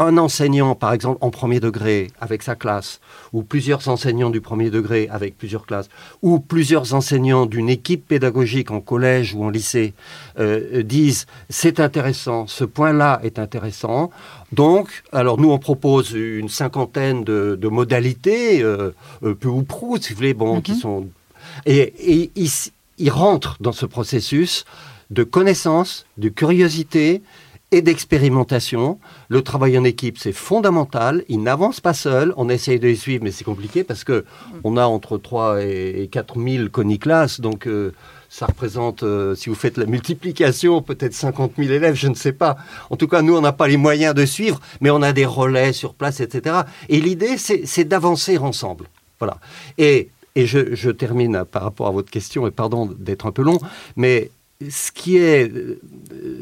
un 0.00 0.16
enseignant, 0.16 0.74
par 0.74 0.94
exemple, 0.94 1.18
en 1.20 1.30
premier 1.30 1.60
degré 1.60 2.08
avec 2.20 2.42
sa 2.42 2.56
classe, 2.56 3.00
ou 3.34 3.42
plusieurs 3.42 3.86
enseignants 3.88 4.30
du 4.30 4.40
premier 4.40 4.70
degré 4.70 5.08
avec 5.10 5.36
plusieurs 5.36 5.66
classes, 5.66 5.90
ou 6.22 6.40
plusieurs 6.40 6.94
enseignants 6.94 7.44
d'une 7.44 7.68
équipe 7.68 8.08
pédagogique 8.08 8.70
en 8.70 8.80
collège 8.80 9.34
ou 9.34 9.44
en 9.44 9.50
lycée, 9.50 9.92
euh, 10.38 10.82
disent 10.82 11.26
c'est 11.50 11.80
intéressant, 11.80 12.46
ce 12.46 12.64
point-là 12.64 13.20
est 13.22 13.38
intéressant. 13.38 14.10
Donc, 14.52 15.02
alors 15.12 15.38
nous, 15.38 15.50
on 15.50 15.58
propose 15.58 16.12
une 16.12 16.48
cinquantaine 16.48 17.22
de, 17.22 17.68
modalités, 17.68 18.62
euh, 18.62 18.92
euh, 19.22 19.34
peu 19.34 19.48
ou 19.48 19.62
prou, 19.62 19.98
si 19.98 20.14
vous 20.14 20.16
voulez, 20.16 20.34
bon, 20.34 20.62
qui 20.62 20.72
mhm. 20.72 20.78
sont... 20.78 21.08
Et, 21.66 22.24
et 22.24 22.30
ils 22.98 23.10
rentrent 23.10 23.56
dans 23.60 23.72
ce 23.72 23.84
processus 23.84 24.64
de 25.10 25.24
connaissance, 25.24 26.06
de 26.16 26.28
curiosité, 26.28 27.22
et 27.72 27.82
d'expérimentation. 27.82 28.98
Le 29.28 29.42
travail 29.42 29.78
en 29.78 29.84
équipe, 29.84 30.18
c'est 30.18 30.32
fondamental. 30.32 31.24
Ils 31.28 31.42
n'avancent 31.42 31.80
pas 31.80 31.94
seuls. 31.94 32.34
On 32.36 32.48
essaye 32.48 32.80
de 32.80 32.88
les 32.88 32.96
suivre, 32.96 33.24
mais 33.24 33.30
c'est 33.30 33.44
compliqué 33.44 33.84
parce 33.84 34.04
que 34.04 34.24
on 34.64 34.76
a 34.76 34.84
entre 34.84 35.18
3 35.18 35.62
et 35.62 36.08
4 36.10 36.40
000 36.40 36.68
coniclasses. 36.68 37.40
Donc, 37.40 37.66
euh, 37.66 37.92
ça 38.28 38.46
représente, 38.46 39.02
euh, 39.02 39.34
si 39.34 39.48
vous 39.48 39.56
faites 39.56 39.76
la 39.76 39.86
multiplication, 39.86 40.82
peut-être 40.82 41.14
50 41.14 41.52
000 41.58 41.70
élèves, 41.72 41.94
je 41.96 42.08
ne 42.08 42.14
sais 42.14 42.32
pas. 42.32 42.56
En 42.88 42.96
tout 42.96 43.08
cas, 43.08 43.22
nous, 43.22 43.36
on 43.36 43.40
n'a 43.40 43.52
pas 43.52 43.66
les 43.66 43.76
moyens 43.76 44.14
de 44.14 44.24
suivre, 44.24 44.60
mais 44.80 44.90
on 44.90 45.02
a 45.02 45.12
des 45.12 45.26
relais 45.26 45.72
sur 45.72 45.94
place, 45.94 46.20
etc. 46.20 46.60
Et 46.88 47.00
l'idée, 47.00 47.36
c'est 47.38 47.84
d'avancer 47.84 48.38
ensemble. 48.38 48.86
Voilà. 49.18 49.38
Et, 49.78 50.10
et 50.36 50.46
je, 50.46 50.74
je 50.74 50.90
termine 50.90 51.44
par 51.44 51.62
rapport 51.62 51.88
à 51.88 51.90
votre 51.90 52.10
question, 52.10 52.46
et 52.46 52.52
pardon 52.52 52.86
d'être 52.86 53.26
un 53.26 53.32
peu 53.32 53.42
long, 53.42 53.58
mais 53.96 54.30
ce 54.68 54.92
qui 54.92 55.16
est, 55.16 55.50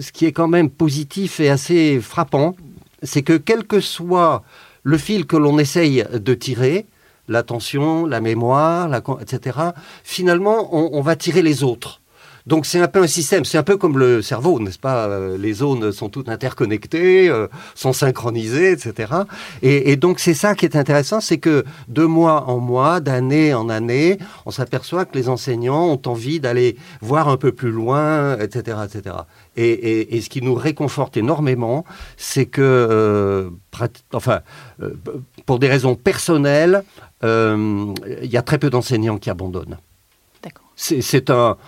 ce 0.00 0.12
qui 0.12 0.26
est 0.26 0.32
quand 0.32 0.48
même 0.48 0.70
positif 0.70 1.40
et 1.40 1.48
assez 1.48 2.00
frappant, 2.00 2.56
c'est 3.02 3.22
que 3.22 3.36
quel 3.36 3.64
que 3.64 3.80
soit 3.80 4.42
le 4.82 4.98
fil 4.98 5.26
que 5.26 5.36
l'on 5.36 5.58
essaye 5.58 6.04
de 6.12 6.34
tirer, 6.34 6.86
l'attention, 7.28 8.06
la 8.06 8.20
mémoire, 8.20 8.90
etc., 9.20 9.58
finalement, 10.02 10.74
on, 10.74 11.00
va 11.02 11.14
tirer 11.14 11.42
les 11.42 11.62
autres. 11.62 12.00
Donc 12.48 12.64
c'est 12.64 12.80
un 12.80 12.88
peu 12.88 13.02
un 13.02 13.06
système, 13.06 13.44
c'est 13.44 13.58
un 13.58 13.62
peu 13.62 13.76
comme 13.76 13.98
le 13.98 14.22
cerveau, 14.22 14.58
n'est-ce 14.58 14.78
pas? 14.78 15.06
Euh, 15.06 15.36
Les 15.36 15.52
zones 15.52 15.92
sont 15.92 16.08
toutes 16.08 16.30
interconnectées, 16.30 17.28
euh, 17.28 17.46
sont 17.74 17.92
synchronisées, 17.92 18.72
etc. 18.72 19.12
Et, 19.60 19.96
donc 19.96 20.18
c'est 20.18 20.32
ça 20.32 20.54
qui 20.54 20.64
est 20.64 20.74
intéressant, 20.74 21.20
c'est 21.20 21.36
que 21.36 21.66
de 21.88 22.04
mois 22.04 22.48
en 22.48 22.58
mois, 22.58 23.00
d'année 23.00 23.52
en 23.52 23.68
année, 23.68 24.16
on 24.46 24.50
s'aperçoit 24.50 25.04
que 25.04 25.14
les 25.18 25.28
enseignants 25.28 25.88
ont 25.88 26.00
envie 26.06 26.40
d'aller 26.40 26.76
voir 27.02 27.28
un 27.28 27.36
peu 27.36 27.52
plus 27.52 27.70
loin, 27.70 28.38
etc., 28.38 28.78
etc. 28.86 29.16
Et, 29.58 30.18
ce 30.22 30.30
qui 30.30 30.40
nous 30.40 30.54
réconforte 30.54 31.18
énormément, 31.18 31.84
c'est 32.16 32.46
que, 32.46 32.62
euh, 32.62 33.50
enfin, 34.14 34.40
pour 35.44 35.58
des 35.58 35.68
raisons 35.68 35.96
personnelles, 35.96 36.82
il 37.22 38.30
y 38.30 38.36
a 38.38 38.42
très 38.42 38.58
peu 38.58 38.70
d'enseignants 38.70 39.18
qui 39.18 39.28
abandonnent. 39.28 39.76
D'accord. 40.42 40.72
C'est 40.76 41.28
un 41.28 41.58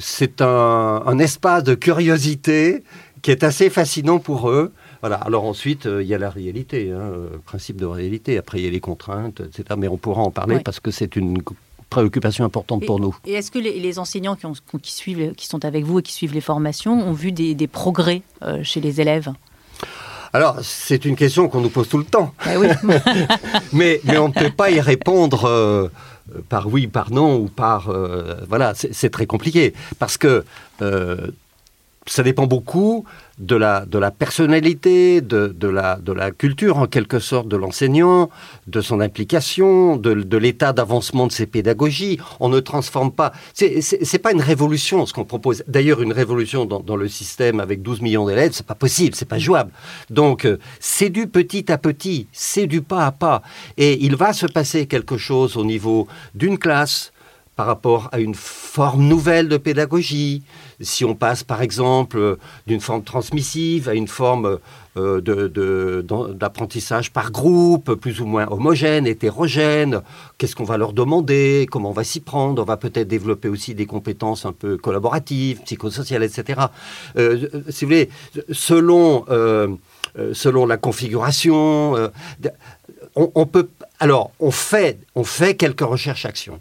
c'est 0.00 0.40
un, 0.40 1.18
espace 1.18 1.64
de 1.64 1.74
curiosité 1.74 2.82
qui 3.22 3.30
est 3.30 3.44
assez 3.44 3.70
fascinant 3.70 4.18
pour 4.18 4.50
eux. 4.50 4.72
Voilà. 5.00 5.16
Alors 5.16 5.44
ensuite, 5.44 5.86
euh, 5.86 6.02
il 6.02 6.08
y 6.08 6.14
a 6.14 6.18
la 6.18 6.30
réalité, 6.30 6.90
hein, 6.90 6.98
euh, 7.00 7.28
principe 7.44 7.76
de 7.76 7.86
réalité. 7.86 8.38
Après, 8.38 8.58
il 8.58 8.64
y 8.64 8.68
a 8.68 8.70
les 8.70 8.80
contraintes, 8.80 9.40
etc. 9.40 9.64
Mais 9.76 9.88
on 9.88 9.96
pourra 9.96 10.22
en 10.22 10.30
parler 10.30 10.60
parce 10.60 10.80
que 10.80 10.90
c'est 10.90 11.16
une 11.16 11.42
préoccupation 11.88 12.44
importante 12.44 12.84
pour 12.84 13.00
nous. 13.00 13.16
Et 13.26 13.32
est-ce 13.32 13.50
que 13.50 13.58
les, 13.58 13.98
enseignants 13.98 14.36
qui, 14.82 14.92
suivent, 14.92 15.34
qui 15.34 15.46
sont 15.46 15.64
avec 15.64 15.84
vous 15.84 16.00
et 16.00 16.02
qui 16.02 16.12
suivent 16.12 16.34
les 16.34 16.40
formations 16.40 16.92
ont 16.92 17.12
vu 17.12 17.32
des, 17.32 17.66
progrès 17.66 18.22
euh, 18.42 18.62
chez 18.62 18.80
les 18.80 19.00
élèves? 19.00 19.32
Alors, 20.32 20.58
c'est 20.62 21.06
une 21.06 21.16
question 21.16 21.48
qu'on 21.48 21.60
nous 21.60 21.70
pose 21.70 21.88
tout 21.88 21.98
le 21.98 22.04
temps. 22.04 22.34
Eh 22.52 22.56
oui. 22.56 22.68
mais, 23.72 24.00
mais 24.04 24.18
on 24.18 24.28
ne 24.28 24.34
peut 24.34 24.50
pas 24.50 24.70
y 24.70 24.80
répondre 24.80 25.46
euh, 25.46 25.88
par 26.48 26.66
oui, 26.66 26.86
par 26.86 27.10
non 27.10 27.36
ou 27.36 27.48
par... 27.48 27.88
euh, 27.88 28.36
voilà, 28.48 28.74
c'est 28.74 28.92
c'est 28.94 29.10
très 29.10 29.26
compliqué. 29.26 29.74
Parce 29.98 30.16
que 30.18 30.44
euh, 30.82 31.28
ça 32.08 32.22
dépend 32.22 32.46
beaucoup 32.46 33.04
de 33.38 33.54
la, 33.54 33.86
personnalité, 34.10 35.20
de, 35.20 35.68
la, 35.68 36.30
culture 36.32 36.78
en 36.78 36.86
quelque 36.86 37.18
sorte 37.18 37.48
de 37.48 37.56
l'enseignant, 37.56 38.30
de 38.66 38.80
son 38.80 39.00
implication, 39.00 39.96
de, 39.96 40.36
l'état 40.36 40.72
d'avancement 40.72 41.26
de 41.26 41.32
ses 41.32 41.46
pédagogies. 41.46 42.18
On 42.40 42.48
ne 42.48 42.60
transforme 42.60 43.12
pas. 43.12 43.32
C'est 43.54 44.22
pas 44.22 44.32
une 44.32 44.40
révolution 44.40 45.06
ce 45.06 45.12
qu'on 45.12 45.24
propose. 45.24 45.62
D'ailleurs, 45.68 46.02
une 46.02 46.12
révolution 46.12 46.64
dans, 46.64 46.80
dans 46.80 46.96
le 46.96 47.08
système 47.08 47.60
avec 47.60 47.82
12 47.82 48.00
millions 48.00 48.26
d'élèves, 48.26 48.52
c'est 48.52 48.66
pas 48.66 48.74
possible, 48.74 49.14
c'est 49.14 49.28
pas 49.28 49.38
jouable. 49.38 49.70
Donc, 50.10 50.44
euh, 50.44 50.58
c'est 50.80 51.10
du 51.10 51.28
petit 51.28 51.70
à 51.70 51.78
petit, 51.78 52.26
c'est 52.32 52.66
du 52.66 52.82
pas 52.82 53.06
à 53.06 53.12
pas. 53.12 53.42
Et 53.76 54.04
il 54.04 54.16
va 54.16 54.32
se 54.32 54.46
passer 54.46 54.86
quelque 54.86 55.16
chose 55.16 55.56
au 55.56 55.64
niveau 55.64 56.08
d'une 56.34 56.58
classe 56.58 57.12
par 57.58 57.66
rapport 57.66 58.08
à 58.12 58.20
une 58.20 58.36
forme 58.36 59.02
nouvelle 59.08 59.48
de 59.48 59.56
pédagogie. 59.56 60.44
Si 60.80 61.04
on 61.04 61.14
passe 61.14 61.42
par 61.42 61.60
exemple 61.62 62.36
d'une 62.66 62.80
forme 62.80 63.02
transmissive 63.02 63.88
à 63.88 63.94
une 63.94 64.08
forme 64.08 64.58
euh, 64.96 65.20
d'apprentissage 66.34 67.12
par 67.12 67.30
groupe, 67.30 67.94
plus 67.94 68.20
ou 68.20 68.26
moins 68.26 68.46
homogène, 68.50 69.06
hétérogène, 69.06 70.02
qu'est-ce 70.38 70.56
qu'on 70.56 70.64
va 70.64 70.76
leur 70.76 70.92
demander, 70.92 71.66
comment 71.70 71.90
on 71.90 71.92
va 71.92 72.04
s'y 72.04 72.20
prendre, 72.20 72.62
on 72.62 72.64
va 72.64 72.76
peut-être 72.76 73.08
développer 73.08 73.48
aussi 73.48 73.74
des 73.74 73.86
compétences 73.86 74.46
un 74.46 74.52
peu 74.52 74.76
collaboratives, 74.76 75.60
psychosociales, 75.62 76.22
etc. 76.22 76.60
Euh, 77.16 77.48
si 77.68 77.84
vous 77.84 77.90
voulez, 77.90 78.08
selon, 78.50 79.24
euh, 79.28 79.68
selon 80.32 80.66
la 80.66 80.76
configuration, 80.76 82.10
on 83.14 83.46
peut... 83.46 83.68
Alors, 84.00 84.30
on 84.38 84.50
fait, 84.50 84.98
on 85.14 85.24
fait 85.24 85.54
quelques 85.54 85.80
recherches-actions. 85.80 86.60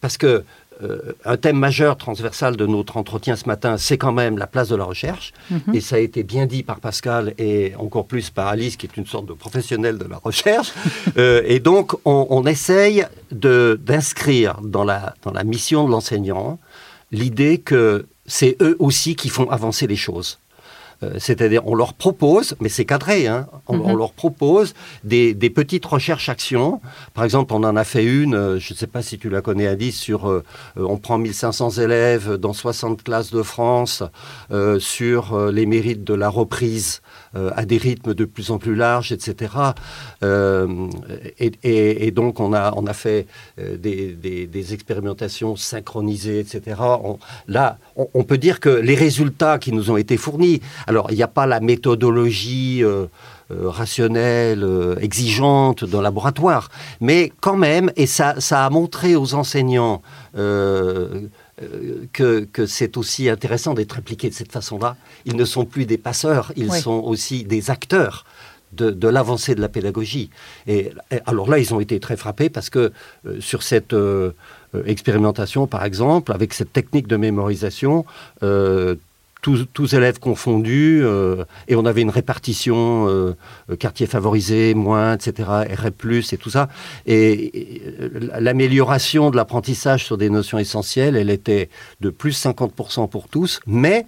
Parce 0.00 0.18
que 0.18 0.44
euh, 0.82 1.12
un 1.24 1.36
thème 1.36 1.58
majeur 1.58 1.96
transversal 1.96 2.56
de 2.56 2.66
notre 2.66 2.96
entretien 2.96 3.36
ce 3.36 3.46
matin, 3.46 3.76
c'est 3.78 3.98
quand 3.98 4.12
même 4.12 4.36
la 4.38 4.46
place 4.46 4.68
de 4.68 4.76
la 4.76 4.84
recherche. 4.84 5.32
Et 5.72 5.80
ça 5.80 5.96
a 5.96 5.98
été 5.98 6.22
bien 6.22 6.46
dit 6.46 6.62
par 6.62 6.80
Pascal 6.80 7.34
et 7.38 7.72
encore 7.78 8.06
plus 8.06 8.30
par 8.30 8.46
Alice, 8.48 8.76
qui 8.76 8.86
est 8.86 8.96
une 8.96 9.06
sorte 9.06 9.26
de 9.26 9.32
professionnelle 9.32 9.98
de 9.98 10.06
la 10.06 10.18
recherche. 10.18 10.72
Euh, 11.18 11.42
et 11.46 11.60
donc, 11.60 11.94
on, 12.04 12.26
on 12.30 12.44
essaye 12.46 13.06
de- 13.30 13.78
d'inscrire 13.82 14.60
dans 14.62 14.84
la, 14.84 15.14
dans 15.22 15.32
la 15.32 15.44
mission 15.44 15.86
de 15.86 15.90
l'enseignant 15.92 16.58
l'idée 17.10 17.58
que 17.58 18.06
c'est 18.26 18.56
eux 18.60 18.76
aussi 18.78 19.14
qui 19.16 19.28
font 19.30 19.48
avancer 19.50 19.86
les 19.86 19.96
choses. 19.96 20.38
Euh, 21.02 21.14
C'est-à-dire, 21.18 21.62
on 21.66 21.74
leur 21.74 21.92
propose, 21.94 22.54
mais 22.60 22.68
c'est 22.70 22.86
cadré, 22.86 23.26
hein, 23.26 23.46
on, 23.68 23.78
on 23.80 23.94
leur 23.96 24.12
propose 24.12 24.72
des, 25.04 25.34
des 25.34 25.50
petites 25.50 25.84
recherches-actions. 25.84 26.80
Par 27.12 27.24
exemple, 27.24 27.52
on 27.52 27.62
en 27.64 27.76
a 27.76 27.84
fait 27.84 28.04
une, 28.04 28.34
euh, 28.34 28.58
je 28.58 28.72
ne 28.72 28.78
sais 28.78 28.86
pas 28.86 29.02
si 29.02 29.18
tu 29.18 29.28
la 29.28 29.42
connais, 29.42 29.66
Alice, 29.66 29.98
sur 29.98 30.28
euh, 30.30 30.42
on 30.76 30.96
prend 30.96 31.18
1500 31.18 31.70
élèves 31.82 32.34
dans 32.36 32.52
60 32.54 33.02
classes 33.02 33.30
de 33.30 33.42
France 33.42 34.02
euh, 34.50 34.78
sur 34.78 35.50
les 35.50 35.66
mérites 35.66 36.02
de 36.04 36.14
la 36.14 36.28
reprise 36.30 37.02
euh, 37.34 37.50
à 37.56 37.66
des 37.66 37.76
rythmes 37.76 38.14
de 38.14 38.24
plus 38.24 38.50
en 38.50 38.58
plus 38.58 38.74
larges, 38.74 39.12
etc. 39.12 39.52
Et, 41.38 41.52
et- 41.62 42.06
et 42.06 42.10
donc, 42.10 42.40
on 42.40 42.52
a, 42.52 42.72
on 42.76 42.86
a 42.86 42.92
fait 42.94 43.26
des, 43.58 44.12
des- 44.12 44.46
des 44.46 44.74
expérimentations 44.74 45.56
synchronisées, 45.56 46.40
etc. 46.40 46.76
On- 46.80 47.18
là, 47.48 47.78
on, 47.96 48.08
on 48.14 48.24
peut 48.24 48.38
dire 48.38 48.60
que 48.60 48.68
les 48.70 48.94
résultats 48.94 49.58
qui 49.58 49.72
nous 49.72 49.90
ont 49.90 49.96
été 49.96 50.16
fournis, 50.16 50.60
alors 50.86 51.10
il 51.10 51.16
n'y 51.16 51.22
a 51.22 51.28
pas 51.28 51.46
la 51.46 51.60
méthodologie 51.60 52.82
euh, 52.82 53.06
euh, 53.50 53.68
rationnelle, 53.68 54.64
euh, 54.64 54.96
exigeante 55.00 55.84
d'un 55.84 56.02
laboratoire, 56.02 56.70
mais 57.00 57.32
quand 57.40 57.56
même, 57.56 57.92
et 57.96 58.06
ça, 58.06 58.40
ça 58.40 58.64
a 58.64 58.70
montré 58.70 59.16
aux 59.16 59.34
enseignants 59.34 60.02
que, 60.34 61.28
que 62.52 62.66
c'est 62.66 62.96
aussi 62.96 63.28
intéressant 63.30 63.74
d'être 63.74 63.98
impliqués 63.98 64.28
de 64.28 64.34
cette 64.34 64.52
façon-là. 64.52 64.96
Ils 65.24 65.36
ne 65.36 65.44
sont 65.44 65.64
plus 65.64 65.86
des 65.86 65.96
passeurs, 65.96 66.52
ils 66.56 66.70
Oui. 66.70 66.80
sont 66.80 67.00
aussi 67.04 67.44
des 67.44 67.70
acteurs 67.70 68.24
de, 68.72 68.90
de 68.90 69.08
l'avancée 69.08 69.54
de 69.54 69.60
la 69.60 69.68
pédagogie. 69.68 70.30
Et, 70.66 70.92
et 71.10 71.20
alors 71.26 71.48
là, 71.48 71.58
ils 71.58 71.72
ont 71.74 71.80
été 71.80 71.98
très 72.00 72.16
frappés 72.16 72.50
parce 72.50 72.70
que 72.70 72.92
euh, 73.26 73.40
sur 73.40 73.62
cette 73.62 73.94
euh, 73.94 74.32
expérimentation, 74.84 75.66
par 75.66 75.84
exemple, 75.84 76.32
avec 76.32 76.52
cette 76.52 76.72
technique 76.72 77.06
de 77.06 77.16
mémorisation, 77.16 78.04
euh, 78.42 78.96
tous, 79.72 79.94
élèves 79.94 80.18
confondus, 80.18 81.00
euh, 81.04 81.44
et 81.68 81.76
on 81.76 81.86
avait 81.86 82.02
une 82.02 82.10
répartition 82.10 83.06
euh, 83.08 83.36
euh, 83.70 83.76
quartier 83.76 84.06
favorisé, 84.06 84.74
moins, 84.74 85.14
etc., 85.14 85.48
RF+, 85.70 86.32
et 86.32 86.36
tout 86.36 86.50
ça. 86.50 86.68
Et, 87.06 87.76
et, 87.76 87.82
l'amélioration 88.40 89.30
de 89.30 89.36
l'apprentissage 89.36 90.04
sur 90.04 90.18
des 90.18 90.30
notions 90.30 90.58
essentielles, 90.58 91.16
elle 91.16 91.30
était 91.30 91.68
de 92.00 92.10
plus 92.10 92.44
50% 92.44 93.08
pour 93.08 93.28
tous, 93.28 93.60
mais, 93.66 94.06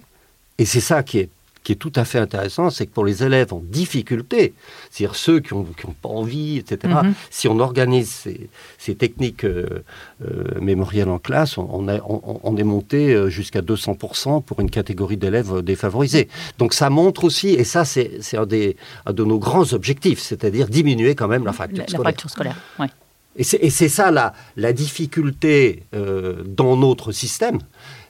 et 0.57 0.65
c'est 0.65 0.81
ça 0.81 1.03
qui 1.03 1.19
est 1.19 1.29
qui 1.69 1.73
est 1.73 1.75
tout 1.75 1.91
à 1.97 2.03
fait 2.03 2.17
intéressant, 2.17 2.71
c'est 2.71 2.87
que 2.87 2.91
pour 2.91 3.05
les 3.05 3.21
élèves 3.23 3.53
en 3.53 3.59
difficulté, 3.63 4.53
c'est-à-dire 4.89 5.15
ceux 5.15 5.39
qui 5.39 5.53
n'ont 5.53 5.67
pas 6.01 6.09
envie, 6.09 6.57
etc., 6.57 6.95
Mhm. 7.03 7.13
si 7.29 7.47
on 7.47 7.59
organise 7.59 8.09
ces, 8.09 8.49
ces 8.79 8.95
techniques 8.95 9.43
euh, 9.43 9.83
euh, 10.25 10.59
mémorielles 10.59 11.09
en 11.09 11.19
classe, 11.19 11.59
on, 11.59 11.67
on, 11.71 11.87
a- 11.87 12.01
on- 12.07 12.39
on 12.43 12.57
est 12.57 12.63
monté 12.63 13.13
euh, 13.13 13.29
jusqu'à 13.29 13.61
200% 13.61 14.41
pour 14.41 14.59
une 14.61 14.71
catégorie 14.71 15.17
d'élèves 15.17 15.61
défavorisés. 15.61 16.27
Donc 16.57 16.73
ça 16.73 16.89
montre 16.89 17.23
aussi, 17.23 17.49
et 17.49 17.63
ça 17.65 17.85
c'est 17.85 18.19
un, 18.35 18.47
des- 18.47 18.75
un 19.05 19.13
de 19.13 19.23
nos 19.23 19.37
grands 19.37 19.71
objectifs, 19.73 20.21
c'est-à-dire 20.21 20.69
diminuer 20.69 21.13
quand 21.13 21.27
même 21.27 21.45
la 21.45 21.53
fracture 21.53 21.77
La, 21.77 21.83
la 21.83 21.87
scolaire. 21.89 22.03
fracture 22.03 22.29
scolaire. 22.31 22.55
ouais. 22.79 22.87
Et 23.35 23.43
c'est 23.43 23.57
et 23.61 23.69
c'est 23.69 23.89
ça 23.89 24.09
la, 24.09 24.33
la 24.57 24.73
difficulté 24.73 25.83
euh, 25.93 26.43
dans 26.45 26.75
notre 26.75 27.11
système, 27.11 27.59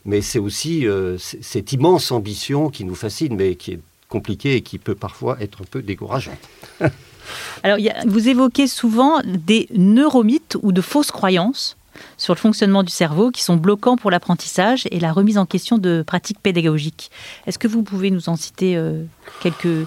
mais 0.10 0.22
c'est 0.22 0.39
aussi 0.39 0.88
euh, 0.88 1.18
cette 1.20 1.72
immense 1.72 2.12
ambition 2.12 2.70
qui 2.70 2.84
nous 2.84 2.95
fascine, 2.95 3.36
mais 3.36 3.53
qui 3.53 3.74
est 3.74 3.80
compliquée 4.10 4.55
et 4.55 4.62
qui 4.62 4.80
peut 4.80 4.95
parfois 4.95 5.38
être 5.39 5.62
un 5.62 5.66
peu 5.70 5.84
décourageante. 5.84 6.39
Alors, 7.64 7.78
vous 8.07 8.28
évoquez 8.28 8.66
souvent 8.66 9.22
des 9.24 9.68
neuromythes 9.76 10.57
ou 10.64 10.72
de 10.72 10.82
fausses 10.82 11.12
croyances 11.12 11.78
sur 12.18 12.34
le 12.34 12.39
fonctionnement 12.39 12.82
du 12.82 12.91
cerveau 12.91 13.30
qui 13.30 13.43
sont 13.43 13.55
bloquants 13.55 13.97
pour 13.97 14.10
l'apprentissage 14.10 14.88
et 14.89 14.99
la 14.99 15.12
remise 15.12 15.38
en 15.38 15.45
question 15.45 15.78
de 15.78 16.03
pratiques 16.05 16.39
pédagogiques. 16.41 17.12
Est-ce 17.45 17.60
que 17.60 17.68
vous 17.68 17.84
pouvez 17.84 18.10
nous 18.10 18.30
en 18.30 18.36
citer 18.36 18.76
euh, 18.78 19.03
quelques 19.43 19.86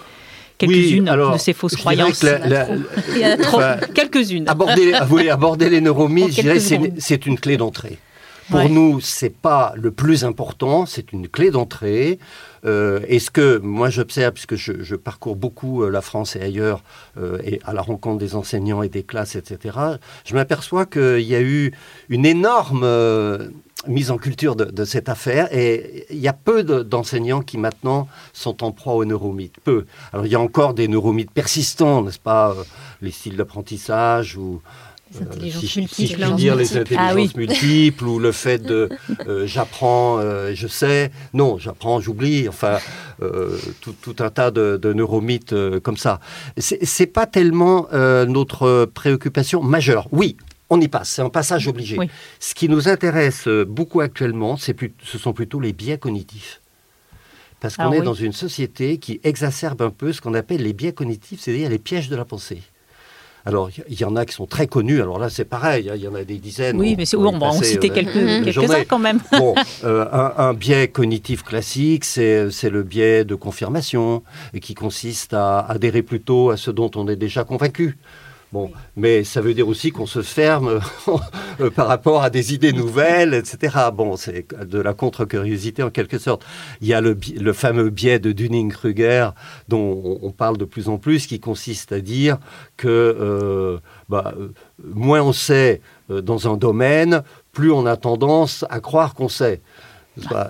quelques-unes 0.59 1.07
de 1.33 1.39
ces 1.39 1.53
fausses 1.53 1.75
croyances 1.75 2.25
Quelques-unes. 3.93 4.49
aborder, 4.49 4.93
oui, 5.11 5.29
aborder 5.31 5.69
les 5.69 5.81
neuromies, 5.81 6.25
En 6.25 6.29
je 6.29 6.41
dirais, 6.43 6.61
c'est 6.61 7.27
une 7.27 7.41
clé 7.41 7.57
d'entrée. 7.57 7.99
Pour 8.51 8.61
Ouais. 8.61 8.69
nous, 8.69 9.01
c'est 9.01 9.35
pas 9.35 9.73
le 9.77 9.91
plus 9.93 10.25
important, 10.25 10.85
c'est 10.87 11.13
une 11.13 11.29
clé 11.29 11.51
d'entrée. 11.51 12.19
Euh, 12.65 13.01
et 13.09 13.19
ce 13.19 13.31
que 13.31 13.59
moi 13.59 13.89
j'observe, 13.91 14.33
puisque 14.35 14.55
je, 14.57 14.83
je 14.83 14.95
parcours 14.97 15.35
beaucoup 15.37 15.83
euh, 15.83 15.91
la 15.91 16.01
France 16.01 16.37
et 16.37 16.41
ailleurs, 16.43 16.83
euh, 17.19 17.39
et 17.45 17.61
à 17.65 17.73
la 17.73 17.83
rencontre 17.83 18.19
des 18.19 18.35
enseignants 18.37 18.83
et 18.83 18.89
des 18.89 19.03
classes, 19.03 19.35
etc., 19.37 19.79
je 20.25 20.35
m'aperçois 20.35 20.87
qu'il 20.87 21.21
y 21.23 21.35
a 21.35 21.41
eu 21.41 21.73
une 22.09 22.25
énorme 22.27 22.83
euh, 22.85 23.49
mise 23.89 24.13
en 24.13 24.17
culture 24.17 24.55
de, 24.55 24.65
de 24.65 24.85
cette 24.85 25.09
affaire, 25.09 25.49
et 25.53 26.07
il 26.11 26.19
y 26.21 26.29
a 26.29 26.33
peu 26.33 26.63
de- 26.63 26.83
d'enseignants 26.83 27.43
qui 27.43 27.59
maintenant 27.59 28.07
sont 28.33 28.63
en 28.63 28.71
proie 28.71 28.95
aux 28.95 29.05
neuromythes. 29.05 29.57
Peu. 29.65 29.87
Alors 30.13 30.25
il 30.27 30.31
y 30.31 30.37
a 30.37 30.41
encore 30.41 30.75
des 30.75 30.87
neuromythes 30.87 31.33
persistants, 31.33 32.03
n'est-ce 32.03 32.21
pas 32.21 32.55
Les 33.01 33.11
styles 33.11 33.37
d'apprentissage 33.37 34.37
ou 34.37 34.63
intelligences 35.21 35.61
si, 35.61 35.67
je- 35.83 35.89
si 35.95 36.07
je 36.07 36.15
puis 36.17 36.33
dire, 36.35 36.57
les 36.57 36.65
multiples. 36.65 36.95
Ah 36.99 37.13
oui. 37.15 37.25
intelligences 37.25 37.37
multiples 37.37 38.05
ou 38.07 38.19
le 38.19 38.33
fait 38.33 38.59
de 38.59 38.89
euh, 39.27 39.47
j'apprends, 39.47 40.19
euh, 40.19 40.53
je 40.55 40.67
sais, 40.69 41.11
non, 41.35 41.59
j'apprends, 41.59 42.01
j'oublie, 42.01 42.49
enfin, 42.49 42.79
euh, 43.21 43.59
tout, 43.81 43.95
tout 44.01 44.17
un 44.21 44.31
tas 44.31 44.51
de, 44.51 44.79
de 44.81 44.93
neuromythes 44.93 45.53
euh, 45.53 45.81
comme 45.81 45.97
ça. 45.97 46.21
C'est 46.59 47.07
pas 47.07 47.27
tellement 47.27 47.89
euh, 47.93 48.25
notre 48.27 48.87
préoccupation 48.87 49.63
majeure. 49.63 50.09
Oui, 50.13 50.37
on 50.71 50.81
y 50.81 50.89
passe, 50.89 51.11
c'est 51.11 51.23
un 51.23 51.29
passage 51.31 51.69
obligé. 51.69 51.99
Oui. 51.99 52.09
Ce 52.41 52.55
qui 52.55 52.69
nous 52.69 52.89
intéresse 52.89 53.47
euh, 53.49 53.65
beaucoup 53.65 54.01
actuellement, 54.01 54.57
plus- 54.77 54.95
ce 55.05 55.19
sont 55.19 55.33
plutôt 55.33 55.61
les 55.61 55.73
biais 55.73 55.99
cognitifs. 55.99 56.61
Parce 57.61 57.77
qu'on 57.77 57.83
Alors 57.83 57.95
est 57.95 57.99
oui. 58.01 58.05
dans 58.05 58.15
une 58.15 58.33
société 58.33 58.99
qui 58.99 59.21
exacerbe 59.23 59.83
un 59.83 59.91
peu 59.91 60.13
ce 60.13 60.21
qu'on 60.21 60.35
appelle 60.35 60.63
les 60.63 60.73
biais 60.73 60.93
cognitifs, 60.93 61.41
c'est-à-dire 61.43 61.71
les 61.71 61.79
pièges 61.79 62.09
de 62.09 62.17
la 62.17 62.25
pensée. 62.25 62.61
Alors, 63.45 63.71
il 63.89 63.95
y, 63.95 64.03
y 64.03 64.05
en 64.05 64.15
a 64.15 64.25
qui 64.25 64.35
sont 64.35 64.47
très 64.47 64.67
connus. 64.67 65.01
Alors 65.03 65.19
là, 65.19 65.29
c'est 65.29 65.45
pareil, 65.45 65.91
hein, 65.91 65.95
il 65.97 66.03
y 66.03 66.09
en 66.09 66.15
a 66.15 66.23
des 66.25 66.39
dizaines. 66.39 66.79
Oui, 66.79 66.95
mais 66.97 67.05
c'est 67.05 67.17
bon, 67.17 67.35
on 67.35 67.39
va 67.39 67.49
en 67.49 67.63
citer 67.63 67.91
euh, 67.91 67.95
quelques, 67.95 68.45
quelques-uns 68.45 68.85
quand 68.85 68.99
même. 68.99 69.21
Bon, 69.33 69.55
euh, 69.85 70.07
un, 70.13 70.35
un 70.37 70.55
biais 70.55 70.89
cognitif 70.89 71.43
classique, 71.43 72.05
c'est 72.05 72.49
le 72.71 72.83
biais 72.83 73.25
de 73.25 73.35
confirmation, 73.35 74.23
et 74.55 74.61
qui 74.61 74.75
consiste 74.75 75.35
à 75.35 75.61
adhérer 75.61 76.03
plutôt 76.03 76.51
à 76.51 76.57
ce 76.57 76.71
dont 76.71 76.91
on 76.95 77.09
est 77.09 77.17
déjà 77.17 77.45
convaincu, 77.45 77.99
Bon, 78.53 78.71
mais 78.97 79.25
ça 79.25 79.41
veut 79.41 79.55
dire 79.55 79.67
aussi 79.67 79.93
qu'on 79.93 80.05
se 80.05 80.21
ferme 80.21 80.81
euh, 81.61 81.71
par 81.71 81.87
rapport 81.87 82.23
à 82.23 82.29
des 82.29 82.53
idées 82.53 82.75
nouvelles, 82.75 83.33
etc. 83.33 83.77
Bon, 83.95 84.17
c'est 84.17 84.47
de 84.67 84.79
la 84.79 84.93
contre-curiosité 84.93 85.83
en 85.83 85.89
quelque 85.89 86.19
sorte. 86.19 86.45
Il 86.83 86.87
y 86.89 86.93
a 86.93 87.01
le, 87.01 87.17
fameux 87.55 87.89
biais 87.89 88.19
de 88.19 88.31
Dunning-Kruger 88.33 89.31
dont 89.69 90.19
on, 90.23 90.31
parle 90.33 90.59
de 90.59 90.67
plus 90.67 90.91
en 90.91 90.99
plus, 90.99 91.27
qui 91.27 91.41
consiste 91.41 91.93
à 91.93 92.01
dire 92.01 92.39
que 92.77 92.89
euh, 92.89 93.79
bah, 94.11 94.35
euh, 94.39 94.53
moins 94.85 95.23
on 95.23 95.33
sait 95.33 95.81
dans 96.11 96.53
un 96.53 96.59
domaine, 96.59 97.23
plus 97.53 97.71
on 97.71 97.87
a 97.87 97.97
tendance 97.97 98.67
à 98.69 98.81
croire 98.81 99.15
qu'on 99.15 99.29
sait. 99.29 99.63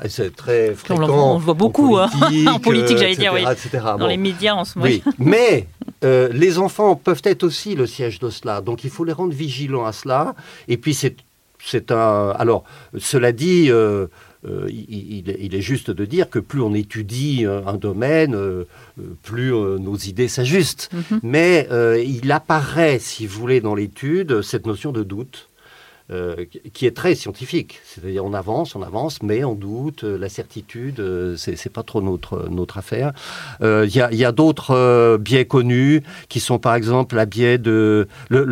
C'est 0.08 0.34
très 0.34 0.74
fréquent. 0.74 1.08
On, 1.08 1.38
le 1.38 1.44
voit 1.44 1.54
beaucoup 1.54 1.96
hein. 1.96 2.10
en 2.48 2.58
politique, 2.58 2.98
j'allais 2.98 3.16
dire, 3.16 3.32
oui. 3.32 3.44
Dans 3.98 4.06
les 4.06 4.16
médias 4.16 4.54
en 4.54 4.64
ce 4.64 4.78
moment. 4.78 4.90
Oui, 4.90 5.02
mais 5.18 5.68
euh, 6.04 6.28
les 6.32 6.58
enfants 6.58 6.96
peuvent 6.96 7.22
être 7.24 7.44
aussi 7.44 7.74
le 7.74 7.86
siège 7.86 8.18
de 8.18 8.30
cela. 8.30 8.60
Donc 8.60 8.84
il 8.84 8.90
faut 8.90 9.04
les 9.04 9.12
rendre 9.12 9.32
vigilants 9.32 9.84
à 9.84 9.92
cela. 9.92 10.34
Et 10.68 10.76
puis 10.76 10.94
c'est 10.94 11.92
un. 11.92 12.30
Alors, 12.38 12.64
cela 12.98 13.30
dit, 13.30 13.70
euh, 13.70 14.08
euh, 14.48 14.68
il, 14.68 15.54
est 15.54 15.60
juste 15.60 15.90
de 15.90 16.04
dire 16.04 16.28
que 16.28 16.40
plus 16.40 16.60
on 16.60 16.74
étudie 16.74 17.46
un 17.46 17.74
domaine, 17.74 18.36
plus 19.22 19.52
nos 19.52 19.96
idées 19.96 20.28
s'ajustent. 20.28 20.90
Mhm. 20.92 21.20
Mais 21.22 21.68
il 22.04 22.32
apparaît, 22.32 22.98
si 22.98 23.26
vous 23.26 23.38
voulez, 23.38 23.60
dans 23.60 23.76
l'étude, 23.76 24.42
cette 24.42 24.66
notion 24.66 24.90
de 24.90 25.04
doute. 25.04 25.48
Euh, 26.10 26.46
qui 26.74 26.84
est 26.84 26.96
très 26.96 27.14
scientifique. 27.14 27.80
C'est-à-dire 27.84 28.24
on 28.24 28.34
avance, 28.34 28.74
on 28.74 28.82
avance, 28.82 29.22
mais 29.22 29.44
on 29.44 29.54
doute, 29.54 30.02
euh, 30.02 30.18
la 30.18 30.28
certitude, 30.28 30.98
euh, 30.98 31.36
c'est 31.36 31.72
pas 31.72 31.84
trop 31.84 32.02
notre, 32.02 32.76
affaire. 32.76 33.12
Il 33.60 33.86
y 33.86 34.24
a, 34.24 34.32
d'autres 34.32 35.16
biais 35.18 35.44
connus 35.44 36.02
qui 36.28 36.40
sont 36.40 36.58
par 36.58 36.74
exemple 36.74 37.14
le, 37.14 37.20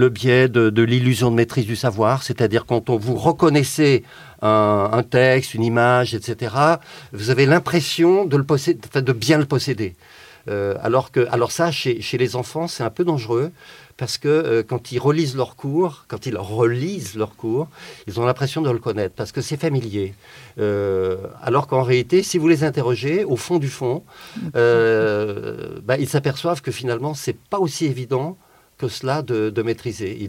biais 0.08 0.48
de, 0.48 0.82
l'illusion 0.82 1.30
de 1.32 1.36
maîtrise 1.36 1.66
du 1.66 1.76
savoir, 1.76 2.22
c'est-à-dire 2.22 2.66
quand 2.66 2.88
on 2.88 2.96
vous 2.96 3.16
reconnaissez 3.16 4.04
un, 4.42 5.02
texte, 5.02 5.54
une 5.54 5.64
image, 5.64 6.14
etc., 6.14 6.54
vous 7.12 7.30
avez 7.30 7.46
l'impression 7.46 8.26
de 8.26 9.12
bien 9.12 9.38
le 9.38 9.44
posséder. 9.44 9.96
Alors, 10.48 11.10
que, 11.10 11.26
ça, 11.50 11.70
chez, 11.70 12.00
les 12.18 12.36
enfants, 12.36 12.68
c'est 12.68 12.82
un 12.82 12.90
peu 12.90 13.04
dangereux 13.04 13.52
parce 14.00 14.16
que 14.16 14.28
euh, 14.28 14.62
quand 14.62 14.92
ils 14.92 14.98
relisent 14.98 15.36
leur 15.36 15.56
cours, 15.56 16.06
quand 16.08 16.24
ils 16.24 16.38
relisent 16.38 17.18
cours, 17.36 17.68
ils 18.06 18.18
ont 18.18 18.24
l'impression 18.24 18.62
de 18.62 18.70
le 18.70 18.78
connaître, 18.78 19.14
parce 19.14 19.30
que 19.30 19.42
c'est 19.42 19.58
familier. 19.58 20.14
Euh, 20.58 21.18
alors 21.42 21.66
qu'en 21.66 21.82
réalité, 21.82 22.22
si 22.22 22.38
vous 22.38 22.48
les 22.48 22.64
interrogez, 22.64 23.24
au 23.24 23.36
fond 23.36 23.58
du 23.58 23.68
fond, 23.68 24.02
euh, 24.56 25.80
bah, 25.84 25.98
ils 25.98 26.08
s'aperçoivent 26.08 26.62
que 26.62 26.72
finalement, 26.72 27.12
c'est 27.12 27.36
pas 27.36 27.58
aussi 27.58 27.84
évident 27.84 28.38
que 28.80 28.88
cela 28.88 29.20
de, 29.20 29.62
maîtriser. 29.62 30.26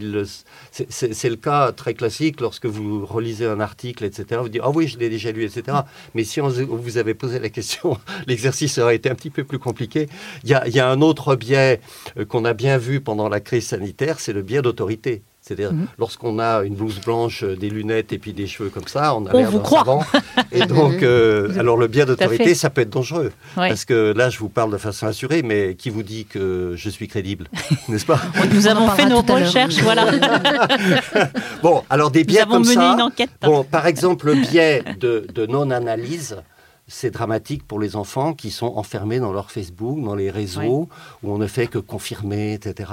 C'est 0.70 1.30
le 1.30 1.36
cas 1.36 1.72
très 1.72 1.94
classique 1.94 2.38
lorsque 2.42 2.66
vous 2.66 3.06
relisez 3.06 3.46
un 3.46 3.60
article, 3.60 4.04
etc. 4.04 4.40
Vous 4.42 4.50
dites 4.50 4.60
Ah 4.62 4.70
oui, 4.70 4.88
je 4.88 4.98
l'ai 4.98 5.08
déjà 5.08 5.32
lu, 5.32 5.42
etc. 5.44 5.78
Mais 6.14 6.24
si 6.24 6.42
on 6.42 6.48
vous 6.48 6.98
avait 6.98 7.14
posé 7.14 7.38
la 7.38 7.48
question, 7.48 7.96
l'exercice 8.26 8.76
aurait 8.76 8.96
été 8.96 9.08
un 9.08 9.14
petit 9.14 9.30
peu 9.30 9.44
plus 9.44 9.58
compliqué. 9.58 10.06
Il 10.44 10.50
y 10.50 10.54
a, 10.54 10.68
il 10.68 10.74
y 10.74 10.80
a 10.80 10.88
un 10.90 11.00
autre 11.00 11.34
biais 11.34 11.80
euh, 12.18 12.26
qu'on 12.26 12.44
a 12.44 12.52
bien 12.52 12.76
vu 12.76 13.00
pendant 13.00 13.30
la 13.30 13.40
crise 13.40 13.68
sanitaire, 13.68 14.20
c'est 14.20 14.34
le 14.34 14.42
biais 14.42 14.60
d'autorité. 14.60 15.22
C'est-à-dire, 15.42 15.72
mhm. 15.72 15.88
lorsqu'on 15.98 16.38
a 16.38 16.62
une 16.62 16.76
blouse 16.76 17.00
blanche, 17.00 17.42
euh, 17.42 17.56
des 17.56 17.68
lunettes 17.68 18.12
et 18.12 18.18
puis 18.18 18.32
des 18.32 18.46
cheveux 18.46 18.68
comme 18.68 18.86
ça, 18.86 19.16
on 19.16 19.26
a 19.26 19.32
l'air 19.32 19.50
d'un 19.50 19.64
savant. 19.64 20.04
Et 20.52 20.66
donc, 20.66 21.02
euh, 21.02 21.58
alors 21.58 21.76
le 21.76 21.88
biais 21.88 22.06
d'autorité, 22.06 22.54
ça 22.54 22.70
peut 22.70 22.82
être 22.82 22.90
dangereux. 22.90 23.32
Parce 23.56 23.84
que 23.84 24.12
là, 24.16 24.30
je 24.30 24.38
vous 24.38 24.48
parle 24.48 24.70
de 24.70 24.76
façon 24.76 25.08
assurée, 25.08 25.42
mais 25.42 25.74
qui 25.74 25.90
vous 25.90 26.04
dit 26.04 26.26
que 26.26 26.74
je 26.76 26.88
suis 26.88 27.08
crédible 27.08 27.48
N'est-ce 27.88 28.06
pas? 28.06 28.20
Nous 28.52 28.68
avons 28.68 28.88
fait 28.90 29.06
nos 29.06 29.22
recherches, 29.22 29.80
voilà. 29.82 30.06
bon, 31.62 31.82
alors 31.90 32.12
des 32.12 32.22
biais 32.22 32.44
comme 32.48 32.64
ça. 32.64 32.96
Bon, 33.42 33.64
par 33.64 33.88
exemple, 33.88 34.26
le 34.26 34.34
biais 34.34 34.84
de, 35.00 35.26
de 35.34 35.46
non-analyse 35.46 36.36
c'est 36.92 37.10
dramatique 37.10 37.66
pour 37.66 37.80
les 37.80 37.96
enfants 37.96 38.34
qui 38.34 38.50
sont 38.50 38.74
enfermés 38.76 39.18
dans 39.18 39.32
leur 39.32 39.50
Facebook, 39.50 40.04
dans 40.04 40.14
les 40.14 40.30
réseaux, 40.30 40.90
où 41.22 41.32
on 41.32 41.38
ne 41.38 41.46
fait 41.46 41.66
que 41.66 41.78
confirmer, 41.78 42.52
etc. 42.52 42.90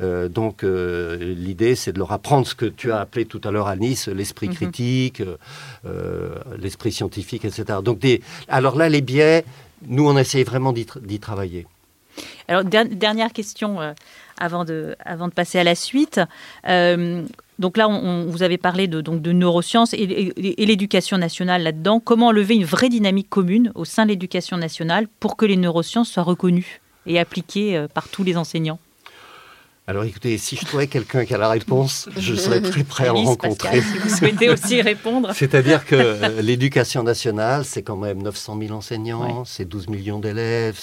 Euh, 0.00 0.28
donc 0.28 0.62
euh, 0.62 1.16
l'idée, 1.18 1.74
c'est 1.74 1.92
de 1.92 1.98
leur 1.98 2.12
apprendre 2.12 2.46
ce 2.46 2.54
que 2.54 2.66
tu 2.66 2.92
as 2.92 3.00
appelé 3.00 3.24
tout 3.24 3.40
à 3.42 3.50
l'heure 3.50 3.66
à 3.66 3.74
Nice, 3.74 4.06
l'esprit 4.06 4.48
mhm. 4.48 4.54
critique, 4.54 5.22
euh, 5.84 6.36
l'esprit 6.58 6.92
scientifique, 6.92 7.44
etc. 7.44 7.80
Donc 7.82 7.98
des... 7.98 8.22
alors 8.46 8.76
là, 8.76 8.88
les 8.88 9.00
biais, 9.00 9.44
nous, 9.86 10.08
on 10.08 10.16
essaye 10.16 10.44
vraiment 10.44 10.72
d'y 10.72 11.18
travailler. 11.18 11.66
Alors, 12.46 12.64
dernière 12.64 13.32
question 13.32 13.78
avant, 14.38 14.64
de, 14.64 14.94
avant 15.04 15.26
de 15.26 15.32
passer 15.32 15.58
à 15.58 15.64
la 15.64 15.74
suite. 15.74 16.20
Donc 17.60 17.76
là, 17.76 17.88
on, 17.88 18.24
vous 18.24 18.42
avez 18.42 18.56
parlé 18.56 18.88
de, 18.88 19.02
donc, 19.02 19.20
de 19.20 19.32
neurosciences 19.32 19.92
et, 19.92 20.32
l'éducation 20.56 21.18
nationale 21.18 21.62
là-dedans. 21.62 22.00
Comment 22.00 22.32
lever 22.32 22.54
une 22.54 22.64
vraie 22.64 22.88
dynamique 22.88 23.28
commune 23.28 23.70
au 23.74 23.84
sein 23.84 24.04
de 24.04 24.08
l'éducation 24.08 24.56
nationale 24.56 25.06
pour 25.20 25.36
que 25.36 25.44
les 25.44 25.58
neurosciences 25.58 26.08
soient 26.08 26.22
reconnues 26.22 26.80
et 27.06 27.18
appliquées 27.18 27.76
euh, 27.76 27.86
par 27.86 28.08
tous 28.08 28.24
les 28.24 28.38
enseignants? 28.38 28.78
Alors 29.86 30.04
écoutez, 30.04 30.38
si 30.38 30.56
je 30.56 30.64
trouvais 30.64 30.86
quelqu'un 30.86 31.26
qui 31.26 31.34
a 31.34 31.38
la 31.38 31.50
réponse, 31.50 32.08
je 32.16 32.34
serais 32.34 32.60
très 32.70 32.84
prêt 32.84 33.08
à 33.08 33.14
en 33.14 33.24
rencontrer. 33.24 33.82
si 33.82 33.98
vous 33.98 34.08
souhaitez 34.08 34.48
aussi 34.48 34.80
répondre. 34.80 35.30
C'est-à-dire 35.34 35.84
que 35.84 35.96
euh, 35.96 36.40
l'éducation 36.40 37.02
nationale, 37.02 37.66
c'est 37.66 37.82
quand 37.82 37.96
même 37.96 38.22
900 38.22 38.58
000 38.58 38.72
enseignants, 38.72 39.44
c'est 39.44 39.66
12 39.66 39.88
millions 39.88 40.18
d'élèves, 40.18 40.78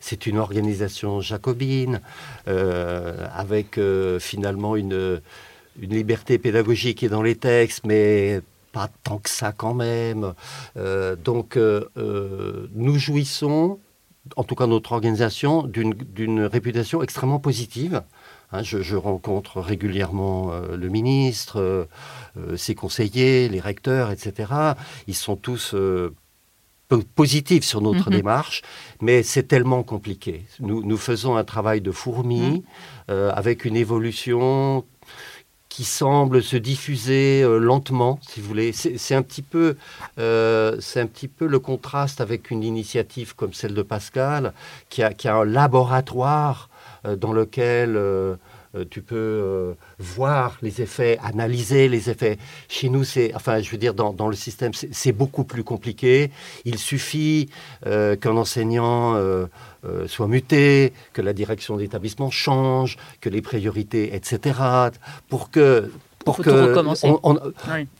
c'est 0.00 0.26
une 0.26 0.38
organisation 0.38 1.20
jacobine, 1.20 2.00
euh, 2.48 3.26
avec 3.34 3.78
finalement 4.20 4.76
une, 4.76 5.20
une 5.80 5.94
liberté 5.94 6.38
pédagogique 6.38 7.02
est 7.02 7.08
dans 7.08 7.22
les 7.22 7.36
textes, 7.36 7.84
mais 7.86 8.40
pas 8.76 8.90
tant 9.04 9.16
que 9.16 9.30
ça 9.30 9.52
quand 9.52 9.72
même. 9.72 10.34
Euh, 10.76 11.16
donc, 11.16 11.56
euh, 11.56 11.88
euh, 11.96 12.68
nous 12.74 12.98
jouissons, 12.98 13.78
en 14.36 14.44
tout 14.44 14.54
cas 14.54 14.66
notre 14.66 14.92
organisation, 14.92 15.62
d'une 15.62 16.42
réputation 16.42 17.02
extrêmement 17.02 17.38
positive. 17.38 18.02
Hein, 18.52 18.62
je, 18.62 18.94
rencontre 18.94 19.60
régulièrement 19.60 20.52
le 20.52 20.88
ministre, 20.88 21.88
ses 22.56 22.74
conseillers, 22.74 23.48
les 23.48 23.60
recteurs, 23.60 24.12
etc. 24.12 24.52
Ils 25.08 25.16
sont 25.16 25.36
tous 25.36 25.74
positifs 27.16 27.64
sur 27.64 27.80
notre 27.80 28.10
mhm. 28.10 28.16
démarche, 28.16 28.62
mais 29.00 29.24
c'est 29.24 29.48
tellement 29.48 29.82
compliqué. 29.82 30.44
Nous, 30.60 30.84
nous, 30.84 30.96
faisons 30.96 31.36
un 31.36 31.44
travail 31.44 31.80
de 31.80 31.90
fourmi 31.90 32.62
mhm. 33.08 33.14
avec 33.34 33.64
une 33.64 33.76
évolution 33.76 34.84
qui 35.76 35.84
semble 35.84 36.42
se 36.42 36.56
diffuser 36.56 37.42
euh, 37.42 37.58
lentement, 37.58 38.18
si 38.26 38.40
vous 38.40 38.48
voulez. 38.48 38.72
C'est 38.72 39.14
un 39.14 39.20
petit 39.20 39.42
peu, 39.42 39.76
euh, 40.18 40.80
un 40.94 41.06
petit 41.06 41.28
peu 41.28 41.46
le 41.46 41.58
contraste 41.58 42.22
avec 42.22 42.50
une 42.50 42.62
initiative 42.62 43.36
comme 43.36 43.52
celle 43.52 43.74
de 43.74 43.82
Pascal, 43.82 44.54
qui 44.88 45.02
a, 45.02 45.12
qui 45.12 45.28
a 45.28 45.36
un 45.36 45.44
laboratoire 45.44 46.70
euh, 47.04 47.14
dans 47.14 47.34
lequel 47.34 48.00
tu 48.90 49.02
peux 49.02 49.74
voir 49.98 50.58
les 50.62 50.82
effets, 50.82 51.18
analyser 51.22 51.88
les 51.88 52.10
effets. 52.10 52.38
Chez 52.68 52.88
nous, 52.88 53.04
c'est, 53.04 53.34
enfin, 53.34 53.60
je 53.60 53.70
veux 53.70 53.78
dire, 53.78 53.94
dans, 53.94 54.12
dans 54.12 54.28
le 54.28 54.36
système, 54.36 54.72
c'est 54.72 55.12
beaucoup 55.12 55.44
plus 55.44 55.64
compliqué. 55.64 56.30
Il 56.64 56.78
suffit 56.78 57.48
qu'un 57.84 58.36
enseignant 58.36 59.16
euh, 59.86 60.08
soit 60.08 60.26
muté, 60.26 60.92
que 61.12 61.22
la 61.22 61.32
direction 61.32 61.76
d'établissement 61.76 62.30
change, 62.30 62.96
que 63.20 63.28
les 63.28 63.42
priorités, 63.42 64.14
etc. 64.16 64.58
Pour 65.28 65.50
que 65.50 65.90
pour 66.24 66.38
que 66.38 66.74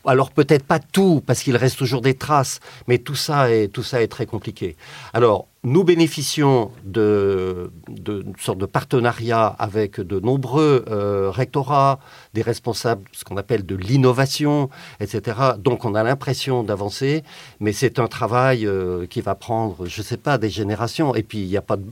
alors 0.04 0.30
peut-être 0.32 0.64
pas 0.64 0.80
tout 0.80 1.22
parce 1.24 1.42
qu'il 1.44 1.56
reste 1.56 1.78
toujours 1.78 2.00
des 2.00 2.14
traces, 2.14 2.58
mais 2.88 2.98
tout 2.98 3.14
ça 3.14 3.52
est 3.52 3.68
tout 3.68 3.84
ça 3.84 4.02
est 4.02 4.08
très 4.08 4.26
compliqué. 4.26 4.76
Alors 5.12 5.46
nous 5.66 5.82
bénéficions 5.82 6.70
de, 6.84 7.72
de 7.88 8.24
sorte 8.38 8.58
de 8.58 8.66
partenariat 8.66 9.48
avec 9.58 10.00
de 10.00 10.20
nombreux 10.20 10.84
euh, 10.88 11.28
rectorats, 11.28 11.98
des 12.34 12.42
responsables, 12.42 13.02
ce 13.10 13.24
qu'on 13.24 13.36
appelle 13.36 13.66
de 13.66 13.74
l'innovation, 13.74 14.70
etc. 15.00 15.38
Donc 15.58 15.84
on 15.84 15.96
a 15.96 16.04
l'impression 16.04 16.62
d'avancer, 16.62 17.24
mais 17.58 17.72
c'est 17.72 17.98
un 17.98 18.06
travail 18.06 18.64
euh, 18.64 19.06
qui 19.06 19.20
va 19.20 19.34
prendre, 19.34 19.86
je 19.86 20.00
ne 20.00 20.04
sais 20.04 20.16
pas, 20.16 20.38
des 20.38 20.50
générations. 20.50 21.16
Et 21.16 21.24
puis 21.24 21.38
il 21.38 21.48
n'y 21.48 21.56
a, 21.56 21.62
pas 21.62 21.76
de, 21.76 21.84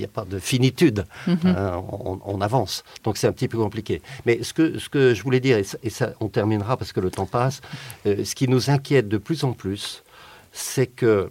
a 0.00 0.06
pas 0.06 0.24
de 0.24 0.38
finitude. 0.38 1.04
Mhm. 1.26 1.38
Hein, 1.46 1.82
on, 2.24 2.40
avance. 2.40 2.84
Donc 3.02 3.16
c'est 3.16 3.26
un 3.26 3.32
petit 3.32 3.48
peu 3.48 3.58
compliqué. 3.58 4.02
Mais 4.24 4.44
ce 4.44 4.52
que, 4.52 4.78
ce 4.78 4.88
que 4.88 5.14
je 5.14 5.22
voulais 5.24 5.40
dire, 5.40 5.58
et 5.58 5.90
ça, 5.90 6.12
on 6.20 6.28
terminera 6.28 6.76
parce 6.76 6.92
que 6.92 7.00
le 7.00 7.10
temps 7.10 7.26
passe, 7.26 7.60
euh, 8.06 8.24
ce 8.24 8.36
qui 8.36 8.46
nous 8.46 8.70
inquiète 8.70 9.08
de 9.08 9.18
plus 9.18 9.42
en 9.42 9.52
plus, 9.52 10.04
c'est 10.52 10.86
que 10.86 11.28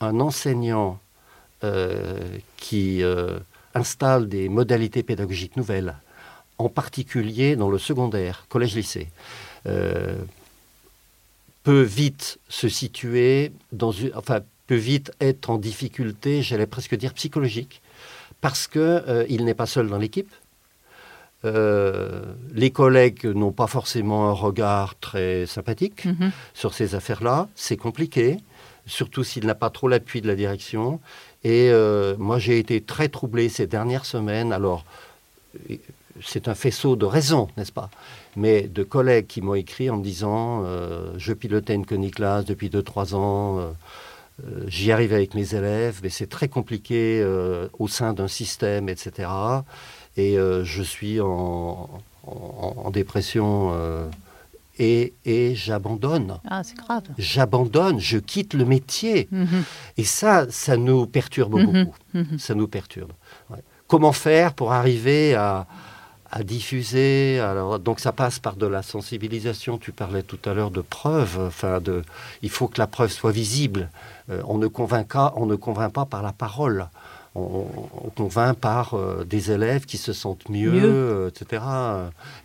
un 0.00 0.18
enseignant 0.18 0.98
qui 2.56 3.02
euh, 3.02 3.38
installe 3.74 4.28
des 4.28 4.48
modalités 4.48 5.02
pédagogiques 5.02 5.56
nouvelles, 5.56 5.94
en 6.58 6.68
particulier 6.68 7.56
dans 7.56 7.70
le 7.70 7.78
secondaire, 7.78 8.46
collège-lycée, 8.48 9.08
euh, 9.66 10.16
peut 11.62 11.82
vite 11.82 12.38
se 12.48 12.68
situer 12.68 13.52
dans 13.72 13.90
une, 13.90 14.12
enfin, 14.14 14.40
peut 14.66 14.74
vite 14.74 15.12
être 15.20 15.50
en 15.50 15.58
difficulté, 15.58 16.42
j'allais 16.42 16.66
presque 16.66 16.94
dire 16.96 17.12
psychologique, 17.14 17.80
parce 18.40 18.66
qu'il 18.68 19.26
il 19.28 19.44
n'est 19.44 19.54
pas 19.54 19.66
seul 19.66 19.88
dans 19.88 19.98
l'équipe, 19.98 20.32
euh, 21.44 22.22
les 22.54 22.70
collègues 22.70 23.26
n'ont 23.26 23.52
pas 23.52 23.66
forcément 23.66 24.28
un 24.28 24.32
regard 24.32 24.98
très 24.98 25.46
sympathique 25.46 26.06
Mhm. 26.06 26.32
sur 26.54 26.74
ces 26.74 26.94
affaires-là. 26.94 27.48
C'est 27.54 27.76
compliqué, 27.76 28.38
surtout 28.86 29.22
s'il 29.22 29.46
n'a 29.46 29.54
pas 29.54 29.70
trop 29.70 29.88
l'appui 29.88 30.20
de 30.20 30.26
la 30.26 30.34
direction. 30.34 31.00
Et 31.46 31.70
euh, 31.70 32.16
moi, 32.18 32.40
j'ai 32.40 32.58
été 32.58 32.80
très 32.80 33.08
troublé 33.08 33.48
ces 33.48 33.68
dernières 33.68 34.04
semaines. 34.04 34.52
Alors, 34.52 34.84
c'est 36.20 36.48
un 36.48 36.56
faisceau 36.56 36.96
de 36.96 37.04
raisons, 37.06 37.46
n'est-ce 37.56 37.70
pas? 37.70 37.88
Mais 38.34 38.62
de 38.62 38.82
collègues 38.82 39.28
qui 39.28 39.42
m'ont 39.42 39.54
écrit 39.54 39.88
en 39.88 39.98
me 39.98 40.02
disant 40.02 40.64
euh, 40.64 41.12
Je 41.18 41.32
pilotais 41.32 41.74
une 41.74 41.86
coniclasse 41.86 42.46
depuis 42.46 42.68
2-3 42.68 43.14
ans. 43.14 43.60
euh, 43.60 44.64
J'y 44.66 44.90
arrive 44.90 45.12
avec 45.12 45.34
mes 45.34 45.54
élèves, 45.54 46.00
mais 46.02 46.08
c'est 46.08 46.26
très 46.26 46.48
compliqué 46.48 47.24
au 47.78 47.86
sein 47.86 48.12
d'un 48.12 48.28
système, 48.28 48.88
etc. 48.88 49.30
Et 50.16 50.36
je 50.36 50.82
suis 50.82 51.20
en, 51.22 51.88
dépression 52.92 53.72
et, 54.78 55.14
et 55.24 55.54
j'abandonne. 55.54 56.38
Ah, 56.48 56.62
c'est 56.64 56.76
grave. 56.76 57.02
J'abandonne, 57.18 57.98
je 58.00 58.18
quitte 58.18 58.54
le 58.54 58.64
métier. 58.64 59.28
Mhm. 59.30 59.64
Et 59.96 60.04
ça, 60.04 60.46
ça 60.50 60.76
nous 60.76 61.06
perturbe 61.06 61.54
Mhm. 61.54 61.66
beaucoup. 61.84 61.96
Mhm. 62.14 62.38
Ça 62.38 62.54
nous 62.54 62.68
perturbe. 62.68 63.12
Ouais. 63.50 63.58
Comment 63.88 64.12
faire 64.12 64.52
pour 64.54 64.72
arriver 64.72 65.34
à, 65.34 65.66
à 66.30 66.42
diffuser? 66.42 67.38
Alors, 67.40 67.78
Donc 67.78 68.00
ça 68.00 68.12
passe 68.12 68.38
par 68.38 68.56
de 68.56 68.66
la 68.66 68.82
sensibilisation. 68.82 69.78
Tu 69.78 69.92
parlais 69.92 70.22
tout 70.22 70.38
à 70.44 70.54
l'heure 70.54 70.70
de 70.70 70.80
preuves. 70.80 71.38
Enfin, 71.46 71.80
de, 71.80 72.02
il 72.42 72.50
faut 72.50 72.68
que 72.68 72.78
la 72.78 72.86
preuve 72.86 73.10
soit 73.12 73.32
visible. 73.32 73.90
Euh, 74.30 74.42
on, 74.46 74.58
ne 74.58 74.66
convainc 74.66 75.08
pas, 75.12 75.32
on 75.36 75.46
ne 75.46 75.54
convainc 75.56 75.92
pas 75.92 76.04
par 76.04 76.22
la 76.22 76.32
parole. 76.32 76.88
On, 77.38 77.66
on 78.06 78.10
convainc 78.10 78.56
par 78.56 78.94
euh, 78.94 79.24
des 79.24 79.50
élèves 79.50 79.84
qui 79.84 79.98
se 79.98 80.12
sentent 80.14 80.48
mieux, 80.48 80.70
Mieux. 80.72 80.82
euh, 80.84 81.28
etc. 81.28 81.62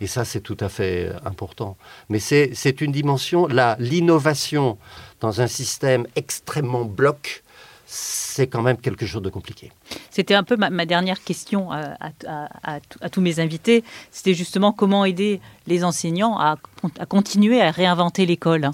Et 0.02 0.06
ça, 0.06 0.24
c'est 0.26 0.40
tout 0.42 0.56
à 0.60 0.68
fait 0.68 1.10
important. 1.24 1.76
Mais 2.10 2.18
c'est 2.18 2.80
une 2.82 2.92
dimension, 2.92 3.46
la- 3.46 3.76
l'innovation 3.78 4.76
dans 5.20 5.40
un 5.40 5.46
système 5.46 6.06
extrêmement 6.14 6.84
bloc, 6.84 7.42
c'est 7.86 8.46
quand 8.46 8.62
même 8.62 8.76
quelque 8.78 9.06
chose 9.06 9.22
de 9.22 9.30
compliqué. 9.30 9.70
C'était 10.10 10.34
un 10.34 10.42
peu 10.44 10.56
ma, 10.56 10.68
ma 10.70 10.84
dernière 10.86 11.22
question 11.22 11.70
à, 11.70 11.96
à- 12.26 12.48
à- 13.02 13.08
tous 13.10 13.20
mes 13.20 13.40
invités. 13.40 13.84
C'était 14.10 14.34
justement 14.34 14.72
comment 14.72 15.04
aider 15.04 15.40
les 15.66 15.84
enseignants 15.84 16.38
à 16.38 16.56
continuer 17.08 17.60
à 17.62 17.70
réinventer 17.70 18.26
l'école. 18.26 18.70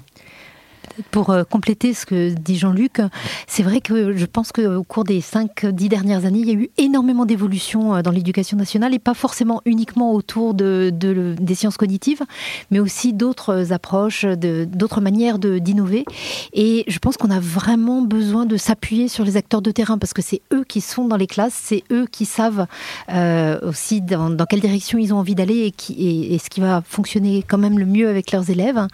Pour 1.11 1.29
euh, 1.29 1.43
compléter 1.43 1.93
ce 1.93 2.05
que 2.05 2.29
dit 2.29 2.57
Jean-Luc, 2.57 3.01
c'est 3.47 3.63
vrai 3.63 3.81
que 3.81 4.15
je 4.15 4.25
pense 4.25 4.51
qu'au 4.51 4.83
cours 4.83 5.03
des 5.03 5.21
5-10 5.21 5.87
dernières 5.87 6.25
années, 6.25 6.39
il 6.39 6.47
y 6.47 6.51
a 6.51 6.55
eu 6.55 6.69
énormément 6.77 7.25
d'évolutions 7.25 7.95
euh, 7.95 8.01
dans 8.01 8.11
l'éducation 8.11 8.57
nationale 8.57 8.93
et 8.93 8.99
pas 8.99 9.13
forcément 9.13 9.61
uniquement 9.65 10.13
autour 10.13 10.53
de, 10.53 10.91
de- 10.93 11.35
des 11.39 11.55
sciences 11.55 11.77
cognitives, 11.77 12.23
mais 12.71 12.79
aussi 12.79 13.13
d'autres 13.13 13.71
approches, 13.73 14.25
d'autres 14.25 15.01
manières 15.01 15.39
d'innover. 15.39 16.05
Et 16.53 16.83
je 16.87 16.99
pense 16.99 17.17
qu'on 17.17 17.31
a 17.31 17.39
vraiment 17.39 18.01
besoin 18.01 18.45
de 18.45 18.57
s'appuyer 18.57 19.07
sur 19.07 19.23
les 19.23 19.37
acteurs 19.37 19.61
de 19.61 19.71
terrain 19.71 19.97
parce 19.97 20.13
que 20.13 20.21
c'est 20.21 20.41
eux 20.53 20.63
qui 20.67 20.81
sont 20.81 21.07
dans 21.07 21.17
les 21.17 21.27
classes, 21.27 21.59
c'est 21.61 21.83
eux 21.91 22.07
qui 22.11 22.25
savent 22.25 22.67
euh, 23.11 23.59
aussi 23.63 24.01
dans, 24.01 24.35
quelle 24.49 24.61
direction 24.61 24.97
ils 24.97 25.13
ont 25.13 25.17
envie 25.17 25.35
d'aller 25.35 25.73
et, 25.89 26.37
ce 26.39 26.49
qui 26.49 26.61
va 26.61 26.81
fonctionner 26.87 27.43
quand 27.47 27.57
même 27.57 27.77
le 27.79 27.85
mieux 27.85 28.09
avec 28.09 28.31
leurs 28.31 28.49
élèves. 28.49 28.87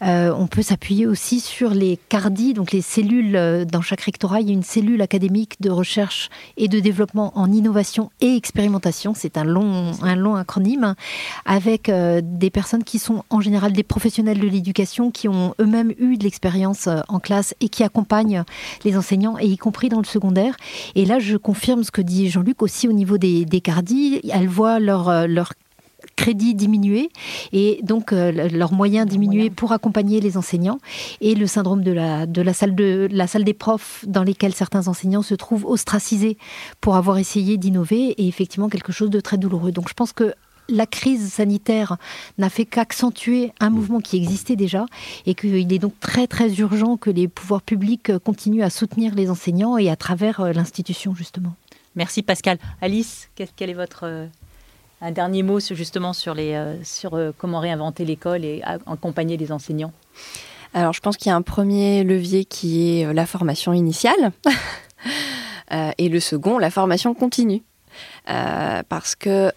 On 0.00 0.46
peut 0.46 0.62
s'appuyer 0.62 1.06
aussi 1.06 1.35
sur 1.40 1.70
les 1.70 1.98
CARDI, 2.08 2.54
donc 2.54 2.72
les 2.72 2.80
cellules 2.80 3.36
euh, 3.36 3.64
dans 3.64 3.82
chaque 3.82 4.00
rectorat. 4.00 4.40
Il 4.40 4.48
y 4.48 4.50
a 4.50 4.52
une 4.52 4.62
cellule 4.62 5.02
académique 5.02 5.60
de 5.60 5.70
recherche 5.70 6.30
et 6.56 6.68
de 6.68 6.80
développement 6.80 7.32
en 7.36 7.50
innovation 7.52 8.10
et 8.20 8.36
expérimentation. 8.36 9.14
C'est 9.14 9.36
un 9.36 9.44
long, 9.44 9.92
un 10.02 10.16
long 10.16 10.36
acronyme 10.36 10.94
avec 11.44 11.88
euh, 11.88 12.20
des 12.22 12.50
personnes 12.50 12.84
qui 12.84 12.98
sont 12.98 13.24
en 13.30 13.40
général 13.40 13.72
des 13.72 13.82
professionnels 13.82 14.38
de 14.38 14.46
l'éducation 14.46 15.10
qui 15.10 15.28
ont 15.28 15.54
eux-mêmes 15.60 15.92
eu 15.98 16.16
de 16.16 16.24
l'expérience 16.24 16.86
euh, 16.86 17.00
en 17.08 17.20
classe 17.20 17.54
et 17.60 17.68
qui 17.68 17.82
accompagnent 17.82 18.44
les 18.84 18.96
enseignants, 18.96 19.38
et 19.38 19.46
y 19.46 19.56
compris 19.56 19.88
dans 19.88 20.00
le 20.00 20.04
secondaire. 20.04 20.56
Et 20.94 21.04
là, 21.04 21.18
je 21.18 21.36
confirme 21.36 21.84
ce 21.84 21.90
que 21.90 22.02
dit 22.02 22.30
Jean-Luc 22.30 22.62
aussi 22.62 22.88
au 22.88 22.92
niveau 22.92 23.18
des, 23.18 23.46
CARDI. 23.62 24.20
Elles 24.32 24.48
voient 24.48 24.78
leur, 24.78 25.26
leur 25.26 25.52
crédit 26.16 26.54
diminuer 26.54 27.10
et 27.52 27.80
donc 27.82 28.12
euh, 28.12 28.32
leurs 28.32 28.72
moyens 28.72 29.06
diminuer 29.06 29.36
moyens. 29.36 29.56
pour 29.56 29.72
accompagner 29.72 30.20
les 30.20 30.36
enseignants 30.36 30.78
et 31.20 31.34
le 31.34 31.46
syndrome 31.46 31.82
de 31.82 31.92
la, 31.92 32.26
de 32.26 32.42
la 32.42 32.52
salle 32.52 32.74
de 32.74 33.08
la 33.10 33.26
salle 33.26 33.44
des 33.44 33.54
profs 33.54 34.04
dans 34.06 34.22
lesquels 34.22 34.54
certains 34.54 34.88
enseignants 34.88 35.22
se 35.22 35.34
trouvent 35.34 35.66
ostracisés 35.66 36.38
pour 36.80 36.96
avoir 36.96 37.18
essayé 37.18 37.58
d'innover 37.58 38.14
est 38.20 38.26
effectivement 38.26 38.68
quelque 38.68 38.92
chose 38.92 39.10
de 39.10 39.20
très 39.20 39.38
douloureux. 39.38 39.72
Donc 39.72 39.88
je 39.88 39.94
pense 39.94 40.12
que 40.12 40.34
la 40.68 40.86
crise 40.86 41.32
sanitaire 41.32 41.96
n'a 42.38 42.50
fait 42.50 42.64
qu'accentuer 42.64 43.52
un 43.60 43.70
mouvement 43.70 44.00
qui 44.00 44.16
existait 44.16 44.56
déjà 44.56 44.86
et 45.24 45.34
qu'il 45.34 45.72
est 45.72 45.78
donc 45.78 45.98
très 46.00 46.26
très 46.26 46.52
urgent 46.56 46.96
que 46.96 47.10
les 47.10 47.28
pouvoirs 47.28 47.62
publics 47.62 48.18
continuent 48.18 48.64
à 48.64 48.70
soutenir 48.70 49.14
les 49.14 49.30
enseignants 49.30 49.78
et 49.78 49.90
à 49.90 49.96
travers 49.96 50.40
euh, 50.40 50.52
l'institution 50.52 51.14
justement. 51.14 51.54
Merci 51.94 52.22
Pascal. 52.22 52.58
Alice, 52.80 53.30
quel, 53.34 53.48
quel 53.54 53.70
est 53.70 53.74
votre 53.74 54.00
euh, 54.04 54.26
un 55.00 55.10
dernier 55.10 55.42
mot 55.42 55.60
justement 55.60 56.12
sur, 56.12 56.34
les, 56.34 56.54
euh, 56.54 56.82
sur 56.82 57.14
euh, 57.14 57.32
comment 57.36 57.60
réinventer 57.60 58.04
l'école 58.04 58.44
et 58.44 58.62
accompagner 58.64 59.36
les 59.36 59.52
enseignants 59.52 59.92
Alors, 60.74 60.92
je 60.92 61.00
pense 61.00 61.16
qu'il 61.16 61.28
y 61.28 61.32
a 61.32 61.36
un 61.36 61.42
premier 61.42 62.02
levier 62.04 62.44
qui 62.44 63.00
est 63.00 63.06
euh, 63.06 63.12
la 63.12 63.26
formation 63.26 63.72
initiale. 63.72 64.32
Et 65.98 66.08
le 66.08 66.20
second, 66.20 66.58
la 66.58 66.70
formation 66.70 67.12
continue. 67.12 67.60
Parce 68.24 69.16
que 69.16 69.50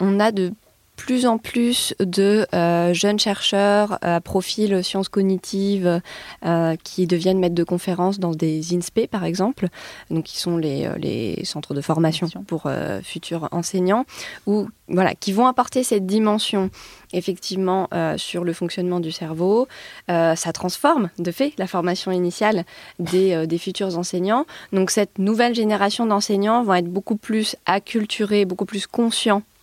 on 0.00 0.20
a 0.20 0.32
de 0.32 0.52
plus 0.98 1.26
en 1.26 1.38
plus 1.38 1.94
de 2.00 2.44
euh, 2.52 2.92
jeunes 2.92 3.20
chercheurs 3.20 3.98
à 4.02 4.20
profil 4.20 4.82
sciences 4.82 5.08
cognitives 5.08 6.02
euh, 6.44 6.76
qui 6.82 7.06
deviennent 7.06 7.38
maîtres 7.38 7.54
de 7.54 7.64
conférences 7.64 8.18
dans 8.18 8.32
des 8.32 8.74
INSPE, 8.74 9.06
par 9.06 9.24
exemple, 9.24 9.68
donc 10.10 10.24
qui 10.24 10.38
sont 10.38 10.58
les, 10.58 10.86
euh, 10.86 10.98
les 10.98 11.44
centres 11.44 11.72
de 11.72 11.80
formation 11.80 12.28
pour 12.46 12.64
euh, 12.66 13.00
futurs 13.02 13.48
enseignants, 13.52 14.04
ou 14.46 14.68
voilà, 14.88 15.14
qui 15.14 15.32
vont 15.32 15.46
apporter 15.46 15.84
cette 15.84 16.04
dimension 16.04 16.68
effectivement 17.12 17.88
euh, 17.94 18.18
sur 18.18 18.42
le 18.44 18.52
fonctionnement 18.52 19.00
du 19.00 19.12
cerveau. 19.12 19.68
Euh, 20.10 20.34
ça 20.34 20.52
transforme 20.52 21.10
de 21.18 21.30
fait 21.30 21.52
la 21.58 21.66
formation 21.66 22.10
initiale 22.10 22.64
des, 22.98 23.32
euh, 23.32 23.46
des 23.46 23.58
futurs 23.58 23.96
enseignants. 23.96 24.46
Donc 24.72 24.90
cette 24.90 25.18
nouvelle 25.18 25.54
génération 25.54 26.06
d'enseignants 26.06 26.62
vont 26.64 26.74
être 26.74 26.88
beaucoup 26.88 27.16
plus 27.16 27.56
acculturés, 27.66 28.44
beaucoup 28.44 28.66
plus 28.66 28.86
conscients 28.86 29.42
euh, 29.42 29.57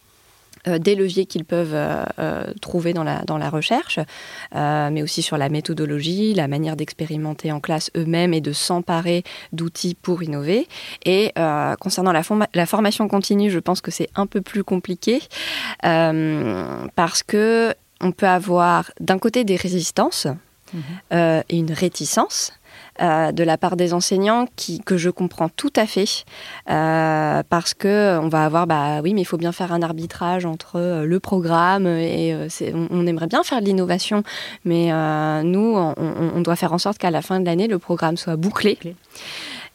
des 0.79 0.95
leviers 0.95 1.25
qu'ils 1.25 1.45
peuvent 1.45 1.75
euh, 1.75 2.03
euh, 2.19 2.53
trouver 2.61 2.93
dans 2.93 3.03
la, 3.03 3.21
dans 3.23 3.37
la 3.37 3.49
recherche, 3.49 3.99
euh, 4.55 4.89
mais 4.91 5.03
aussi 5.03 5.21
sur 5.21 5.37
la 5.37 5.49
méthodologie, 5.49 6.33
la 6.33 6.47
manière 6.47 6.75
d'expérimenter 6.75 7.51
en 7.51 7.59
classe 7.59 7.91
eux-mêmes 7.95 8.33
et 8.33 8.41
de 8.41 8.53
s'emparer 8.53 9.23
d'outils 9.53 9.95
pour 9.95 10.23
innover. 10.23 10.67
Et 11.05 11.31
euh, 11.37 11.75
concernant 11.75 12.11
la, 12.11 12.23
forma- 12.23 12.49
la 12.53 12.65
formation 12.65 13.07
continue, 13.07 13.49
je 13.51 13.59
pense 13.59 13.81
que 13.81 13.91
c'est 13.91 14.09
un 14.15 14.25
peu 14.25 14.41
plus 14.41 14.63
compliqué 14.63 15.21
euh, 15.85 16.87
parce 16.95 17.23
que 17.23 17.73
on 18.01 18.11
peut 18.11 18.27
avoir 18.27 18.91
d'un 18.99 19.19
côté 19.19 19.43
des 19.43 19.55
résistances 19.55 20.27
euh, 21.13 21.41
et 21.49 21.57
une 21.57 21.71
réticence. 21.71 22.51
Euh, 23.01 23.31
de 23.31 23.43
la 23.43 23.57
part 23.57 23.75
des 23.75 23.93
enseignants 23.93 24.47
qui, 24.55 24.79
que 24.79 24.97
je 24.97 25.09
comprends 25.09 25.49
tout 25.49 25.73
à 25.75 25.85
fait 25.85 26.25
euh, 26.69 27.43
parce 27.49 27.73
que 27.73 28.17
on 28.19 28.29
va 28.29 28.45
avoir 28.45 28.67
bah 28.67 29.01
oui 29.03 29.13
mais 29.13 29.21
il 29.21 29.25
faut 29.25 29.37
bien 29.37 29.51
faire 29.51 29.73
un 29.73 29.81
arbitrage 29.81 30.45
entre 30.45 30.77
euh, 30.77 31.05
le 31.05 31.19
programme 31.19 31.87
et 31.87 32.35
on, 32.73 32.87
on 32.91 33.07
aimerait 33.07 33.27
bien 33.27 33.43
faire 33.43 33.59
de 33.61 33.65
l'innovation 33.65 34.23
mais 34.63 34.91
nous 35.43 35.75
on, 35.75 36.41
doit 36.41 36.55
faire 36.55 36.73
en 36.73 36.77
sorte 36.77 36.97
qu'à 36.97 37.11
la 37.11 37.21
fin 37.21 37.39
de 37.39 37.45
l'année 37.45 37.67
le 37.67 37.79
programme 37.79 38.17
soit 38.17 38.35
bouclé 38.35 38.75
Bouclé. 38.75 38.95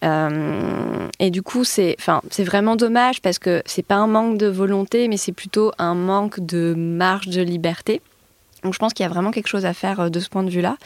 Euh, 0.05 1.09
et 1.19 1.31
du 1.31 1.43
coup, 1.43 1.65
c'est, 1.65 1.97
enfin, 1.99 2.23
c'est 2.31 2.45
vraiment 2.45 2.77
dommage 2.77 3.21
parce 3.21 3.39
que 3.39 3.63
c'est 3.67 3.85
pas 3.85 3.97
un 3.97 4.07
manque 4.07 4.39
de 4.39 4.47
volonté, 4.47 5.09
mais 5.09 5.17
c'est 5.17 5.33
plutôt 5.33 5.73
un 5.79 5.95
manque 5.95 6.41
de 6.41 6.75
marge 6.77 7.29
de 7.29 7.43
liberté. 7.43 8.01
Donc 8.63 8.75
je 8.75 8.79
pense 8.79 8.93
qu'il 8.93 9.05
y 9.05 9.07
a 9.07 9.09
vraiment 9.09 9.31
quelque 9.31 9.49
chose 9.49 9.65
à 9.65 9.73
faire 9.75 10.01
euh, 10.01 10.09
de 10.11 10.21
ce 10.21 10.29
point 10.29 10.43
de 10.43 10.51
vue-là. 10.51 10.77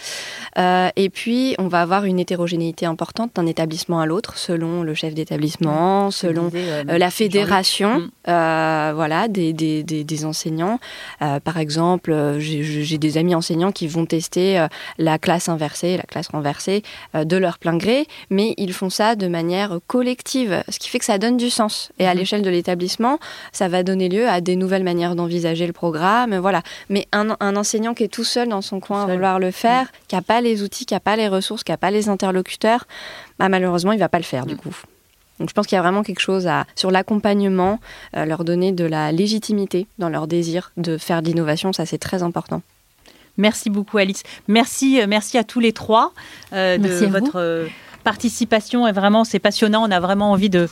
Euh, 0.59 0.89
et 0.97 1.11
puis, 1.11 1.55
on 1.59 1.69
va 1.69 1.81
avoir 1.83 2.05
une 2.05 2.19
hétérogénéité 2.21 2.87
importante 2.87 3.33
d'un 3.35 3.47
établissement 3.47 4.01
à 4.01 4.07
l'autre, 4.07 4.37
selon 4.39 4.83
le 4.83 4.95
chef 4.95 5.15
d'établissement, 5.15 6.11
selon 6.11 6.51
euh, 6.55 6.85
la 6.99 7.11
fédération, 7.11 7.99
Mm. 8.01 8.11
euh, 8.29 8.93
voilà, 8.95 9.29
des, 9.29 9.53
des, 9.53 9.83
des, 9.83 10.05
des 10.05 10.25
enseignants. 10.25 10.79
Par 11.21 11.59
exemple, 11.59 12.37
j'ai 12.39 12.99
des 12.99 13.19
amis 13.19 13.35
enseignants 13.35 13.73
qui 13.73 13.87
vont 13.87 14.07
tester 14.07 14.67
la 14.99 15.19
classe 15.19 15.49
inversée, 15.49 15.97
la 15.97 16.03
classe 16.05 16.29
renversée 16.29 16.83
de 17.15 17.37
leur 17.37 17.59
plein 17.59 17.77
gré, 17.77 18.07
mais 18.31 18.55
ils 18.57 18.73
font 18.73 18.91
ça 18.91 19.15
de 19.17 19.27
manière 19.27 19.79
collective, 19.87 20.63
ce 20.69 20.79
qui 20.79 20.89
fait 20.89 20.99
que 20.99 21.05
ça 21.05 21.19
donne 21.19 21.37
du 21.37 21.51
sens. 21.51 21.91
Et 21.99 22.07
à 22.07 22.13
Mhm. 22.15 22.19
l'échelle 22.19 22.43
de 22.43 22.51
l'établissement, 22.51 23.19
ça 23.53 23.69
va 23.69 23.83
donner 23.83 24.09
lieu 24.09 24.29
à 24.29 24.41
des 24.41 24.57
nouvelles 24.57 24.85
manières 24.85 25.15
d'envisager 25.17 25.67
le 25.67 25.73
programme, 25.73 26.37
voilà. 26.37 26.63
Mais 26.89 27.07
un, 27.13 27.37
un 27.41 27.57
enseignant 27.65 27.95
qui 27.95 28.05
est 28.05 28.09
tout 28.09 28.25
seul 28.25 28.49
dans 28.49 28.61
son 28.63 28.79
coin 28.79 29.05
à 29.05 29.07
vouloir 29.07 29.39
le 29.39 29.51
faire, 29.51 29.91
qui 30.09 30.15
n'a 30.15 30.23
pas 30.23 30.41
les 30.41 30.63
outils, 30.63 30.85
qui 30.87 30.95
n'a 30.95 31.01
pas 31.01 31.17
les 31.17 31.29
ressources, 31.29 31.65
qui 31.65 31.73
n'a 31.73 31.79
pas 31.79 31.91
les 31.91 32.09
interlocuteurs, 32.09 32.87
bah, 33.39 33.49
malheureusement, 33.49 33.93
il 33.93 33.99
va 33.99 34.11
pas 34.11 34.19
le 34.19 34.25
faire 34.25 34.45
du 34.47 34.55
Mm. 34.55 34.59
coup. 34.59 34.77
Donc 35.41 35.49
je 35.49 35.55
pense 35.55 35.67
qu'il 35.67 35.75
y 35.75 35.79
a 35.79 35.83
vraiment 35.83 36.03
quelque 36.05 36.21
chose 36.21 36.47
à, 36.47 36.65
sur 36.77 36.91
l'accompagnement, 36.93 37.81
leur 38.13 38.45
donner 38.45 38.71
de 38.71 38.85
la 38.85 39.11
légitimité 39.11 39.89
dans 39.99 40.09
leur 40.09 40.27
désir 40.29 40.71
de 40.77 40.97
faire 40.99 41.23
de 41.23 41.27
l'innovation, 41.29 41.73
ça 41.73 41.87
c'est 41.87 41.99
très 41.99 42.23
important. 42.23 42.63
Merci 43.37 43.69
beaucoup 43.69 43.99
Alice. 43.99 44.23
Merci, 44.47 45.01
merci 45.09 45.37
à 45.39 45.43
tous 45.43 45.59
les 45.59 45.73
trois 45.73 46.13
de 46.53 47.07
votre 47.07 47.67
participation. 48.05 48.87
Et 48.87 48.93
vraiment, 48.93 49.25
c'est 49.25 49.41
passionnant. 49.41 49.85
On 49.85 49.91
a 49.91 49.99
vraiment 49.99 50.31
envie 50.31 50.51
de, 50.51 50.69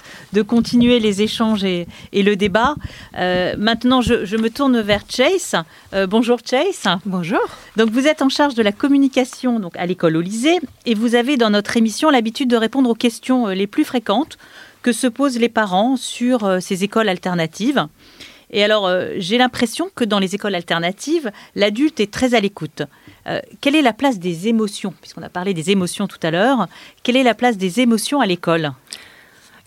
continuer 0.46 1.00
les 1.00 1.22
échanges 1.22 1.64
et, 1.64 1.86
le 2.12 2.36
débat. 2.36 2.76
Euh, 3.18 3.54
maintenant, 3.58 4.00
je, 4.00 4.36
me 4.36 4.48
tourne 4.48 4.80
vers 4.80 5.02
Chase. 5.08 5.56
Euh, 5.94 6.06
bonjour 6.06 6.38
Chase. 6.44 6.86
Bonjour. 7.04 7.40
Donc, 7.76 7.90
vous 7.90 8.06
êtes 8.06 8.22
en 8.22 8.28
charge 8.28 8.54
de 8.54 8.62
la 8.62 8.72
communication 8.72 9.58
donc, 9.58 9.76
à 9.76 9.86
l'école 9.86 10.16
au 10.16 10.22
et 10.86 10.94
vous 10.94 11.14
avez 11.16 11.36
dans 11.36 11.50
notre 11.50 11.76
émission 11.76 12.08
l'habitude 12.08 12.48
de 12.48 12.56
répondre 12.56 12.88
aux 12.88 12.94
questions 12.94 13.48
euh, 13.48 13.54
les 13.54 13.66
plus 13.66 13.84
fréquentes 13.84 14.38
que 14.82 14.92
se 14.92 15.06
posent 15.06 15.38
les 15.38 15.48
parents 15.48 15.96
sur 15.96 16.58
ces 16.60 16.82
écoles 16.82 17.08
alternatives. 17.08 17.86
Et 18.50 18.64
alors, 18.64 18.90
j'ai 19.16 19.38
l'impression 19.38 19.90
que 19.94 20.04
dans 20.04 20.18
les 20.18 20.34
écoles 20.34 20.56
alternatives, 20.56 21.30
l'adulte 21.54 22.00
est 22.00 22.10
très 22.10 22.34
à 22.34 22.40
l'écoute. 22.40 22.82
Euh, 23.26 23.40
quelle 23.60 23.76
est 23.76 23.82
la 23.82 23.92
place 23.92 24.18
des 24.18 24.48
émotions 24.48 24.94
Puisqu'on 25.00 25.22
a 25.22 25.28
parlé 25.28 25.54
des 25.54 25.70
émotions 25.70 26.08
tout 26.08 26.18
à 26.22 26.30
l'heure, 26.30 26.68
quelle 27.02 27.16
est 27.16 27.22
la 27.22 27.34
place 27.34 27.56
des 27.56 27.80
émotions 27.80 28.20
à 28.20 28.26
l'école 28.26 28.72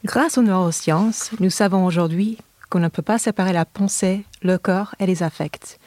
Grâce 0.03 0.37
aux 0.37 0.43
neurosciences, 0.43 1.31
nous 1.39 1.49
savons 1.49 1.85
aujourd'hui 1.85 2.37
qu'on 2.69 2.79
ne 2.79 2.89
peut 2.89 3.01
pas 3.01 3.17
séparer 3.17 3.53
la 3.53 3.65
pensée, 3.65 4.25
le 4.41 4.57
corps 4.57 4.93
et 4.99 5.05
les 5.05 5.23
affects. 5.23 5.79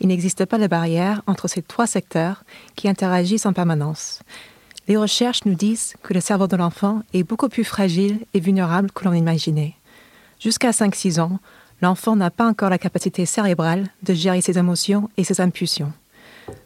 Il 0.00 0.08
n'existe 0.08 0.46
pas 0.46 0.58
de 0.58 0.66
barrière 0.66 1.22
entre 1.26 1.46
ces 1.46 1.62
trois 1.62 1.86
secteurs 1.86 2.44
qui 2.74 2.88
interagissent 2.88 3.46
en 3.46 3.52
permanence. 3.52 4.22
Les 4.88 4.96
recherches 4.96 5.44
nous 5.44 5.54
disent 5.54 5.94
que 6.02 6.14
le 6.14 6.20
cerveau 6.20 6.46
de 6.46 6.56
l'enfant 6.56 7.02
est 7.12 7.22
beaucoup 7.22 7.48
plus 7.48 7.64
fragile 7.64 8.18
et 8.34 8.40
vulnérable 8.40 8.90
que 8.90 9.04
l'on 9.04 9.12
imaginait. 9.12 9.74
Jusqu'à 10.40 10.70
5-6 10.70 11.20
ans, 11.20 11.38
l'enfant 11.82 12.16
n'a 12.16 12.30
pas 12.30 12.48
encore 12.48 12.70
la 12.70 12.78
capacité 12.78 13.26
cérébrale 13.26 13.88
de 14.02 14.14
gérer 14.14 14.40
ses 14.40 14.58
émotions 14.58 15.10
et 15.16 15.24
ses 15.24 15.40
impulsions. 15.40 15.92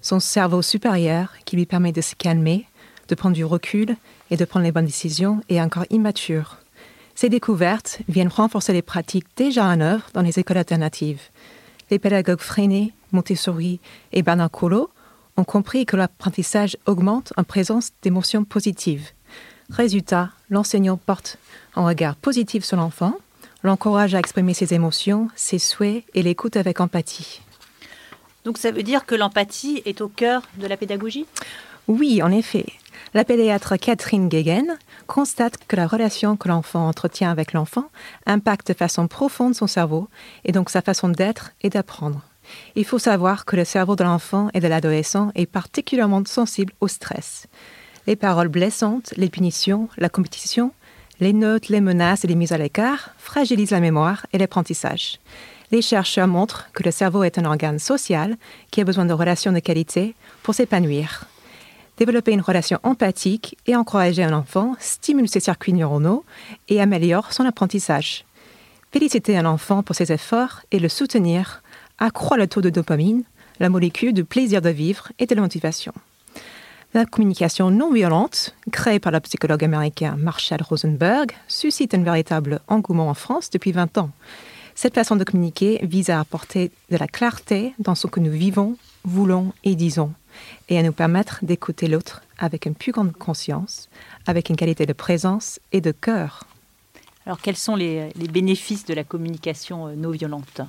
Son 0.00 0.20
cerveau 0.20 0.62
supérieur, 0.62 1.32
qui 1.44 1.56
lui 1.56 1.66
permet 1.66 1.92
de 1.92 2.00
se 2.00 2.14
calmer, 2.14 2.66
de 3.08 3.14
prendre 3.14 3.34
du 3.34 3.44
recul 3.44 3.96
et 4.30 4.36
de 4.36 4.44
prendre 4.44 4.64
les 4.64 4.72
bonnes 4.72 4.86
décisions, 4.86 5.40
est 5.48 5.60
encore 5.60 5.86
immature. 5.90 6.58
Ces 7.14 7.28
découvertes 7.28 8.00
viennent 8.08 8.28
renforcer 8.28 8.72
les 8.72 8.82
pratiques 8.82 9.26
déjà 9.36 9.66
en 9.66 9.80
œuvre 9.80 10.04
dans 10.14 10.22
les 10.22 10.38
écoles 10.38 10.58
alternatives. 10.58 11.22
Les 11.90 11.98
pédagogues 11.98 12.40
Freinet, 12.40 12.92
Montessori 13.12 13.80
et 14.12 14.22
Bernard 14.22 14.50
ont 15.36 15.44
compris 15.44 15.86
que 15.86 15.96
l'apprentissage 15.96 16.76
augmente 16.86 17.32
en 17.36 17.44
présence 17.44 17.90
d'émotions 18.02 18.44
positives. 18.44 19.10
Résultat, 19.70 20.30
l'enseignant 20.50 20.96
porte 20.96 21.38
un 21.76 21.84
regard 21.86 22.16
positif 22.16 22.64
sur 22.64 22.76
l'enfant, 22.76 23.14
l'encourage 23.62 24.14
à 24.14 24.18
exprimer 24.18 24.54
ses 24.54 24.74
émotions, 24.74 25.28
ses 25.34 25.58
souhaits 25.58 26.04
et 26.14 26.22
l'écoute 26.22 26.56
avec 26.56 26.80
empathie. 26.80 27.40
Donc 28.44 28.58
ça 28.58 28.70
veut 28.70 28.82
dire 28.82 29.06
que 29.06 29.14
l'empathie 29.14 29.82
est 29.86 30.00
au 30.00 30.08
cœur 30.08 30.42
de 30.58 30.66
la 30.66 30.76
pédagogie? 30.76 31.26
Oui, 31.88 32.22
en 32.22 32.30
effet. 32.30 32.66
La 33.14 33.24
pédiatre 33.24 33.76
Catherine 33.76 34.30
Gegen 34.30 34.76
constate 35.06 35.58
que 35.68 35.76
la 35.76 35.86
relation 35.86 36.36
que 36.36 36.48
l'enfant 36.48 36.88
entretient 36.88 37.30
avec 37.30 37.52
l'enfant 37.52 37.88
impacte 38.26 38.68
de 38.68 38.74
façon 38.74 39.06
profonde 39.06 39.54
son 39.54 39.66
cerveau 39.66 40.08
et 40.44 40.52
donc 40.52 40.70
sa 40.70 40.82
façon 40.82 41.08
d'être 41.08 41.52
et 41.62 41.70
d'apprendre. 41.70 42.22
Il 42.74 42.84
faut 42.84 42.98
savoir 42.98 43.44
que 43.44 43.56
le 43.56 43.64
cerveau 43.64 43.96
de 43.96 44.04
l'enfant 44.04 44.48
et 44.52 44.60
de 44.60 44.68
l'adolescent 44.68 45.30
est 45.34 45.46
particulièrement 45.46 46.22
sensible 46.26 46.72
au 46.80 46.88
stress. 46.88 47.46
Les 48.06 48.16
paroles 48.16 48.48
blessantes, 48.48 49.14
les 49.16 49.30
punitions, 49.30 49.88
la 49.96 50.08
compétition, 50.08 50.72
les 51.20 51.32
notes, 51.32 51.68
les 51.68 51.80
menaces 51.80 52.24
et 52.24 52.28
les 52.28 52.34
mises 52.34 52.52
à 52.52 52.58
l'écart 52.58 53.10
fragilisent 53.18 53.70
la 53.70 53.80
mémoire 53.80 54.26
et 54.32 54.38
l'apprentissage. 54.38 55.20
Les 55.74 55.82
chercheurs 55.82 56.28
montrent 56.28 56.70
que 56.72 56.84
le 56.84 56.92
cerveau 56.92 57.24
est 57.24 57.36
un 57.36 57.46
organe 57.46 57.80
social 57.80 58.36
qui 58.70 58.80
a 58.80 58.84
besoin 58.84 59.06
de 59.06 59.12
relations 59.12 59.50
de 59.50 59.58
qualité 59.58 60.14
pour 60.44 60.54
s'épanouir. 60.54 61.24
Développer 61.96 62.30
une 62.30 62.42
relation 62.42 62.78
empathique 62.84 63.58
et 63.66 63.74
encourager 63.74 64.22
un 64.22 64.34
enfant 64.34 64.76
stimule 64.78 65.28
ses 65.28 65.40
circuits 65.40 65.72
neuronaux 65.72 66.24
et 66.68 66.80
améliore 66.80 67.32
son 67.32 67.44
apprentissage. 67.44 68.24
Féliciter 68.92 69.36
un 69.36 69.46
enfant 69.46 69.82
pour 69.82 69.96
ses 69.96 70.12
efforts 70.12 70.60
et 70.70 70.78
le 70.78 70.88
soutenir 70.88 71.60
accroît 71.98 72.36
le 72.36 72.46
taux 72.46 72.60
de 72.60 72.70
dopamine, 72.70 73.24
la 73.58 73.68
molécule 73.68 74.12
du 74.12 74.22
plaisir 74.22 74.62
de 74.62 74.70
vivre 74.70 75.10
et 75.18 75.26
de 75.26 75.34
la 75.34 75.40
motivation. 75.40 75.92
La 76.92 77.04
communication 77.04 77.72
non 77.72 77.92
violente, 77.92 78.54
créée 78.70 79.00
par 79.00 79.10
le 79.10 79.18
psychologue 79.18 79.64
américain 79.64 80.14
Marshall 80.20 80.62
Rosenberg, 80.62 81.32
suscite 81.48 81.94
un 81.94 82.04
véritable 82.04 82.60
engouement 82.68 83.08
en 83.08 83.14
France 83.14 83.50
depuis 83.50 83.72
20 83.72 83.98
ans. 83.98 84.10
Cette 84.74 84.94
façon 84.94 85.14
de 85.14 85.24
communiquer 85.24 85.78
vise 85.82 86.10
à 86.10 86.18
apporter 86.18 86.70
de 86.90 86.96
la 86.96 87.06
clarté 87.06 87.74
dans 87.78 87.94
ce 87.94 88.08
que 88.08 88.18
nous 88.18 88.32
vivons, 88.32 88.76
voulons 89.04 89.52
et 89.62 89.76
disons, 89.76 90.12
et 90.68 90.78
à 90.78 90.82
nous 90.82 90.92
permettre 90.92 91.38
d'écouter 91.42 91.86
l'autre 91.86 92.22
avec 92.38 92.66
une 92.66 92.74
plus 92.74 92.90
grande 92.90 93.12
conscience, 93.12 93.88
avec 94.26 94.50
une 94.50 94.56
qualité 94.56 94.84
de 94.84 94.92
présence 94.92 95.60
et 95.70 95.80
de 95.80 95.92
cœur. 95.92 96.44
Alors 97.24 97.40
quels 97.40 97.56
sont 97.56 97.76
les, 97.76 98.12
bénéfices 98.16 98.84
de 98.84 98.94
la 98.94 99.04
communication 99.04 99.86
euh, 99.86 99.94
non 99.94 100.10
violente? 100.10 100.60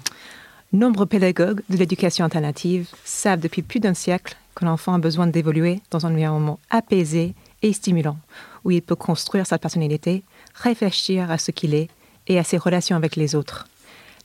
Nombreux 0.72 1.08
pédagogues 1.08 1.62
de 1.70 1.78
l'éducation 1.78 2.26
alternative 2.26 2.90
savent 3.04 3.40
depuis 3.40 3.64
plus 3.64 3.80
d'un 3.80 3.94
siècle 3.94 4.38
que 4.54 4.66
l'enfant 4.66 4.94
a 4.94 5.00
besoin 5.00 5.28
d'évoluer 5.28 5.82
dans 5.90 6.06
un 6.06 6.14
environnement 6.14 6.60
apaisé 6.70 7.34
et 7.62 7.74
stimulant, 7.74 8.18
où 8.64 8.72
il 8.72 8.82
peut 8.82 8.96
construire 8.96 9.48
sa 9.48 9.58
personnalité, 9.58 10.24
réfléchir 10.54 11.32
à 11.32 11.40
ce 11.40 11.52
qu'il 11.52 11.74
est 11.74 11.90
et 12.28 12.38
à 12.38 12.44
ses 12.44 12.58
relations 12.58 12.96
avec 12.96 13.16
les 13.16 13.36
autres 13.36 13.68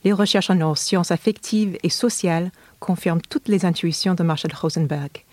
les 0.03 0.13
recherches 0.13 0.49
en 0.49 0.55
neurosciences 0.55 1.11
affectives 1.11 1.77
et 1.83 1.89
sociales 1.89 2.51
confirment 2.79 3.21
toutes 3.21 3.47
les 3.47 3.65
intuitions 3.65 4.15
de 4.15 4.23
Marshall 4.23 4.53
Rosenberg. 4.53 5.23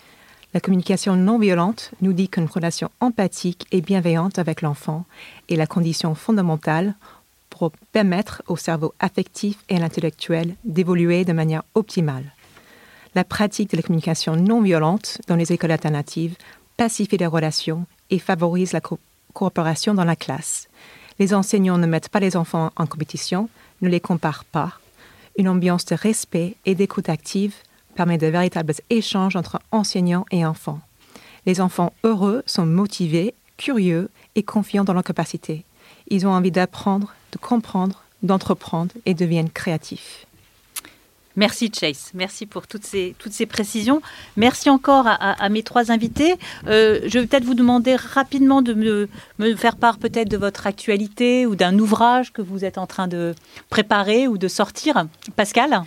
La 0.53 0.59
communication 0.59 1.15
non 1.15 1.37
violente 1.37 1.91
nous 2.01 2.13
dit 2.13 2.29
qu'une 2.29 2.45
relation 2.45 2.89
empathique 2.99 3.67
et 3.71 3.81
bienveillante 3.81 4.39
avec 4.39 4.61
l'enfant 4.61 5.05
est 5.49 5.55
la 5.55 5.67
condition 5.67 6.15
fondamentale 6.15 6.95
pour 7.49 7.71
permettre 7.91 8.41
au 8.47 8.57
cerveau 8.57 8.93
affectif 8.99 9.57
et 9.69 9.75
à 9.75 9.79
l'intellectuel 9.79 10.55
d'évoluer 10.63 11.25
de 11.25 11.33
manière 11.33 11.63
optimale. 11.75 12.33
La 13.15 13.23
pratique 13.23 13.71
de 13.71 13.77
la 13.77 13.83
communication 13.83 14.35
non 14.35 14.61
violente 14.61 15.19
dans 15.27 15.35
les 15.35 15.51
écoles 15.51 15.71
alternatives 15.71 16.35
pacifie 16.77 17.17
les 17.17 17.25
relations 17.25 17.85
et 18.09 18.19
favorise 18.19 18.71
la 18.71 18.81
coopération 19.33 19.93
dans 19.93 20.03
la 20.03 20.15
classe. 20.15 20.67
Les 21.19 21.33
enseignants 21.33 21.77
ne 21.77 21.87
mettent 21.87 22.09
pas 22.09 22.19
les 22.19 22.37
enfants 22.37 22.71
en 22.75 22.85
compétition, 22.85 23.49
ne 23.81 23.89
les 23.89 23.99
compare 23.99 24.45
pas. 24.45 24.79
Une 25.37 25.47
ambiance 25.47 25.85
de 25.85 25.95
respect 25.95 26.55
et 26.65 26.75
d'écoute 26.75 27.09
active 27.09 27.55
permet 27.95 28.17
de 28.17 28.27
véritables 28.27 28.73
échanges 28.89 29.35
entre 29.35 29.59
enseignants 29.71 30.25
et 30.31 30.45
enfants. 30.45 30.79
Les 31.45 31.61
enfants 31.61 31.93
heureux 32.03 32.43
sont 32.45 32.65
motivés, 32.65 33.33
curieux 33.57 34.09
et 34.35 34.43
confiants 34.43 34.83
dans 34.83 34.93
leurs 34.93 35.03
capacités. 35.03 35.63
Ils 36.09 36.27
ont 36.27 36.31
envie 36.31 36.51
d'apprendre, 36.51 37.13
de 37.31 37.37
comprendre, 37.37 38.03
d'entreprendre 38.23 38.93
et 39.05 39.13
deviennent 39.13 39.49
créatifs. 39.49 40.25
Merci 41.35 41.71
Chase, 41.73 42.11
merci 42.13 42.45
pour 42.45 42.67
toutes 42.67 42.85
ces, 42.85 43.15
toutes 43.17 43.31
ces 43.31 43.45
précisions. 43.45 44.01
Merci 44.35 44.69
encore 44.69 45.05
à, 45.07 45.49
mes 45.49 45.63
trois 45.63 45.91
invités. 45.91 46.35
Euh, 46.67 46.99
je 47.05 47.19
vais 47.19 47.27
peut-être 47.27 47.45
vous 47.45 47.53
demander 47.53 47.95
rapidement 47.95 48.61
de 48.61 48.73
me, 48.73 49.07
me 49.37 49.55
faire 49.55 49.77
part 49.77 49.99
peut-être 49.99 50.29
de 50.29 50.37
votre 50.37 50.67
actualité 50.67 51.45
ou 51.45 51.55
d'un 51.55 51.77
ouvrage 51.79 52.33
que 52.33 52.41
vous 52.41 52.65
êtes 52.65 52.77
en 52.77 52.87
train 52.87 53.07
de 53.07 53.35
préparer 53.69 54.27
ou 54.27 54.37
de 54.37 54.47
sortir. 54.47 55.05
Pascal? 55.35 55.83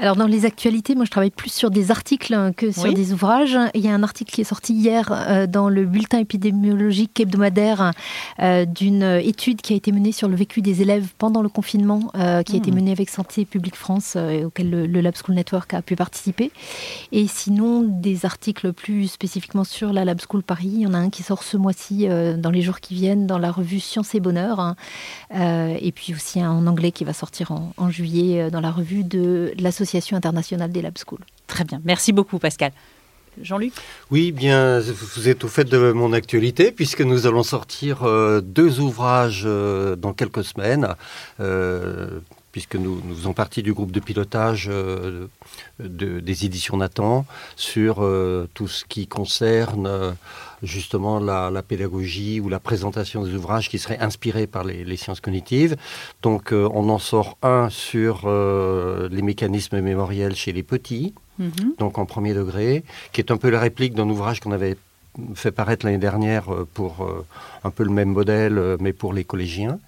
Alors 0.00 0.14
dans 0.14 0.26
les 0.28 0.44
actualités, 0.44 0.94
moi 0.94 1.04
je 1.04 1.10
travaille 1.10 1.32
plus 1.32 1.52
sur 1.52 1.70
des 1.70 1.90
articles 1.90 2.32
hein, 2.32 2.52
que 2.52 2.70
sur 2.70 2.92
des 2.92 3.12
ouvrages. 3.12 3.58
Il 3.74 3.80
y 3.80 3.88
a 3.88 3.94
un 3.94 4.04
article 4.04 4.32
qui 4.32 4.40
est 4.40 4.44
sorti 4.44 4.72
hier 4.72 5.08
euh, 5.10 5.48
dans 5.48 5.68
le 5.68 5.86
bulletin 5.86 6.20
épidémiologique 6.20 7.18
hebdomadaire 7.18 7.92
euh, 8.38 8.64
d'une 8.64 9.02
étude 9.02 9.60
qui 9.60 9.72
a 9.72 9.76
été 9.76 9.90
menée 9.90 10.12
sur 10.12 10.28
le 10.28 10.36
vécu 10.36 10.62
des 10.62 10.82
élèves 10.82 11.08
pendant 11.18 11.42
le 11.42 11.48
confinement, 11.48 12.12
euh, 12.14 12.44
qui 12.44 12.54
a 12.54 12.58
été 12.58 12.70
hmm. 12.70 12.76
menée 12.76 12.92
avec 12.92 13.10
Santé 13.10 13.44
publique 13.44 13.74
France, 13.74 14.16
auquel 14.44 14.70
le, 14.70 15.00
Lab 15.00 15.14
School 15.16 15.34
Network 15.34 15.74
a 15.74 15.82
pu 15.82 15.96
participer. 15.96 16.52
Et 17.10 17.26
sinon, 17.26 17.82
des 17.82 18.24
articles 18.24 18.72
plus 18.72 19.08
spécifiquement 19.08 19.64
sur 19.64 19.92
la 19.92 20.04
Lab 20.04 20.20
School 20.20 20.44
Paris. 20.44 20.70
Il 20.74 20.80
y 20.82 20.86
en 20.86 20.94
a 20.94 20.98
un 20.98 21.10
qui 21.10 21.24
sort 21.24 21.42
ce 21.42 21.56
mois-ci, 21.56 22.06
dans 22.38 22.50
les 22.50 22.62
jours 22.62 22.78
qui 22.80 22.94
viennent, 22.94 23.26
dans 23.26 23.38
la 23.38 23.50
revue 23.50 23.80
Science 23.80 24.14
et 24.14 24.20
Bonheur. 24.20 24.60
Hein. 24.60 24.76
et 25.30 25.92
puis 25.92 26.14
aussi 26.14 26.40
un 26.40 26.50
en 26.50 26.66
anglais 26.66 26.92
qui 26.92 27.04
va 27.04 27.12
sortir 27.12 27.52
en, 27.52 27.72
en 27.76 27.90
juillet 27.90 28.50
dans 28.50 28.60
la 28.60 28.70
revue 28.70 29.04
de 29.04 29.52
l'association 29.58 29.87
internationale 30.12 30.70
des 30.70 30.82
Lab 30.82 30.96
Schools. 30.98 31.24
Très 31.46 31.64
bien, 31.64 31.80
merci 31.84 32.12
beaucoup 32.12 32.38
Pascal. 32.38 32.72
Jean-Luc? 33.42 33.72
Oui, 34.10 34.32
bien, 34.32 34.80
vous 34.80 35.28
êtes 35.28 35.44
au 35.44 35.48
fait 35.48 35.64
de 35.64 35.92
mon 35.92 36.12
actualité, 36.12 36.72
puisque 36.72 37.02
nous 37.02 37.26
allons 37.26 37.44
sortir 37.44 38.02
euh, 38.02 38.40
deux 38.40 38.80
ouvrages 38.80 39.44
euh, 39.46 39.96
dans 39.96 40.12
quelques 40.12 40.44
semaines. 40.44 40.88
Euh, 41.40 42.20
puisque 42.52 42.76
nous, 42.76 43.00
nous, 43.04 43.14
faisons 43.14 43.34
partie 43.34 43.62
du 43.62 43.72
groupe 43.72 43.92
de 43.92 44.00
pilotage 44.00 44.68
euh, 44.68 45.28
de, 45.78 46.20
des 46.20 46.44
éditions 46.44 46.78
Nathan 46.78 47.26
sur 47.56 48.02
euh, 48.02 48.48
tout 48.54 48.68
ce 48.68 48.84
qui 48.84 49.06
concerne 49.06 49.86
euh, 49.86 50.12
justement 50.62 51.20
la, 51.20 51.50
la, 51.50 51.62
pédagogie 51.62 52.40
ou 52.40 52.48
la 52.48 52.60
présentation 52.60 53.22
des 53.24 53.34
ouvrages 53.34 53.68
qui 53.68 53.78
seraient 53.78 53.98
inspirés 53.98 54.46
par 54.46 54.64
les, 54.64 54.84
les 54.84 54.96
sciences 54.96 55.20
cognitives. 55.20 55.76
Donc 56.22 56.52
on 56.52 56.88
en 56.88 56.98
sort 56.98 57.38
un 57.42 57.68
sur 57.70 58.28
les 59.10 59.22
mécanismes 59.22 59.80
mémoriels 59.80 60.34
chez 60.34 60.52
les 60.52 60.62
petits, 60.62 61.14
mm 61.38 61.48
-hmm. 61.48 61.78
donc 61.78 61.98
en 61.98 62.06
premier 62.06 62.34
degré, 62.34 62.82
qui 63.12 63.20
est 63.20 63.30
un 63.30 63.36
peu 63.42 63.50
la 63.50 63.60
réplique 63.60 63.94
d'un 63.94 64.08
ouvrage 64.08 64.40
qu'on 64.40 64.52
avait 64.52 64.76
fait 65.34 65.52
paraître 65.52 65.84
l'année 65.84 65.98
dernière 65.98 66.52
euh, 66.52 66.66
pour 66.74 67.02
euh, 67.02 67.26
un 67.64 67.70
peu 67.70 67.84
le 67.84 67.90
même 67.90 68.10
modèle, 68.10 68.58
euh, 68.58 68.76
mais 68.80 68.92
pour 68.92 69.12
les 69.12 69.24
collégiens. 69.24 69.78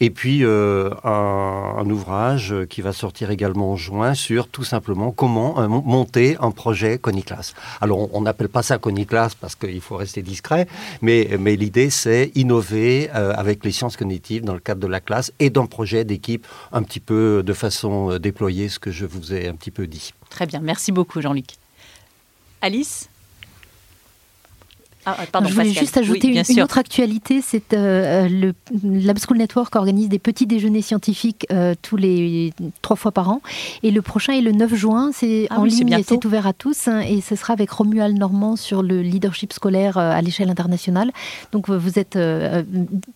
Et 0.00 0.10
puis 0.10 0.42
un, 0.44 1.90
ouvrage 1.90 2.54
qui 2.68 2.80
va 2.80 2.92
sortir 2.92 3.30
également 3.30 3.72
en 3.72 3.76
juin 3.76 4.14
sur 4.14 4.48
tout 4.48 4.64
simplement 4.64 5.12
comment 5.12 5.68
monter 5.68 6.36
un 6.40 6.50
projet 6.50 6.98
Coniclass. 6.98 7.54
Alors 7.80 8.12
on 8.14 8.20
n'appelle 8.22 8.48
pas 8.48 8.62
ça 8.62 8.78
Coniclass 8.78 9.34
parce 9.40 9.54
qu'il 9.54 9.80
faut 9.80 9.96
rester 9.96 10.22
discret, 10.22 10.66
mais, 11.02 11.36
mais 11.38 11.56
l'idée 11.56 11.90
c'est 11.90 12.32
innover 12.34 13.10
avec 13.10 13.64
les 13.64 13.72
sciences 13.72 13.96
cognitives 13.96 14.44
dans 14.44 14.54
le 14.54 14.60
cadre 14.60 14.80
de 14.80 14.86
la 14.86 15.00
classe 15.00 15.32
et 15.38 15.50
d'un 15.50 15.66
projet 15.66 16.04
d'équipe 16.04 16.46
un 16.72 16.82
petit 16.82 17.00
peu 17.00 17.42
de 17.44 17.52
façon 17.52 18.18
déployée, 18.18 18.68
ce 18.68 18.78
que 18.78 18.90
je 18.90 19.06
vous 19.06 19.32
ai 19.32 19.48
un 19.48 19.54
petit 19.54 19.70
peu 19.70 19.86
dit. 19.86 20.14
Très 20.30 20.46
bien, 20.46 20.60
merci 20.60 20.90
beaucoup 20.90 21.20
Jean-Luc. 21.20 21.46
Alice? 22.60 23.08
Ah, 25.04 25.16
pardon, 25.30 25.48
je 25.48 25.54
voulais 25.54 25.66
Pascal. 25.66 25.82
juste 25.82 25.96
ajouter 25.96 26.28
oui, 26.28 26.42
une, 26.48 26.56
une, 26.56 26.62
autre 26.62 26.78
actualité, 26.78 27.40
c'est 27.42 27.74
euh, 27.74 28.28
le 28.28 28.54
Lab 28.84 29.18
School 29.18 29.36
Network 29.36 29.74
organise 29.74 30.08
des 30.08 30.20
petits 30.20 30.46
déjeuners 30.46 30.82
scientifiques 30.82 31.46
euh, 31.50 31.74
tous 31.82 31.96
les 31.96 32.52
trois 32.82 32.96
fois 32.96 33.10
par 33.10 33.28
an. 33.28 33.42
Et 33.82 33.90
le 33.90 34.00
prochain 34.00 34.32
est 34.32 34.40
le 34.40 34.52
9 34.52 34.74
juin, 34.74 35.10
c'est 35.12 35.48
ah, 35.50 35.58
en 35.58 35.62
oui, 35.62 35.70
ligne 35.70 35.92
et 35.92 36.02
c'est 36.04 36.24
ouvert 36.24 36.46
à 36.46 36.52
tous. 36.52 36.86
Hein, 36.86 37.00
et 37.00 37.20
ce 37.20 37.34
sera 37.34 37.52
avec 37.52 37.70
Romuald 37.70 38.16
Normand 38.16 38.54
sur 38.54 38.82
le 38.82 39.02
leadership 39.02 39.52
scolaire 39.52 39.98
euh, 39.98 40.12
à 40.12 40.22
l'échelle 40.22 40.50
internationale. 40.50 41.10
Donc 41.50 41.68
vous 41.68 41.98
êtes 41.98 42.16
euh, 42.16 42.62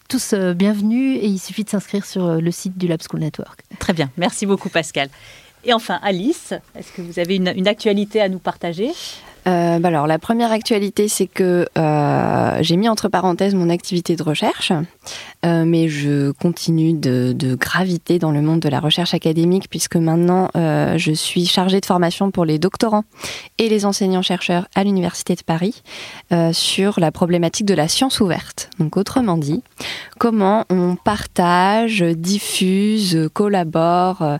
tous 0.09 0.35
bienvenus 0.35 1.19
et 1.23 1.27
il 1.27 1.39
suffit 1.39 1.63
de 1.63 1.71
s'inscrire 1.71 2.05
sur 2.05 2.41
le 2.41 2.51
site 2.51 2.77
du 2.77 2.89
Lab 2.89 3.01
School 3.09 3.21
Network. 3.21 3.61
Très 3.79 3.93
bien, 3.93 4.11
merci 4.17 4.45
beaucoup 4.47 4.71
Pascal. 4.71 5.09
Et 5.65 5.73
enfin, 5.73 5.99
Alice, 6.03 6.53
est-ce 6.77 6.93
que 6.93 7.03
vous 7.03 7.19
avez 7.19 7.37
une, 7.37 7.53
une 7.57 7.69
actualité 7.69 8.21
à 8.21 8.29
nous 8.29 8.39
partager? 8.39 8.91
Euh, 9.47 9.79
bah 9.79 9.89
alors, 9.89 10.07
la 10.07 10.19
première 10.19 10.51
actualité, 10.51 11.09
c'est 11.09 11.27
que 11.27 11.69
euh, 11.79 12.59
j'ai 12.63 12.77
mis 12.77 12.89
entre 12.89 13.09
parenthèses 13.09 13.55
mon 13.55 13.71
activité 13.71 14.17
de 14.17 14.23
recherche, 14.23 14.73
euh, 15.45 15.65
mais 15.65 15.89
je 15.89 16.33
continue 16.33 16.95
de, 16.95 17.33
de, 17.33 17.55
graviter 17.55 18.19
dans 18.19 18.33
le 18.33 18.41
monde 18.41 18.61
de 18.61 18.69
la 18.69 18.81
recherche 18.81 19.15
académique 19.15 19.69
puisque 19.71 19.97
maintenant 19.97 20.49
euh, 20.57 20.99
je 20.99 21.13
suis 21.13 21.47
chargée 21.47 21.81
de 21.81 21.87
formation 21.87 22.31
pour 22.31 22.45
les 22.45 22.59
doctorants 22.59 23.05
et 23.59 23.69
les 23.69 23.85
enseignants-chercheurs 23.85 24.67
à 24.75 24.83
l'Université 24.83 25.35
de 25.35 25.43
Paris 25.43 25.83
euh, 26.33 26.53
sur 26.53 26.99
la 26.99 27.13
problématique 27.13 27.67
de 27.67 27.75
la 27.75 27.87
science 27.87 28.21
ouverte. 28.21 28.71
Donc, 28.81 28.97
autrement 28.97 29.37
dit, 29.37 29.63
comment 30.19 30.65
on 30.71 30.97
partage, 30.97 32.03
diffuse, 32.03 33.29
collabore, 33.33 34.23
euh, 34.23 34.39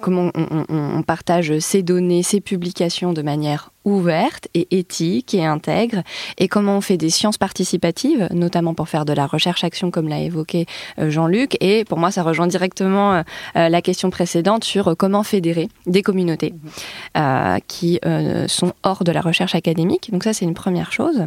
comment 0.00 0.30
on, 0.34 0.64
on, 0.68 0.98
on 0.98 1.02
partage 1.02 1.58
ces 1.60 1.82
données, 1.82 2.22
ces 2.22 2.40
publications 2.40 3.12
de 3.12 3.22
manière 3.22 3.70
ouverte 3.84 4.48
et 4.54 4.78
éthique 4.78 5.34
et 5.34 5.44
intègre 5.44 6.02
et 6.38 6.48
comment 6.48 6.76
on 6.76 6.80
fait 6.80 6.96
des 6.96 7.10
sciences 7.10 7.38
participatives, 7.38 8.28
notamment 8.32 8.74
pour 8.74 8.88
faire 8.88 9.04
de 9.04 9.12
la 9.12 9.26
recherche-action 9.26 9.90
comme 9.90 10.08
l'a 10.08 10.20
évoqué 10.20 10.66
euh, 10.98 11.10
Jean-Luc. 11.10 11.56
Et 11.60 11.84
pour 11.84 11.98
moi, 11.98 12.10
ça 12.10 12.22
rejoint 12.22 12.46
directement 12.46 13.14
euh, 13.14 13.22
la 13.68 13.82
question 13.82 14.10
précédente 14.10 14.64
sur 14.64 14.96
comment 14.96 15.22
fédérer 15.22 15.68
des 15.86 16.02
communautés 16.02 16.54
euh, 17.16 17.58
qui 17.66 17.98
euh, 18.04 18.46
sont 18.48 18.72
hors 18.82 19.04
de 19.04 19.12
la 19.12 19.20
recherche 19.20 19.54
académique. 19.54 20.10
Donc 20.12 20.24
ça, 20.24 20.32
c'est 20.32 20.44
une 20.44 20.54
première 20.54 20.92
chose. 20.92 21.26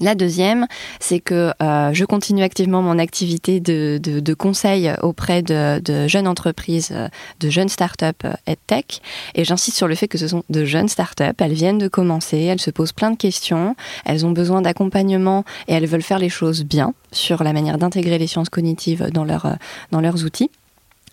La 0.00 0.16
deuxième, 0.16 0.66
c'est 0.98 1.20
que 1.20 1.52
euh, 1.62 1.92
je 1.92 2.04
continue 2.04 2.42
activement 2.42 2.82
mon 2.82 2.98
activité 2.98 3.60
de, 3.60 4.34
conseil 4.34 4.92
auprès 5.02 5.42
de, 5.42 5.78
de, 5.78 6.08
jeunes 6.08 6.26
entreprises, 6.26 6.92
de 7.38 7.50
jeunes 7.50 7.68
startups 7.68 8.26
EdTech. 8.46 9.00
Et 9.36 9.44
j'insiste 9.44 9.76
sur 9.76 9.86
le 9.86 9.94
fait 9.94 10.08
que 10.08 10.18
ce 10.18 10.26
sont 10.26 10.42
de 10.50 10.64
jeunes 10.64 10.88
startups. 10.88 11.34
Elles 11.38 11.52
viennent 11.52 11.78
de 11.78 11.86
commencer, 11.86 12.38
elles 12.38 12.60
se 12.60 12.70
posent 12.70 12.92
plein 12.92 13.12
de 13.12 13.16
questions, 13.16 13.76
elles 14.04 14.26
ont 14.26 14.32
besoin 14.32 14.62
d'accompagnement 14.62 15.44
et 15.68 15.74
elles 15.74 15.86
veulent 15.86 16.02
faire 16.02 16.18
les 16.18 16.28
choses 16.28 16.64
bien 16.64 16.92
sur 17.12 17.44
la 17.44 17.52
manière 17.52 17.78
d'intégrer 17.78 18.18
les 18.18 18.26
sciences 18.26 18.48
cognitives 18.48 19.10
dans, 19.12 19.24
leur, 19.24 19.56
dans 19.92 20.00
leurs 20.00 20.24
outils. 20.24 20.50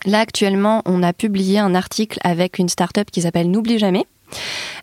Là, 0.04 0.18
actuellement, 0.18 0.82
on 0.84 1.02
a 1.04 1.12
publié 1.12 1.60
un 1.60 1.76
article 1.76 2.18
avec 2.24 2.58
une 2.58 2.68
startup 2.68 3.08
qui 3.10 3.22
s'appelle 3.22 3.50
N'oublie 3.50 3.78
jamais 3.78 4.06